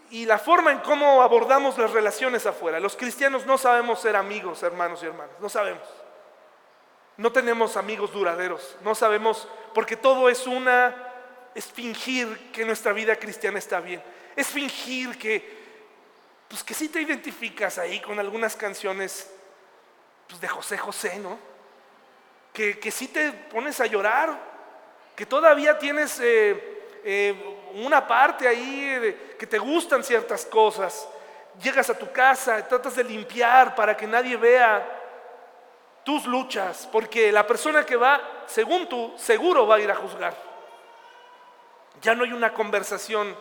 y 0.10 0.26
la 0.26 0.38
forma 0.38 0.72
en 0.72 0.80
cómo 0.80 1.22
abordamos 1.22 1.78
las 1.78 1.92
relaciones 1.92 2.46
afuera. 2.46 2.80
Los 2.80 2.96
cristianos 2.96 3.46
no 3.46 3.58
sabemos 3.58 4.02
ser 4.02 4.16
amigos, 4.16 4.62
hermanos 4.64 5.02
y 5.04 5.06
hermanas, 5.06 5.36
no 5.40 5.48
sabemos. 5.48 5.88
No 7.18 7.32
tenemos 7.32 7.78
amigos 7.78 8.12
duraderos, 8.14 8.76
no 8.84 8.96
sabemos, 8.96 9.48
porque 9.74 9.96
todo 9.96 10.30
es 10.30 10.48
una, 10.48 10.96
es 11.54 11.66
fingir 11.66 12.52
que 12.52 12.66
nuestra 12.66 12.94
vida 12.94 13.16
cristiana 13.16 13.60
está 13.60 13.80
bien, 13.80 14.02
es 14.36 14.48
fingir 14.48 15.18
que, 15.18 15.62
pues 16.48 16.64
que 16.64 16.74
sí 16.74 16.90
te 16.90 17.02
identificas 17.02 17.78
ahí 17.78 18.00
con 18.00 18.20
algunas 18.20 18.56
canciones 18.56 19.30
pues 20.28 20.40
de 20.40 20.48
José 20.48 20.78
José, 20.78 21.20
¿no? 21.20 21.38
Que, 22.54 22.80
que 22.80 22.92
te 22.92 23.32
pones 23.32 23.80
a 23.80 23.86
llorar, 23.86 24.38
que 25.16 25.26
todavía 25.26 25.78
tienes 25.78 26.20
eh, 26.22 26.82
eh, 27.04 27.58
una 27.76 28.06
parte 28.08 28.48
ahí 28.48 29.36
que 29.38 29.48
te 29.48 29.58
gustan 29.58 30.04
ciertas 30.04 30.46
cosas, 30.46 31.08
llegas 31.62 31.90
a 31.90 31.98
tu 31.98 32.12
casa, 32.12 32.66
tratas 32.68 32.96
de 32.96 33.04
limpiar 33.04 33.76
para 33.76 33.96
que 33.96 34.08
nadie 34.08 34.38
vea 34.38 35.01
tus 36.04 36.26
luchas, 36.26 36.88
porque 36.92 37.32
la 37.32 37.46
persona 37.46 37.86
que 37.86 37.96
va, 37.96 38.22
según 38.48 38.88
tú, 38.88 39.14
seguro 39.18 39.68
va 39.68 39.76
a 39.76 39.80
ir 39.80 39.92
a 39.92 39.96
juzgar. 39.96 40.34
Ya 42.02 42.16
no 42.16 42.24
hay 42.24 42.34
una 42.34 42.54
conversación. 42.54 43.36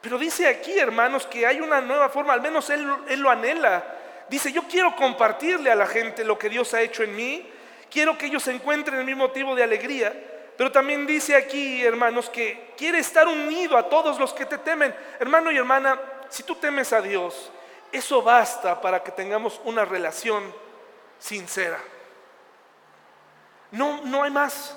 Pero 0.00 0.18
dice 0.18 0.48
aquí, 0.48 0.78
hermanos, 0.78 1.26
que 1.26 1.46
hay 1.46 1.60
una 1.60 1.80
nueva 1.80 2.08
forma, 2.08 2.32
al 2.32 2.40
menos 2.40 2.70
él, 2.70 2.86
él 3.08 3.20
lo 3.20 3.30
anhela. 3.30 3.84
Dice, 4.28 4.50
yo 4.52 4.62
quiero 4.62 4.96
compartirle 4.96 5.70
a 5.70 5.76
la 5.76 5.86
gente 5.86 6.24
lo 6.24 6.38
que 6.38 6.48
Dios 6.48 6.72
ha 6.74 6.80
hecho 6.80 7.02
en 7.02 7.14
mí, 7.14 7.46
quiero 7.90 8.16
que 8.16 8.26
ellos 8.26 8.46
encuentren 8.48 8.98
el 8.98 9.04
mismo 9.04 9.26
motivo 9.26 9.54
de 9.54 9.62
alegría, 9.62 10.12
pero 10.56 10.72
también 10.72 11.06
dice 11.06 11.36
aquí, 11.36 11.84
hermanos, 11.84 12.30
que 12.30 12.72
quiere 12.76 12.98
estar 12.98 13.28
unido 13.28 13.76
a 13.76 13.88
todos 13.88 14.18
los 14.18 14.32
que 14.32 14.46
te 14.46 14.58
temen. 14.58 14.94
Hermano 15.20 15.50
y 15.50 15.56
hermana, 15.56 16.00
si 16.28 16.42
tú 16.42 16.54
temes 16.54 16.92
a 16.92 17.02
Dios, 17.02 17.50
eso 17.90 18.22
basta 18.22 18.80
para 18.80 19.02
que 19.02 19.12
tengamos 19.12 19.60
una 19.64 19.84
relación 19.84 20.61
sincera. 21.22 21.78
No, 23.70 24.02
no 24.02 24.24
hay 24.24 24.30
más. 24.30 24.76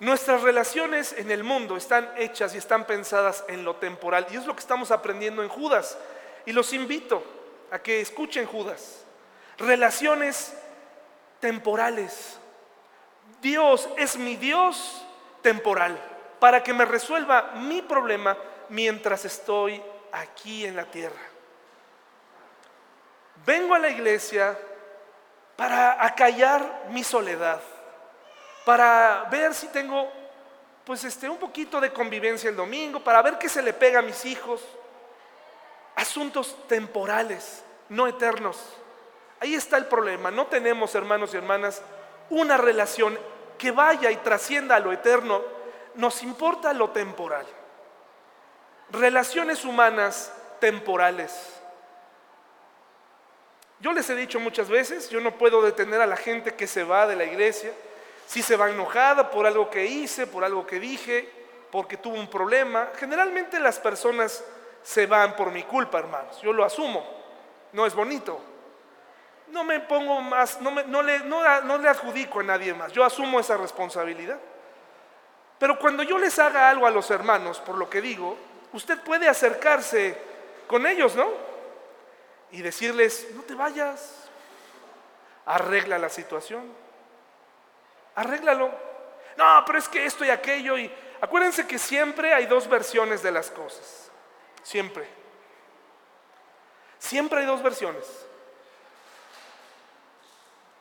Nuestras 0.00 0.42
relaciones 0.42 1.12
en 1.12 1.30
el 1.30 1.44
mundo 1.44 1.76
están 1.76 2.10
hechas 2.16 2.54
y 2.54 2.58
están 2.58 2.84
pensadas 2.84 3.44
en 3.48 3.64
lo 3.64 3.76
temporal. 3.76 4.26
Y 4.30 4.36
es 4.36 4.44
lo 4.44 4.54
que 4.54 4.60
estamos 4.60 4.90
aprendiendo 4.90 5.42
en 5.42 5.48
Judas. 5.48 5.96
Y 6.46 6.52
los 6.52 6.72
invito 6.72 7.24
a 7.70 7.78
que 7.78 8.00
escuchen 8.00 8.44
Judas. 8.46 9.04
Relaciones 9.56 10.54
temporales. 11.38 12.38
Dios 13.40 13.88
es 13.96 14.16
mi 14.16 14.36
Dios 14.36 15.06
temporal 15.42 15.96
para 16.40 16.62
que 16.62 16.74
me 16.74 16.84
resuelva 16.84 17.52
mi 17.52 17.82
problema 17.82 18.36
mientras 18.68 19.24
estoy 19.24 19.80
aquí 20.12 20.66
en 20.66 20.74
la 20.74 20.84
tierra. 20.86 21.33
Vengo 23.46 23.74
a 23.74 23.78
la 23.78 23.88
iglesia 23.88 24.58
para 25.56 26.04
acallar 26.04 26.86
mi 26.90 27.04
soledad, 27.04 27.60
para 28.64 29.26
ver 29.30 29.54
si 29.54 29.68
tengo 29.68 30.10
pues 30.84 31.04
este 31.04 31.28
un 31.28 31.38
poquito 31.38 31.80
de 31.80 31.92
convivencia 31.92 32.50
el 32.50 32.56
domingo, 32.56 33.00
para 33.00 33.22
ver 33.22 33.38
qué 33.38 33.48
se 33.48 33.62
le 33.62 33.72
pega 33.72 34.00
a 34.00 34.02
mis 34.02 34.24
hijos. 34.24 34.62
Asuntos 35.96 36.56
temporales, 36.66 37.62
no 37.88 38.06
eternos. 38.06 38.58
Ahí 39.40 39.54
está 39.54 39.76
el 39.76 39.86
problema. 39.86 40.30
No 40.30 40.46
tenemos, 40.46 40.94
hermanos 40.94 41.32
y 41.32 41.36
hermanas, 41.36 41.82
una 42.30 42.56
relación 42.56 43.18
que 43.58 43.70
vaya 43.70 44.10
y 44.10 44.16
trascienda 44.16 44.76
a 44.76 44.80
lo 44.80 44.92
eterno. 44.92 45.42
Nos 45.94 46.22
importa 46.22 46.72
lo 46.72 46.90
temporal. 46.90 47.46
Relaciones 48.90 49.64
humanas 49.64 50.32
temporales. 50.60 51.32
Yo 53.84 53.92
les 53.92 54.08
he 54.08 54.14
dicho 54.14 54.40
muchas 54.40 54.70
veces, 54.70 55.10
yo 55.10 55.20
no 55.20 55.32
puedo 55.32 55.60
detener 55.60 56.00
a 56.00 56.06
la 56.06 56.16
gente 56.16 56.54
que 56.54 56.66
se 56.66 56.84
va 56.84 57.06
de 57.06 57.16
la 57.16 57.24
iglesia, 57.24 57.70
si 58.26 58.40
se 58.40 58.56
va 58.56 58.70
enojada 58.70 59.30
por 59.30 59.44
algo 59.44 59.68
que 59.68 59.84
hice, 59.84 60.26
por 60.26 60.42
algo 60.42 60.66
que 60.66 60.80
dije, 60.80 61.28
porque 61.70 61.98
tuvo 61.98 62.14
un 62.14 62.30
problema. 62.30 62.88
Generalmente 62.96 63.60
las 63.60 63.78
personas 63.78 64.42
se 64.82 65.04
van 65.04 65.36
por 65.36 65.50
mi 65.50 65.64
culpa, 65.64 65.98
hermanos. 65.98 66.40
Yo 66.40 66.50
lo 66.50 66.64
asumo. 66.64 67.06
No 67.74 67.84
es 67.84 67.94
bonito. 67.94 68.40
No 69.48 69.64
me 69.64 69.80
pongo 69.80 70.18
más, 70.22 70.62
no, 70.62 71.02
le, 71.02 71.18
le 71.18 71.88
adjudico 71.90 72.40
a 72.40 72.42
nadie 72.42 72.72
más. 72.72 72.90
Yo 72.90 73.04
asumo 73.04 73.38
esa 73.38 73.58
responsabilidad. 73.58 74.40
Pero 75.58 75.78
cuando 75.78 76.02
yo 76.02 76.16
les 76.16 76.38
haga 76.38 76.70
algo 76.70 76.86
a 76.86 76.90
los 76.90 77.10
hermanos, 77.10 77.60
por 77.60 77.76
lo 77.76 77.90
que 77.90 78.00
digo, 78.00 78.34
usted 78.72 78.98
puede 79.00 79.28
acercarse 79.28 80.16
con 80.68 80.86
ellos, 80.86 81.14
¿no? 81.14 81.53
Y 82.54 82.62
decirles, 82.62 83.26
no 83.34 83.42
te 83.42 83.54
vayas, 83.54 84.28
arregla 85.44 85.98
la 85.98 86.08
situación, 86.08 86.72
arréglalo. 88.14 88.70
No, 89.36 89.64
pero 89.66 89.76
es 89.76 89.88
que 89.88 90.06
esto 90.06 90.24
y 90.24 90.30
aquello, 90.30 90.78
y 90.78 90.88
acuérdense 91.20 91.66
que 91.66 91.80
siempre 91.80 92.32
hay 92.32 92.46
dos 92.46 92.68
versiones 92.68 93.24
de 93.24 93.32
las 93.32 93.50
cosas, 93.50 94.08
siempre. 94.62 95.04
Siempre 97.00 97.40
hay 97.40 97.46
dos 97.46 97.60
versiones. 97.60 98.04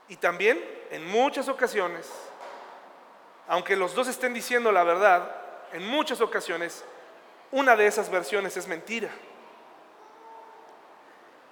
Y 0.09 0.17
también, 0.17 0.63
en 0.91 1.07
muchas 1.07 1.47
ocasiones, 1.49 2.07
aunque 3.47 3.75
los 3.75 3.95
dos 3.95 4.07
estén 4.07 4.35
diciendo 4.35 4.71
la 4.71 4.83
verdad, 4.83 5.35
en 5.71 5.87
muchas 5.87 6.21
ocasiones, 6.21 6.85
una 7.49 7.75
de 7.75 7.87
esas 7.87 8.11
versiones 8.11 8.55
es 8.57 8.67
mentira. 8.67 9.09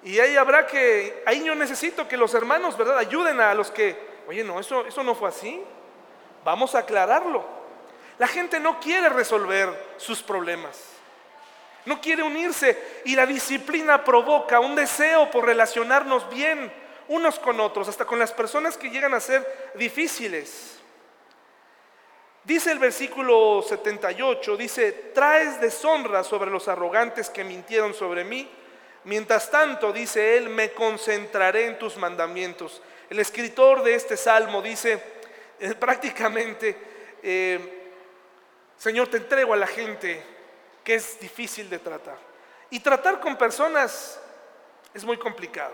Y 0.04 0.20
ahí 0.20 0.36
habrá 0.36 0.66
que, 0.66 1.24
ahí 1.26 1.44
yo 1.44 1.54
necesito 1.54 2.08
que 2.08 2.18
los 2.18 2.34
hermanos, 2.34 2.78
¿verdad?, 2.78 2.98
ayuden 2.98 3.40
a 3.40 3.54
los 3.54 3.70
que, 3.70 3.96
oye, 4.28 4.44
no, 4.44 4.60
eso, 4.60 4.86
eso 4.86 5.04
no 5.04 5.14
fue 5.14 5.30
así. 5.30 5.62
Vamos 6.44 6.74
a 6.74 6.80
aclararlo. 6.80 7.44
La 8.18 8.28
gente 8.28 8.60
no 8.60 8.80
quiere 8.80 9.10
resolver 9.10 9.94
sus 9.98 10.24
problemas. 10.24 10.80
No 11.86 12.00
quiere 12.02 12.24
unirse 12.24 13.02
y 13.06 13.16
la 13.16 13.26
disciplina 13.26 14.04
provoca 14.04 14.60
un 14.60 14.76
deseo 14.76 15.30
por 15.32 15.46
relacionarnos 15.46 16.30
bien 16.30 16.72
unos 17.08 17.40
con 17.40 17.60
otros, 17.60 17.88
hasta 17.88 18.06
con 18.06 18.20
las 18.20 18.32
personas 18.32 18.78
que 18.78 18.90
llegan 18.90 19.14
a 19.14 19.20
ser 19.20 19.72
difíciles. 19.76 20.80
Dice 22.44 22.72
el 22.72 22.80
versículo 22.80 23.64
78, 23.68 24.58
dice, 24.58 24.92
traes 25.14 25.60
deshonra 25.60 26.24
sobre 26.24 26.50
los 26.50 26.68
arrogantes 26.68 27.30
que 27.30 27.44
mintieron 27.44 27.94
sobre 27.94 28.24
mí 28.24 28.50
Mientras 29.04 29.50
tanto, 29.50 29.92
dice 29.92 30.38
él, 30.38 30.50
me 30.50 30.72
concentraré 30.72 31.66
en 31.66 31.80
tus 31.80 31.98
mandamientos. 31.98 32.82
El 33.10 33.20
escritor 33.20 33.84
de 33.84 33.96
este 33.96 34.16
salmo 34.16 34.62
dice 34.62 35.02
eh, 35.60 35.74
prácticamente, 35.80 36.78
eh, 37.24 37.90
Señor, 38.78 39.08
te 39.08 39.18
entrego 39.18 39.54
a 39.54 39.58
la 39.58 39.68
gente 39.68 40.24
que 40.84 40.96
es 40.96 41.20
difícil 41.20 41.70
de 41.70 41.80
tratar. 41.80 42.18
Y 42.70 42.80
tratar 42.80 43.20
con 43.20 43.38
personas 43.38 44.20
es 44.94 45.04
muy 45.04 45.18
complicado. 45.18 45.74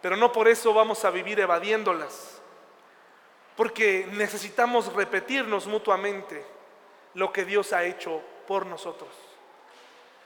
Pero 0.00 0.16
no 0.16 0.32
por 0.32 0.48
eso 0.48 0.74
vamos 0.74 1.04
a 1.04 1.10
vivir 1.10 1.40
evadiéndolas. 1.40 2.40
Porque 3.56 4.08
necesitamos 4.12 4.92
repetirnos 4.92 5.66
mutuamente 5.66 6.44
lo 7.14 7.32
que 7.32 7.44
Dios 7.44 7.72
ha 7.72 7.84
hecho 7.84 8.20
por 8.46 8.66
nosotros. 8.66 9.10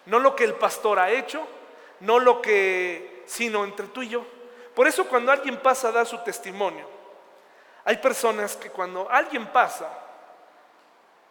No 0.06 0.18
lo 0.18 0.34
que 0.34 0.44
el 0.44 0.54
pastor 0.54 0.98
ha 0.98 1.10
hecho, 1.10 1.46
no 2.00 2.18
lo 2.18 2.40
que, 2.40 3.22
sino 3.26 3.64
entre 3.64 3.86
tú 3.88 4.02
y 4.02 4.08
yo. 4.08 4.24
Por 4.74 4.86
eso 4.86 5.06
cuando 5.06 5.32
alguien 5.32 5.60
pasa 5.60 5.88
a 5.88 5.92
dar 5.92 6.06
su 6.06 6.18
testimonio, 6.18 6.86
hay 7.84 7.96
personas 7.98 8.56
que 8.56 8.70
cuando 8.70 9.08
alguien 9.10 9.46
pasa, 9.46 9.88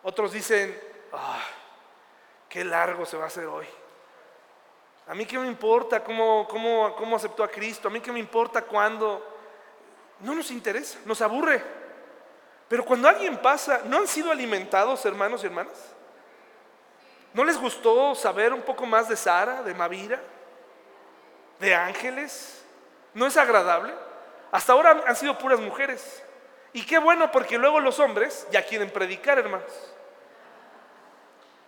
otros 0.03 0.31
dicen, 0.31 0.79
ah, 1.13 1.43
qué 2.49 2.63
largo 2.63 3.05
se 3.05 3.17
va 3.17 3.25
a 3.25 3.27
hacer 3.27 3.45
hoy. 3.45 3.67
A 5.07 5.13
mí 5.13 5.25
qué 5.25 5.37
me 5.37 5.47
importa 5.47 6.03
cómo, 6.03 6.47
cómo, 6.49 6.95
cómo 6.95 7.15
aceptó 7.15 7.43
a 7.43 7.47
Cristo, 7.47 7.87
a 7.87 7.91
mí 7.91 8.01
qué 8.01 8.11
me 8.11 8.19
importa 8.19 8.63
cuándo. 8.63 9.23
No 10.21 10.33
nos 10.33 10.49
interesa, 10.51 10.99
nos 11.05 11.21
aburre. 11.21 11.63
Pero 12.67 12.83
cuando 12.83 13.07
alguien 13.07 13.37
pasa, 13.37 13.81
¿no 13.85 13.97
han 13.97 14.07
sido 14.07 14.31
alimentados, 14.31 15.05
hermanos 15.05 15.43
y 15.43 15.47
hermanas? 15.47 15.94
¿No 17.35 17.43
les 17.43 17.57
gustó 17.57 18.15
saber 18.15 18.53
un 18.53 18.61
poco 18.61 18.85
más 18.85 19.09
de 19.09 19.17
Sara, 19.17 19.61
de 19.61 19.73
Mavira, 19.73 20.21
de 21.59 21.75
ángeles? 21.75 22.63
¿No 23.13 23.27
es 23.27 23.35
agradable? 23.35 23.93
Hasta 24.53 24.71
ahora 24.71 25.03
han 25.05 25.15
sido 25.17 25.37
puras 25.37 25.59
mujeres. 25.59 26.23
Y 26.71 26.85
qué 26.85 26.97
bueno 26.97 27.29
porque 27.33 27.57
luego 27.57 27.81
los 27.81 27.99
hombres 27.99 28.47
ya 28.51 28.65
quieren 28.65 28.89
predicar, 28.89 29.37
hermanos. 29.37 29.69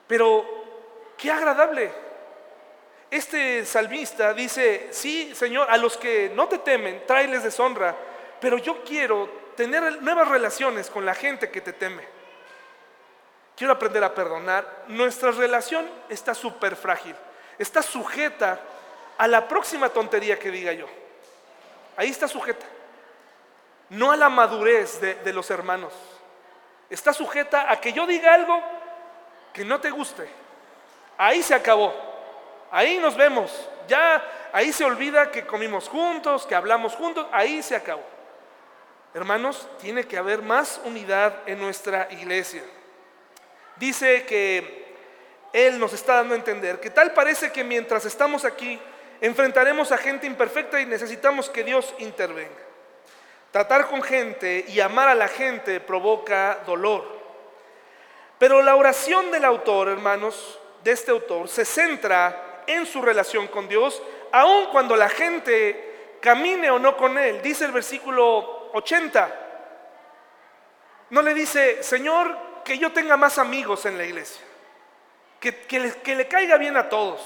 Pero 0.08 0.46
qué 1.18 1.32
agradable. 1.32 1.92
Este 3.12 3.66
salmista 3.66 4.34
dice, 4.34 4.88
sí, 4.92 5.36
Señor, 5.36 5.70
a 5.70 5.76
los 5.76 5.98
que 5.98 6.32
no 6.34 6.48
te 6.48 6.60
temen, 6.60 7.04
tráeles 7.06 7.44
deshonra, 7.44 7.94
pero 8.40 8.58
yo 8.58 8.86
quiero 8.86 9.30
tener 9.58 10.02
nuevas 10.02 10.30
relaciones 10.30 10.90
con 10.90 11.06
la 11.06 11.14
gente 11.14 11.52
que 11.52 11.60
te 11.60 11.74
teme. 11.74 12.17
Quiero 13.58 13.74
aprender 13.74 14.04
a 14.04 14.14
perdonar. 14.14 14.84
Nuestra 14.88 15.32
relación 15.32 15.90
está 16.10 16.36
súper 16.36 16.76
frágil. 16.76 17.16
Está 17.58 17.82
sujeta 17.82 18.60
a 19.18 19.28
la 19.28 19.48
próxima 19.48 19.90
tontería 19.90 20.38
que 20.38 20.52
diga 20.52 20.74
yo. 20.74 20.86
Ahí 21.98 22.10
está 22.10 22.28
sujeta. 22.28 22.68
No 23.90 24.12
a 24.12 24.16
la 24.16 24.30
madurez 24.30 25.02
de, 25.02 25.16
de 25.16 25.34
los 25.34 25.50
hermanos. 25.50 25.92
Está 26.88 27.14
sujeta 27.14 27.72
a 27.72 27.82
que 27.82 27.92
yo 27.92 28.06
diga 28.06 28.36
algo 28.36 28.62
que 29.52 29.66
no 29.66 29.82
te 29.82 29.90
guste. 29.90 30.30
Ahí 31.18 31.42
se 31.42 31.56
acabó. 31.56 31.96
Ahí 32.70 33.00
nos 33.00 33.18
vemos. 33.18 33.68
Ya 33.88 34.24
ahí 34.54 34.72
se 34.72 34.86
olvida 34.86 35.32
que 35.32 35.48
comimos 35.48 35.90
juntos, 35.90 36.46
que 36.46 36.54
hablamos 36.54 36.94
juntos. 36.94 37.26
Ahí 37.32 37.64
se 37.64 37.76
acabó. 37.76 38.04
Hermanos, 39.16 39.68
tiene 39.80 40.04
que 40.04 40.16
haber 40.16 40.44
más 40.44 40.80
unidad 40.84 41.34
en 41.48 41.60
nuestra 41.60 42.08
iglesia. 42.12 42.62
Dice 43.80 44.26
que 44.26 44.96
Él 45.54 45.80
nos 45.80 45.94
está 45.94 46.16
dando 46.16 46.34
a 46.34 46.38
entender 46.38 46.80
que 46.80 46.90
tal 46.90 47.14
parece 47.14 47.52
que 47.52 47.64
mientras 47.64 48.06
estamos 48.06 48.46
aquí 48.46 48.80
enfrentaremos 49.22 49.92
a 49.92 49.98
gente 49.98 50.28
imperfecta 50.28 50.80
y 50.80 50.86
necesitamos 50.86 51.50
que 51.50 51.64
Dios 51.64 51.94
intervenga. 52.00 52.68
Tratar 53.52 53.88
con 53.88 54.02
gente 54.02 54.66
y 54.68 54.80
amar 54.80 55.08
a 55.10 55.16
la 55.16 55.28
gente 55.28 55.80
provoca 55.80 56.60
dolor. 56.66 57.18
Pero 58.38 58.62
la 58.62 58.76
oración 58.76 59.32
del 59.32 59.46
autor, 59.46 59.90
hermanos, 59.90 60.60
de 60.84 60.92
este 60.92 61.12
autor, 61.12 61.48
se 61.48 61.66
centra 61.66 62.64
en 62.68 62.86
su 62.86 63.02
relación 63.02 63.48
con 63.48 63.68
Dios, 63.68 64.02
aun 64.32 64.68
cuando 64.68 64.96
la 64.96 65.10
gente 65.10 66.18
camine 66.22 66.70
o 66.70 66.78
no 66.78 66.96
con 66.96 67.18
Él. 67.18 67.42
Dice 67.42 67.66
el 67.66 67.72
versículo 67.72 68.70
80. 68.74 69.44
No 71.10 71.22
le 71.22 71.34
dice, 71.34 71.82
Señor, 71.82 72.47
que 72.68 72.78
yo 72.78 72.92
tenga 72.92 73.16
más 73.16 73.38
amigos 73.38 73.86
en 73.86 73.98
la 73.98 74.04
iglesia, 74.04 74.42
que, 75.40 75.56
que, 75.56 75.80
le, 75.80 76.28
caiga 76.28 76.58
bien 76.58 76.76
a 76.76 76.90
todos. 76.90 77.22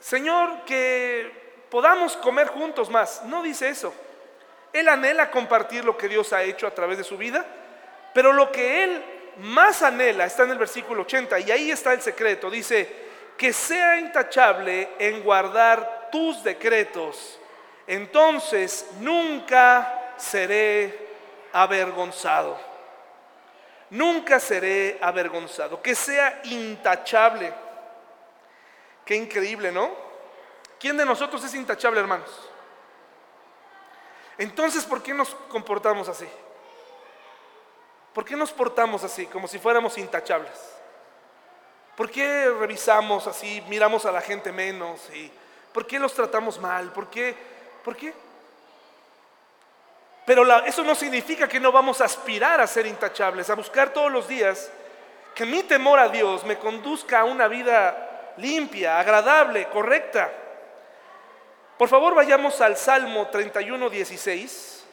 Señor, 0.00 0.64
que 0.64 1.66
podamos 1.68 2.16
comer 2.16 2.48
juntos 2.48 2.88
más. 2.88 3.22
No 3.24 3.42
dice 3.42 3.68
eso. 3.68 3.92
Él 4.72 4.88
anhela 4.88 5.30
compartir 5.30 5.84
lo 5.84 5.98
que 5.98 6.08
Dios 6.08 6.32
ha 6.32 6.44
hecho 6.44 6.66
a 6.66 6.70
través 6.70 6.96
de 6.96 7.04
su 7.04 7.18
vida, 7.18 7.44
pero 8.14 8.32
lo 8.32 8.50
que 8.50 8.84
él 8.84 9.04
más 9.36 9.82
anhela 9.82 10.24
está 10.24 10.44
en 10.44 10.52
el 10.52 10.58
versículo 10.58 11.02
80 11.02 11.38
y 11.40 11.50
ahí 11.50 11.70
está 11.70 11.92
el 11.92 12.00
secreto. 12.00 12.48
Dice, 12.48 12.88
que 13.36 13.52
sea 13.52 13.98
intachable 13.98 14.92
en 14.98 15.22
guardar 15.22 16.08
tus 16.10 16.42
decretos, 16.42 17.38
entonces 17.86 18.86
nunca 19.00 20.14
seré 20.16 21.06
avergonzado. 21.52 22.67
Nunca 23.90 24.38
seré 24.40 24.98
avergonzado. 25.00 25.80
Que 25.82 25.94
sea 25.94 26.40
intachable. 26.44 27.52
Qué 29.04 29.14
increíble, 29.14 29.72
¿no? 29.72 29.90
¿Quién 30.78 30.96
de 30.96 31.04
nosotros 31.04 31.42
es 31.44 31.54
intachable, 31.54 32.00
hermanos? 32.00 32.30
Entonces, 34.36 34.84
¿por 34.84 35.02
qué 35.02 35.12
nos 35.12 35.34
comportamos 35.48 36.08
así? 36.08 36.28
¿Por 38.12 38.24
qué 38.24 38.36
nos 38.36 38.52
portamos 38.52 39.02
así, 39.04 39.26
como 39.26 39.48
si 39.48 39.58
fuéramos 39.58 39.98
intachables? 39.98 40.58
¿Por 41.96 42.10
qué 42.10 42.50
revisamos 42.50 43.26
así, 43.26 43.62
miramos 43.68 44.06
a 44.06 44.12
la 44.12 44.20
gente 44.20 44.52
menos? 44.52 45.08
Y 45.12 45.32
¿Por 45.72 45.86
qué 45.86 45.98
los 45.98 46.14
tratamos 46.14 46.58
mal? 46.58 46.92
¿Por 46.92 47.08
qué? 47.08 47.34
¿Por 47.84 47.96
qué? 47.96 48.12
Pero 50.28 50.44
eso 50.66 50.84
no 50.84 50.94
significa 50.94 51.48
que 51.48 51.58
no 51.58 51.72
vamos 51.72 52.02
a 52.02 52.04
aspirar 52.04 52.60
a 52.60 52.66
ser 52.66 52.86
intachables, 52.86 53.48
a 53.48 53.54
buscar 53.54 53.94
todos 53.94 54.12
los 54.12 54.28
días 54.28 54.70
que 55.34 55.46
mi 55.46 55.62
temor 55.62 55.98
a 55.98 56.10
Dios 56.10 56.44
me 56.44 56.58
conduzca 56.58 57.20
a 57.20 57.24
una 57.24 57.48
vida 57.48 58.34
limpia, 58.36 59.00
agradable, 59.00 59.70
correcta. 59.70 60.30
Por 61.78 61.88
favor, 61.88 62.14
vayamos 62.14 62.60
al 62.60 62.76
Salmo 62.76 63.28
31, 63.28 63.88
16. 63.88 64.86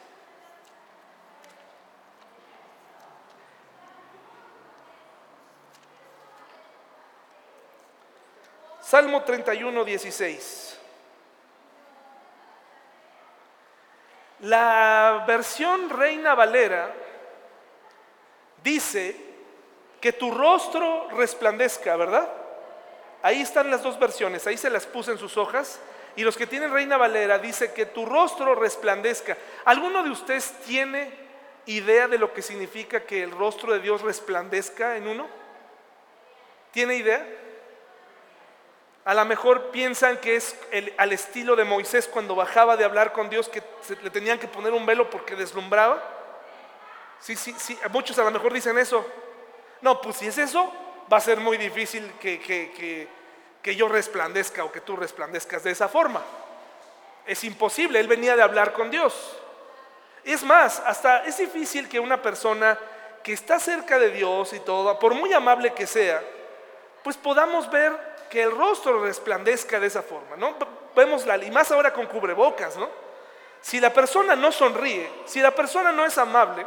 Salmo 8.80 9.22
31, 9.24 9.84
16. 9.84 10.75
La 14.46 15.24
versión 15.26 15.90
Reina 15.90 16.36
Valera 16.36 16.94
dice 18.64 19.16
que 20.00 20.14
tu 20.14 20.30
rostro 20.30 21.10
resplandezca, 21.10 21.96
¿verdad? 21.96 22.32
Ahí 23.24 23.42
están 23.42 23.72
las 23.72 23.82
dos 23.82 23.98
versiones, 23.98 24.46
ahí 24.46 24.56
se 24.56 24.70
las 24.70 24.86
puse 24.86 25.12
en 25.12 25.18
sus 25.18 25.36
hojas. 25.36 25.80
Y 26.16 26.24
los 26.24 26.38
que 26.38 26.46
tienen 26.46 26.72
Reina 26.72 26.96
Valera 26.96 27.40
dice 27.40 27.74
que 27.74 27.88
tu 27.88 28.06
rostro 28.06 28.54
resplandezca. 28.54 29.36
¿Alguno 29.66 30.04
de 30.04 30.12
ustedes 30.12 30.52
tiene 30.64 31.12
idea 31.66 32.08
de 32.08 32.20
lo 32.20 32.32
que 32.32 32.44
significa 32.44 33.00
que 33.00 33.24
el 33.24 33.32
rostro 33.32 33.74
de 33.74 33.80
Dios 33.80 34.04
resplandezca 34.04 34.96
en 34.96 35.08
uno? 35.08 35.28
¿Tiene 36.72 36.98
idea? 36.98 37.26
A 39.06 39.14
lo 39.14 39.24
mejor 39.24 39.70
piensan 39.70 40.18
que 40.18 40.36
es 40.36 40.58
al 40.98 41.14
estilo 41.14 41.56
de 41.56 41.64
Moisés 41.64 42.08
cuando 42.08 42.36
bajaba 42.36 42.76
de 42.76 42.84
hablar 42.84 43.14
con 43.14 43.30
Dios 43.30 43.48
que 43.48 43.62
le 44.02 44.10
tenían 44.10 44.40
que 44.40 44.48
poner 44.48 44.74
un 44.74 44.84
velo 44.84 45.12
porque 45.12 45.36
deslumbraba. 45.36 46.02
Sí, 47.20 47.36
sí, 47.36 47.54
sí, 47.58 47.78
muchos 47.92 48.18
a 48.18 48.24
lo 48.24 48.32
mejor 48.32 48.52
dicen 48.52 48.80
eso. 48.80 49.06
No, 49.82 50.02
pues 50.02 50.18
si 50.18 50.26
es 50.26 50.40
eso, 50.40 50.74
va 51.12 51.18
a 51.18 51.22
ser 51.22 51.40
muy 51.40 51.58
difícil 51.58 52.14
que, 52.20 52.40
que, 52.40 53.08
que 53.62 53.76
yo 53.76 53.88
resplandezca 53.88 54.64
o 54.64 54.72
que 54.72 54.82
tú 54.82 54.96
resplandezcas 54.96 55.64
de 55.64 55.70
esa 55.70 55.88
forma. 55.88 56.24
Es 57.28 57.44
imposible, 57.44 58.00
él 58.00 58.08
venía 58.08 58.36
de 58.36 58.42
hablar 58.42 58.74
con 58.74 58.90
Dios. 58.90 59.40
Es 60.24 60.44
más, 60.44 60.80
hasta 60.80 61.26
es 61.26 61.38
difícil 61.38 61.88
que 61.88 62.00
una 62.00 62.20
persona 62.24 62.80
que 63.24 63.34
está 63.34 63.60
cerca 63.60 64.00
de 64.00 64.10
Dios 64.10 64.52
y 64.54 64.60
todo, 64.62 64.98
por 64.98 65.14
muy 65.14 65.32
amable 65.32 65.74
que 65.74 65.86
sea, 65.86 66.24
pues 67.04 67.18
podamos 67.18 67.70
ver 67.70 68.15
que 68.30 68.44
el 68.44 68.52
rostro 68.52 69.02
resplandezca 69.04 69.80
de 69.80 69.88
esa 69.88 70.02
forma, 70.02 70.36
¿no? 70.36 70.56
Vemos 70.96 71.26
la, 71.26 71.38
y 71.38 71.52
más 71.52 71.72
ahora 71.72 71.94
con 71.94 72.06
cubrebocas, 72.06 72.78
¿no? 72.78 72.90
Si 73.62 73.80
la 73.80 73.92
persona 73.92 74.36
no 74.36 74.52
sonríe, 74.52 75.10
si 75.26 75.42
la 75.42 75.52
persona 75.52 75.92
no 75.92 76.06
es 76.06 76.18
amable, 76.18 76.66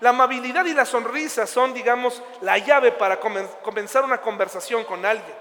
la 0.00 0.10
amabilidad 0.10 0.64
y 0.64 0.74
la 0.74 0.84
sonrisa 0.84 1.46
son, 1.46 1.72
digamos, 1.72 2.20
la 2.40 2.58
llave 2.58 2.90
para 2.90 3.20
comenzar 3.20 4.04
una 4.04 4.20
conversación 4.20 4.84
con 4.84 5.06
alguien. 5.06 5.34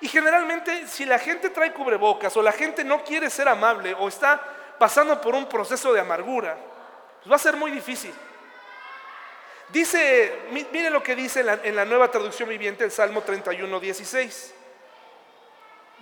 Y 0.00 0.08
generalmente, 0.08 0.86
si 0.86 1.04
la 1.04 1.18
gente 1.18 1.50
trae 1.50 1.72
cubrebocas 1.72 2.36
o 2.36 2.42
la 2.42 2.52
gente 2.52 2.84
no 2.84 3.02
quiere 3.02 3.28
ser 3.30 3.48
amable 3.48 3.94
o 3.98 4.06
está 4.06 4.40
pasando 4.78 5.20
por 5.20 5.34
un 5.34 5.48
proceso 5.48 5.92
de 5.92 6.00
amargura, 6.00 6.56
pues 7.18 7.32
va 7.32 7.36
a 7.36 7.40
ser 7.40 7.56
muy 7.56 7.72
difícil. 7.72 8.14
Dice, 9.70 10.42
mire 10.52 10.90
lo 10.90 11.02
que 11.02 11.16
dice 11.16 11.40
en 11.40 11.46
la, 11.46 11.54
en 11.64 11.74
la 11.74 11.84
nueva 11.84 12.08
traducción 12.08 12.48
viviente 12.48 12.84
el 12.84 12.92
Salmo 12.92 13.22
31, 13.22 13.80
16 13.80 14.55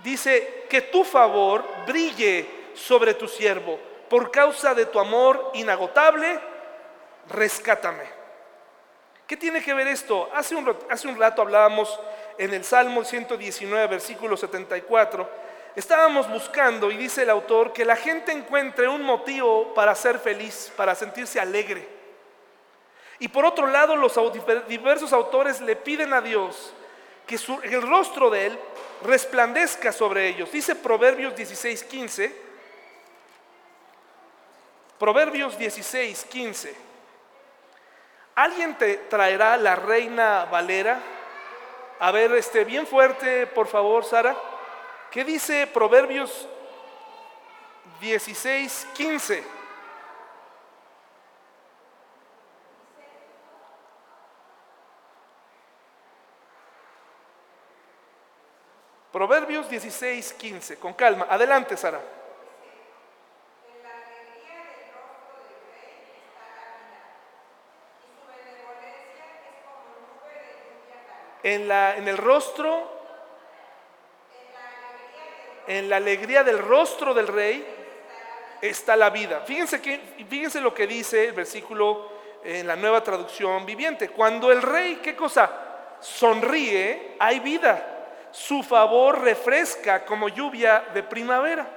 dice, 0.05 0.67
que 0.69 0.83
tu 0.83 1.03
favor 1.03 1.65
brille 1.87 2.47
sobre 2.75 3.15
tu 3.15 3.27
siervo. 3.27 3.81
Por 4.09 4.31
causa 4.31 4.75
de 4.75 4.87
tu 4.87 5.01
amor 5.01 5.51
inagotable, 5.55 6.39
rescátame. 7.31 8.05
¿Qué 9.27 9.37
tiene 9.37 9.63
que 9.63 9.73
ver 9.73 9.89
esto? 9.89 10.29
Hace 10.35 10.55
un, 10.55 10.77
hace 10.91 11.09
un 11.09 11.19
rato 11.19 11.41
hablábamos 11.41 11.99
en 12.37 12.53
el 12.53 12.63
Salmo 12.63 13.03
119, 13.03 13.87
versículo 13.87 14.37
74. 14.37 15.29
Estábamos 15.75 16.31
buscando, 16.31 16.91
y 16.91 16.97
dice 16.97 17.23
el 17.23 17.31
autor, 17.31 17.73
que 17.73 17.87
la 17.87 17.97
gente 17.97 18.31
encuentre 18.31 18.87
un 18.87 19.03
motivo 19.03 19.73
para 19.75 19.95
ser 19.95 20.19
feliz, 20.19 20.71
para 20.77 20.95
sentirse 20.95 21.41
alegre. 21.41 21.89
Y 23.19 23.29
por 23.29 23.47
otro 23.47 23.67
lado, 23.67 23.97
los 23.97 24.15
diversos 24.69 25.13
autores 25.15 25.63
le 25.63 25.77
piden 25.77 26.13
a 26.13 26.21
Dios 26.21 26.75
que 27.27 27.39
el 27.65 27.83
rostro 27.83 28.31
de 28.31 28.47
Él 28.47 28.59
resplandezca 29.03 29.93
sobre 29.93 30.29
ellos. 30.29 30.51
Dice 30.51 30.75
Proverbios 30.75 31.35
16, 31.35 31.85
15. 31.85 32.45
Proverbios 34.99 35.59
16, 35.59 36.25
15. 36.25 36.75
¿Alguien 38.37 38.77
te 38.77 38.97
traerá 38.97 39.57
la 39.57 39.77
reina 39.77 40.47
Valera? 40.47 41.01
A 42.01 42.11
ver, 42.11 42.33
este, 42.33 42.65
bien 42.65 42.87
fuerte, 42.87 43.47
por 43.47 43.69
favor, 43.69 44.05
Sara. 44.05 44.37
¿Qué 45.11 45.25
dice 45.25 45.67
Proverbios 45.69 46.49
16, 48.01 48.89
15? 48.95 49.64
Proverbios 59.15 59.71
16, 59.71 60.33
15. 60.33 60.77
Con 60.81 60.93
calma. 60.95 61.29
Adelante, 61.31 61.77
Sara. 61.77 62.01
En, 71.45 71.69
la, 71.69 71.97
en 71.97 72.09
el 72.09 72.19
rostro, 72.19 72.91
en 75.69 75.89
la 75.89 75.95
alegría 75.99 76.43
del 76.43 76.59
rostro 76.59 77.15
del 77.15 77.29
rey 77.29 77.65
está 78.61 78.97
la 78.97 79.11
vida. 79.11 79.43
Fíjense, 79.43 79.81
que, 79.81 80.27
fíjense 80.29 80.61
lo 80.61 80.75
que 80.75 80.89
dice 80.89 81.27
el 81.27 81.35
versículo 81.35 82.11
en 82.43 82.67
la 82.67 82.75
nueva 82.75 83.01
traducción 83.05 83.65
viviente. 83.65 84.09
Cuando 84.09 84.51
el 84.51 84.61
rey, 84.61 84.97
¿qué 84.97 85.15
cosa? 85.15 85.53
Sonríe, 86.01 87.15
hay 87.21 87.39
vida 87.39 87.93
su 88.35 88.65
favor 88.65 89.21
refresca 89.21 90.05
como 90.05 90.29
lluvia 90.29 90.87
de 90.93 91.05
primavera. 91.05 91.69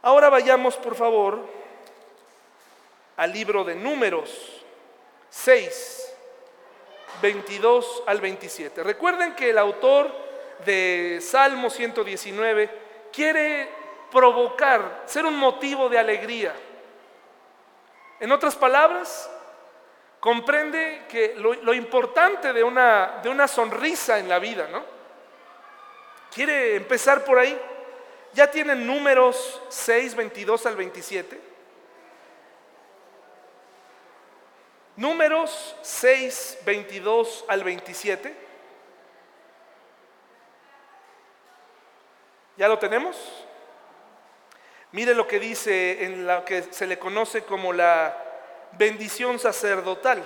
Ahora 0.00 0.30
vayamos, 0.30 0.74
por 0.76 0.94
favor, 0.94 1.46
al 3.18 3.30
libro 3.30 3.62
de 3.62 3.74
números 3.74 4.64
6, 5.28 6.14
22 7.20 8.04
al 8.06 8.22
27. 8.22 8.82
Recuerden 8.82 9.34
que 9.34 9.50
el 9.50 9.58
autor 9.58 10.10
de 10.64 11.18
Salmo 11.20 11.68
119 11.68 12.70
quiere 13.12 13.68
provocar, 14.10 15.02
ser 15.04 15.26
un 15.26 15.36
motivo 15.36 15.90
de 15.90 15.98
alegría. 15.98 16.54
En 18.18 18.32
otras 18.32 18.56
palabras, 18.56 19.30
comprende 20.20 21.04
que 21.08 21.34
lo, 21.36 21.72
importante 21.72 22.52
de 22.52 22.64
una, 22.64 23.48
sonrisa 23.48 24.18
en 24.18 24.28
la 24.28 24.38
vida, 24.38 24.68
¿no? 24.70 24.84
¿Quiere 26.34 26.76
empezar 26.76 27.24
por 27.24 27.38
ahí? 27.38 27.58
¿Ya 28.34 28.50
tienen 28.50 28.86
números 28.86 29.62
6, 29.68 30.14
22 30.14 30.66
al 30.66 30.76
27? 30.76 31.40
Números 34.96 35.76
6, 35.82 36.58
22 36.64 37.44
al 37.48 37.64
27. 37.64 38.34
¿Ya 42.56 42.68
lo 42.68 42.78
tenemos? 42.78 43.16
Mire 44.90 45.14
lo 45.14 45.28
que 45.28 45.38
dice 45.38 46.04
en 46.04 46.26
lo 46.26 46.44
que 46.44 46.62
se 46.62 46.86
le 46.86 46.98
conoce 46.98 47.42
como 47.44 47.72
la 47.72 48.27
bendición 48.72 49.38
sacerdotal. 49.38 50.22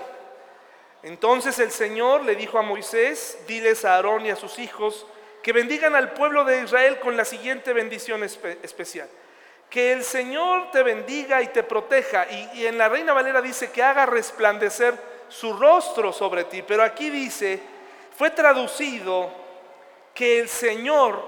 Entonces 1.03 1.59
el 1.59 1.71
Señor 1.71 2.23
le 2.25 2.37
dijo 2.37 2.59
a 2.59 2.63
Moisés, 2.63 3.39
diles 3.47 3.85
a 3.85 3.97
Aarón 3.97 4.27
y 4.27 4.31
a 4.31 4.37
sus 4.37 4.59
hijos 4.59 5.07
que 5.43 5.53
bendigan 5.53 5.97
al 5.97 6.13
pueblo 6.13 6.45
de 6.45 6.63
Israel 6.63 7.01
con 7.01 7.17
la 7.17 7.25
siguiente 7.25 7.73
bendición 7.73 8.23
especial. 8.23 9.09
Que 9.69 9.93
el 9.93 10.05
Señor 10.05 10.71
te 10.71 10.83
bendiga 10.83 11.43
y 11.43 11.49
te 11.49 11.63
proteja. 11.63 12.27
Y, 12.31 12.67
en 12.67 12.79
la 12.79 12.89
Reina 12.89 13.13
Valera 13.13 13.43
dice 13.43 13.73
que 13.73 13.83
haga 13.83 14.07
resplandecer 14.07 14.95
su 15.29 15.55
rostro 15.55 16.13
sobre 16.13 16.45
ti. 16.45 16.63
Pero 16.63 16.85
aquí 16.85 17.11
dice, 17.11 17.61
fue 18.17 18.31
traducido 18.31 19.33
que 20.15 20.39
el 20.39 20.49
Señor 20.49 21.21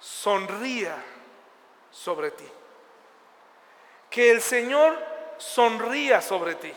sonría 0.00 0.96
sobre 1.90 2.32
ti. 2.32 2.48
Que 4.08 4.30
el 4.32 4.40
Señor 4.40 5.09
sonría 5.40 6.20
sobre 6.20 6.54
ti. 6.54 6.72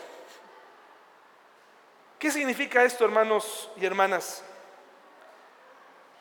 ¿Qué 2.18 2.30
significa 2.30 2.82
esto, 2.82 3.04
hermanos 3.04 3.70
y 3.76 3.84
hermanas? 3.84 4.42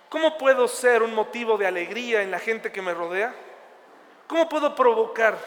¿Cómo 0.09 0.37
puedo 0.37 0.67
ser 0.67 1.01
un 1.01 1.15
motivo 1.15 1.57
de 1.57 1.65
alegría 1.65 2.21
en 2.21 2.29
la 2.29 2.39
gente 2.39 2.71
que 2.71 2.81
me 2.81 2.93
rodea? 2.93 3.33
¿Cómo 4.27 4.47
puedo 4.49 4.75
provocar 4.75 5.37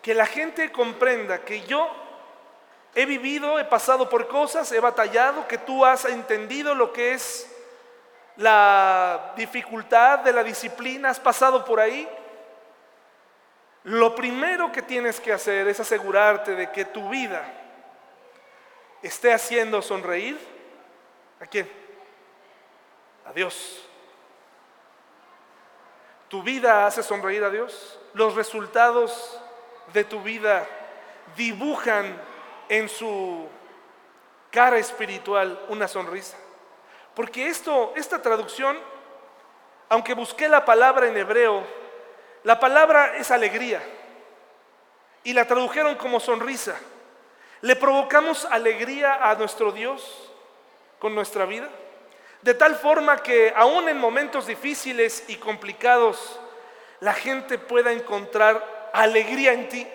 que 0.00 0.14
la 0.14 0.26
gente 0.26 0.70
comprenda 0.70 1.44
que 1.44 1.62
yo 1.62 1.90
he 2.94 3.04
vivido, 3.04 3.58
he 3.58 3.64
pasado 3.64 4.08
por 4.08 4.28
cosas, 4.28 4.70
he 4.70 4.78
batallado, 4.78 5.48
que 5.48 5.58
tú 5.58 5.84
has 5.84 6.04
entendido 6.04 6.74
lo 6.74 6.92
que 6.92 7.14
es 7.14 7.50
la 8.36 9.32
dificultad 9.36 10.20
de 10.20 10.32
la 10.32 10.44
disciplina, 10.44 11.10
has 11.10 11.20
pasado 11.20 11.64
por 11.64 11.80
ahí? 11.80 12.08
Lo 13.84 14.14
primero 14.14 14.72
que 14.72 14.82
tienes 14.82 15.20
que 15.20 15.32
hacer 15.32 15.68
es 15.68 15.78
asegurarte 15.78 16.54
de 16.54 16.70
que 16.72 16.84
tu 16.84 17.08
vida 17.08 17.44
esté 19.02 19.32
haciendo 19.32 19.82
sonreír 19.82 20.38
a 21.40 21.46
quién? 21.46 21.84
a 23.26 23.32
Dios. 23.32 23.82
¿Tu 26.28 26.42
vida 26.42 26.86
hace 26.86 27.02
sonreír 27.02 27.44
a 27.44 27.50
Dios? 27.50 27.98
Los 28.12 28.34
resultados 28.34 29.40
de 29.92 30.04
tu 30.04 30.20
vida 30.22 30.66
dibujan 31.36 32.20
en 32.68 32.88
su 32.88 33.46
cara 34.50 34.78
espiritual 34.78 35.58
una 35.68 35.88
sonrisa. 35.88 36.36
Porque 37.14 37.48
esto, 37.48 37.92
esta 37.96 38.20
traducción, 38.20 38.76
aunque 39.88 40.14
busqué 40.14 40.48
la 40.48 40.64
palabra 40.64 41.06
en 41.06 41.16
hebreo, 41.16 41.64
la 42.44 42.60
palabra 42.60 43.16
es 43.16 43.30
alegría. 43.30 43.82
Y 45.24 45.32
la 45.32 45.46
tradujeron 45.46 45.96
como 45.96 46.20
sonrisa. 46.20 46.76
¿Le 47.62 47.74
provocamos 47.74 48.44
alegría 48.44 49.30
a 49.30 49.34
nuestro 49.34 49.72
Dios 49.72 50.30
con 50.98 51.14
nuestra 51.14 51.46
vida? 51.46 51.70
De 52.42 52.52
tal 52.52 52.76
forma 52.76 53.22
que 53.22 53.54
aún 53.56 53.88
en 53.88 53.98
momentos 53.98 54.46
difíciles 54.46 55.24
y 55.28 55.36
complicados, 55.36 56.38
la 57.00 57.14
gente 57.14 57.56
pueda 57.56 57.90
encontrar 57.90 58.90
alegría 58.92 59.54
en 59.54 59.68
ti. 59.70 59.86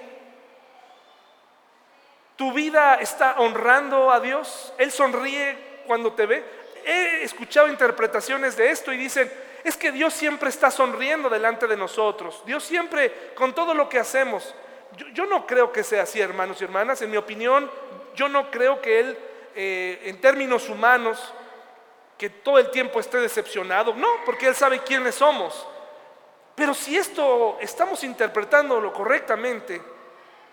Tu 2.35 2.51
vida 2.51 2.95
está 2.95 3.35
honrando 3.37 4.11
a 4.11 4.19
Dios. 4.19 4.73
Él 4.79 4.91
sonríe 4.91 5.83
cuando 5.85 6.13
te 6.13 6.25
ve. 6.25 6.43
He 6.83 7.21
escuchado 7.21 7.67
interpretaciones 7.67 8.57
de 8.57 8.71
esto 8.71 8.91
y 8.91 8.97
dicen, 8.97 9.31
es 9.63 9.75
que 9.75 9.91
Dios 9.91 10.13
siempre 10.13 10.49
está 10.49 10.71
sonriendo 10.71 11.29
delante 11.29 11.67
de 11.67 11.75
nosotros. 11.75 12.41
Dios 12.45 12.63
siempre, 12.63 13.31
con 13.35 13.53
todo 13.53 13.73
lo 13.73 13.89
que 13.89 13.99
hacemos. 13.99 14.55
Yo, 15.13 15.25
no 15.25 15.45
creo 15.45 15.71
que 15.71 15.83
sea 15.83 16.03
así, 16.03 16.19
hermanos 16.19 16.61
y 16.61 16.63
hermanas. 16.63 17.01
En 17.01 17.11
mi 17.11 17.17
opinión, 17.17 17.69
yo 18.15 18.27
no 18.27 18.49
creo 18.49 18.81
que 18.81 18.99
Él, 18.99 19.17
eh, 19.55 20.01
en 20.05 20.19
términos 20.21 20.69
humanos, 20.69 21.33
que 22.17 22.29
todo 22.29 22.59
el 22.59 22.71
tiempo 22.71 22.99
esté 22.99 23.17
decepcionado. 23.17 23.93
No, 23.93 24.07
porque 24.25 24.47
Él 24.47 24.55
sabe 24.55 24.79
quiénes 24.79 25.15
somos. 25.15 25.67
Pero 26.55 26.73
si 26.73 26.97
esto 26.97 27.57
estamos 27.61 28.03
interpretándolo 28.03 28.91
correctamente, 28.91 29.81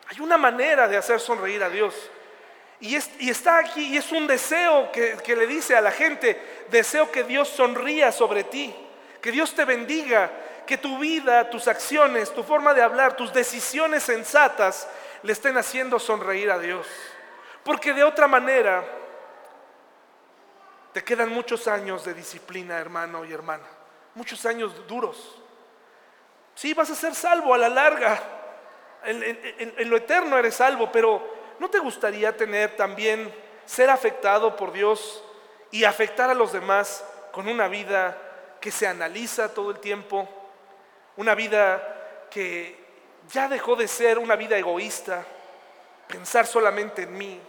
hay 0.08 0.20
una 0.20 0.36
manera 0.36 0.86
de 0.86 0.96
hacer 0.96 1.18
sonreír 1.18 1.62
a 1.62 1.70
Dios. 1.70 1.94
Y, 2.78 2.94
está 2.94 3.58
aquí 3.58 3.94
y 3.94 3.96
es 3.96 4.12
un 4.12 4.26
deseo 4.26 4.92
que, 4.92 5.16
que 5.24 5.34
le 5.34 5.46
dice 5.46 5.74
a 5.74 5.80
la 5.80 5.90
gente, 5.90 6.40
deseo 6.68 7.10
que 7.10 7.24
Dios 7.24 7.48
sonría 7.48 8.12
sobre 8.12 8.44
ti, 8.44 8.74
que 9.26 9.32
Dios 9.32 9.56
te 9.56 9.64
bendiga, 9.64 10.30
que 10.64 10.78
tu 10.78 10.98
vida, 10.98 11.50
tus 11.50 11.66
acciones, 11.66 12.32
tu 12.32 12.44
forma 12.44 12.72
de 12.74 12.80
hablar, 12.80 13.16
tus 13.16 13.32
decisiones 13.32 14.04
sensatas 14.04 14.88
le 15.24 15.32
estén 15.32 15.58
haciendo 15.58 15.98
sonreír 15.98 16.48
a 16.48 16.60
Dios. 16.60 16.86
Porque 17.64 17.92
de 17.92 18.04
otra 18.04 18.28
manera 18.28 18.84
te 20.92 21.02
quedan 21.02 21.30
muchos 21.30 21.66
años 21.66 22.04
de 22.04 22.14
disciplina, 22.14 22.78
hermano 22.78 23.24
y 23.24 23.32
hermana. 23.32 23.64
Muchos 24.14 24.46
años 24.46 24.86
duros. 24.86 25.42
Sí, 26.54 26.72
vas 26.72 26.88
a 26.90 26.94
ser 26.94 27.12
salvo 27.16 27.52
a 27.52 27.58
la 27.58 27.68
larga. 27.68 28.22
En, 29.06 29.90
lo 29.90 29.96
eterno 29.96 30.38
eres 30.38 30.54
salvo, 30.54 30.92
pero 30.92 31.34
¿no 31.58 31.68
te 31.68 31.80
gustaría 31.80 32.36
tener 32.36 32.76
también, 32.76 33.34
ser 33.64 33.90
afectado 33.90 34.54
por 34.54 34.70
Dios 34.70 35.24
y 35.72 35.82
afectar 35.82 36.30
a 36.30 36.34
los 36.34 36.52
demás 36.52 37.04
con 37.32 37.48
una 37.48 37.66
vida 37.66 38.22
que 38.66 38.72
se 38.72 38.88
analiza 38.88 39.54
todo 39.54 39.70
el 39.70 39.78
tiempo? 39.78 40.28
Una 41.18 41.36
vida 41.36 42.26
que 42.28 42.76
ya 43.32 43.46
dejó 43.46 43.76
de 43.76 43.86
ser 43.86 44.18
una 44.18 44.34
vida 44.34 44.58
egoísta, 44.58 45.24
pensar 46.08 46.48
solamente 46.48 47.02
en 47.02 47.16
mí, 47.16 47.40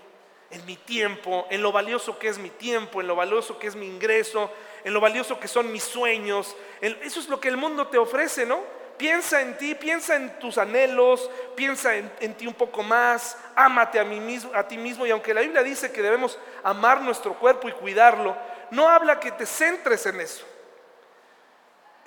en 0.52 0.64
mi 0.68 0.76
tiempo, 0.76 1.48
en 1.50 1.64
lo 1.64 1.72
valioso 1.72 2.20
que 2.20 2.28
es 2.28 2.38
mi 2.38 2.52
tiempo, 2.52 3.02
en 3.02 3.08
lo 3.08 3.16
valioso 3.16 3.58
que 3.58 3.66
es 3.66 3.76
mi 3.76 3.88
ingreso, 3.88 4.52
en 4.84 4.94
lo 4.94 5.02
valioso 5.02 5.40
que 5.40 5.48
son 5.48 5.72
mis 5.72 5.82
sueños. 5.82 6.56
Eso 6.82 7.20
es 7.20 7.28
lo 7.30 7.40
que 7.40 7.48
el 7.48 7.58
mundo 7.58 7.88
te 7.88 7.98
ofrece, 7.98 8.46
¿no? 8.46 8.60
Piensa 9.00 9.42
en 9.42 9.58
ti, 9.58 9.74
piensa 9.74 10.18
en 10.18 10.38
tus 10.38 10.60
anhelos, 10.60 11.32
piensa 11.56 11.96
en, 11.96 12.36
ti 12.36 12.46
un 12.46 12.54
poco 12.54 12.84
más, 12.84 13.36
ámate 13.56 14.00
a, 14.00 14.04
mí 14.04 14.20
mismo, 14.20 14.52
a 14.54 14.68
ti 14.68 14.78
mismo. 14.78 15.04
Y 15.08 15.10
aunque 15.10 15.34
la 15.34 15.42
Biblia 15.42 15.64
dice 15.64 15.92
que 15.92 16.04
debemos 16.04 16.38
amar 16.62 17.02
nuestro 17.02 17.34
cuerpo 17.34 17.68
y 17.68 17.72
cuidarlo, 17.72 18.38
no 18.70 18.88
habla 18.88 19.20
que 19.20 19.32
te 19.32 19.48
centres 19.48 20.06
en 20.06 20.22
eso. 20.22 20.46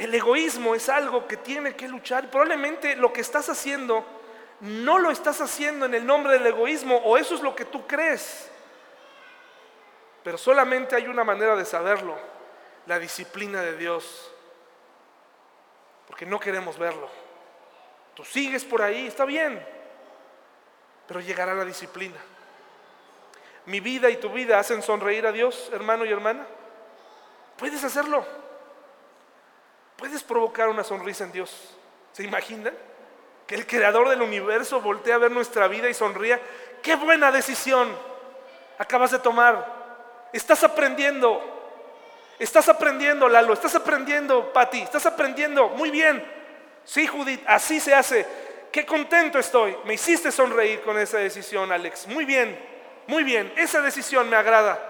El 0.00 0.14
egoísmo 0.14 0.74
es 0.74 0.88
algo 0.88 1.28
que 1.28 1.36
tiene 1.36 1.76
que 1.76 1.86
luchar. 1.86 2.30
Probablemente 2.30 2.96
lo 2.96 3.12
que 3.12 3.20
estás 3.20 3.50
haciendo 3.50 4.02
no 4.60 4.98
lo 4.98 5.10
estás 5.10 5.42
haciendo 5.42 5.84
en 5.84 5.92
el 5.92 6.06
nombre 6.06 6.32
del 6.32 6.46
egoísmo 6.46 6.96
o 7.04 7.18
eso 7.18 7.34
es 7.34 7.42
lo 7.42 7.54
que 7.54 7.66
tú 7.66 7.86
crees. 7.86 8.50
Pero 10.24 10.38
solamente 10.38 10.96
hay 10.96 11.06
una 11.06 11.22
manera 11.22 11.54
de 11.54 11.66
saberlo, 11.66 12.16
la 12.86 12.98
disciplina 12.98 13.60
de 13.60 13.76
Dios. 13.76 14.32
Porque 16.06 16.24
no 16.24 16.40
queremos 16.40 16.78
verlo. 16.78 17.10
Tú 18.14 18.24
sigues 18.24 18.64
por 18.64 18.80
ahí, 18.80 19.06
está 19.06 19.26
bien, 19.26 19.62
pero 21.06 21.20
llegará 21.20 21.54
la 21.54 21.66
disciplina. 21.66 22.16
Mi 23.66 23.80
vida 23.80 24.08
y 24.08 24.16
tu 24.16 24.30
vida 24.30 24.58
hacen 24.58 24.82
sonreír 24.82 25.26
a 25.26 25.32
Dios, 25.32 25.68
hermano 25.74 26.06
y 26.06 26.10
hermana. 26.10 26.46
Puedes 27.58 27.84
hacerlo. 27.84 28.39
Puedes 30.00 30.24
provocar 30.24 30.68
una 30.68 30.82
sonrisa 30.82 31.22
en 31.22 31.30
Dios. 31.30 31.76
¿Se 32.12 32.24
imaginan? 32.24 32.74
que 33.50 33.56
el 33.56 33.66
creador 33.66 34.08
del 34.08 34.22
universo 34.22 34.80
voltea 34.80 35.16
a 35.16 35.18
ver 35.18 35.32
nuestra 35.32 35.66
vida 35.66 35.88
y 35.88 35.94
sonría. 35.94 36.40
Qué 36.84 36.94
buena 36.94 37.32
decisión 37.32 37.92
acabas 38.78 39.10
de 39.10 39.18
tomar. 39.18 40.28
Estás 40.32 40.62
aprendiendo. 40.62 41.42
Estás 42.38 42.68
aprendiendo, 42.68 43.28
Lalo. 43.28 43.52
Estás 43.52 43.74
aprendiendo, 43.74 44.52
Pati. 44.52 44.82
Estás 44.82 45.04
aprendiendo. 45.04 45.70
Muy 45.70 45.90
bien. 45.90 46.24
Sí, 46.84 47.08
Judith, 47.08 47.42
así 47.44 47.80
se 47.80 47.92
hace. 47.92 48.24
Qué 48.70 48.86
contento 48.86 49.40
estoy. 49.40 49.76
Me 49.84 49.94
hiciste 49.94 50.30
sonreír 50.30 50.82
con 50.82 50.96
esa 50.96 51.18
decisión, 51.18 51.72
Alex. 51.72 52.06
Muy 52.06 52.24
bien, 52.24 52.56
muy 53.08 53.24
bien. 53.24 53.52
Esa 53.56 53.80
decisión 53.80 54.30
me 54.30 54.36
agrada. 54.36 54.80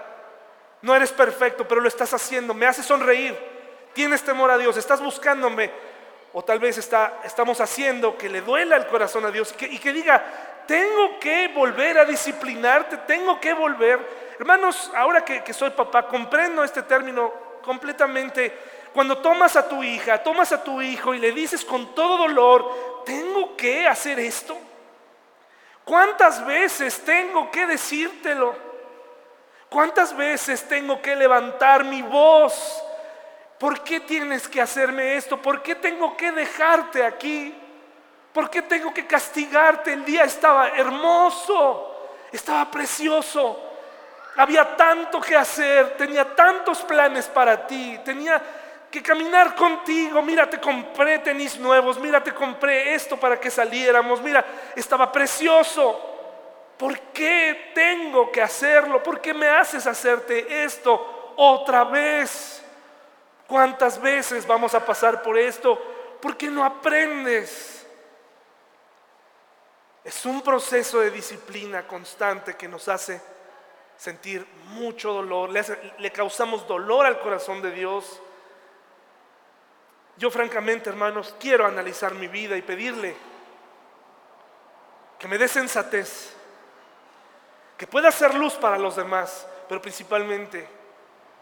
No 0.83 0.95
eres 0.95 1.11
perfecto, 1.11 1.67
pero 1.67 1.81
lo 1.81 1.87
estás 1.87 2.13
haciendo. 2.13 2.53
Me 2.53 2.67
hace 2.67 2.83
sonreír. 2.83 3.50
Tienes 3.93 4.23
temor 4.23 4.51
a 4.51 4.57
Dios. 4.57 4.77
Estás 4.77 5.01
buscándome 5.01 5.71
o 6.33 6.43
tal 6.43 6.59
vez 6.59 6.77
está, 6.77 7.19
estamos 7.23 7.59
haciendo 7.59 8.17
que 8.17 8.29
le 8.29 8.41
duela 8.41 8.77
el 8.77 8.87
corazón 8.87 9.25
a 9.25 9.31
Dios 9.31 9.53
y 9.59 9.79
que 9.79 9.91
diga, 9.91 10.23
tengo 10.65 11.19
que 11.19 11.49
volver 11.49 11.97
a 11.97 12.05
disciplinarte, 12.05 12.97
tengo 12.99 13.39
que 13.39 13.53
volver. 13.53 13.99
Hermanos, 14.39 14.91
ahora 14.95 15.25
que, 15.25 15.43
que 15.43 15.53
soy 15.53 15.71
papá, 15.71 16.07
comprendo 16.07 16.63
este 16.63 16.83
término 16.83 17.33
completamente. 17.61 18.57
Cuando 18.93 19.17
tomas 19.17 19.55
a 19.55 19.67
tu 19.67 19.83
hija, 19.83 20.23
tomas 20.23 20.51
a 20.51 20.63
tu 20.63 20.81
hijo 20.81 21.13
y 21.13 21.19
le 21.19 21.31
dices 21.31 21.63
con 21.65 21.93
todo 21.93 22.17
dolor, 22.17 23.03
tengo 23.05 23.55
que 23.55 23.87
hacer 23.87 24.19
esto. 24.19 24.57
¿Cuántas 25.83 26.45
veces 26.45 27.03
tengo 27.03 27.51
que 27.51 27.67
decírtelo? 27.67 28.55
¿Cuántas 29.69 30.15
veces 30.15 30.67
tengo 30.67 31.01
que 31.01 31.15
levantar 31.15 31.83
mi 31.83 32.01
voz 32.01 32.83
¿Por 33.61 33.83
qué 33.83 33.99
tienes 33.99 34.47
que 34.47 34.59
hacerme 34.59 35.17
esto? 35.17 35.39
¿Por 35.39 35.61
qué 35.61 35.75
tengo 35.75 36.17
que 36.17 36.31
dejarte 36.31 37.05
aquí? 37.05 37.53
¿Por 38.33 38.49
qué 38.49 38.63
tengo 38.63 38.91
que 38.91 39.05
castigarte? 39.05 39.93
El 39.93 40.03
día 40.03 40.23
estaba 40.23 40.69
hermoso, 40.69 42.09
estaba 42.31 42.71
precioso. 42.71 43.61
Había 44.37 44.75
tanto 44.75 45.21
que 45.21 45.35
hacer, 45.35 45.95
tenía 45.95 46.35
tantos 46.35 46.81
planes 46.81 47.27
para 47.27 47.67
ti, 47.67 47.99
tenía 48.03 48.41
que 48.89 49.03
caminar 49.03 49.53
contigo. 49.53 50.23
Mira, 50.23 50.49
te 50.49 50.59
compré 50.59 51.19
tenis 51.19 51.59
nuevos, 51.59 51.99
mira, 51.99 52.23
te 52.23 52.33
compré 52.33 52.95
esto 52.95 53.15
para 53.15 53.39
que 53.39 53.51
saliéramos, 53.51 54.23
mira, 54.23 54.43
estaba 54.75 55.11
precioso. 55.11 56.01
¿Por 56.79 56.99
qué 57.13 57.73
tengo 57.75 58.31
que 58.31 58.41
hacerlo? 58.41 59.03
¿Por 59.03 59.21
qué 59.21 59.35
me 59.35 59.47
haces 59.47 59.85
hacerte 59.85 60.63
esto 60.63 61.33
otra 61.35 61.83
vez? 61.83 62.60
¿Cuántas 63.51 64.01
veces 64.01 64.47
vamos 64.47 64.73
a 64.75 64.85
pasar 64.85 65.21
por 65.21 65.37
esto? 65.37 65.77
¿Por 66.21 66.37
qué 66.37 66.47
no 66.47 66.63
aprendes? 66.63 67.85
Es 70.05 70.25
un 70.25 70.41
proceso 70.41 71.01
de 71.01 71.11
disciplina 71.11 71.85
constante 71.85 72.55
que 72.55 72.69
nos 72.69 72.87
hace 72.87 73.21
sentir 73.97 74.47
mucho 74.67 75.11
dolor, 75.11 75.49
le, 75.49 76.11
causamos 76.13 76.65
dolor 76.65 77.05
al 77.05 77.19
corazón 77.19 77.61
de 77.61 77.71
Dios. 77.71 78.21
Yo 80.15 80.31
francamente, 80.31 80.89
hermanos, 80.89 81.35
quiero 81.37 81.65
analizar 81.65 82.13
mi 82.13 82.29
vida 82.29 82.55
y 82.55 82.61
pedirle 82.61 83.13
que 85.19 85.27
me 85.27 85.37
dé 85.37 85.49
sensatez, 85.49 86.33
que 87.77 87.85
pueda 87.85 88.07
hacer 88.07 88.33
luz 88.33 88.53
para 88.53 88.77
los 88.77 88.95
demás, 88.95 89.45
pero 89.67 89.81
principalmente 89.81 90.69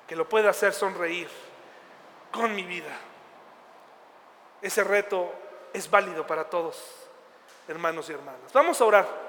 que 0.07 0.15
lo 0.15 0.27
pueda 0.27 0.49
hacer 0.49 0.73
sonreír 0.73 1.48
con 2.31 2.55
mi 2.55 2.63
vida. 2.63 2.95
Ese 4.61 4.83
reto 4.83 5.31
es 5.73 5.89
válido 5.89 6.25
para 6.27 6.49
todos, 6.49 7.07
hermanos 7.67 8.09
y 8.09 8.13
hermanas. 8.13 8.51
Vamos 8.53 8.79
a 8.81 8.85
orar. 8.85 9.28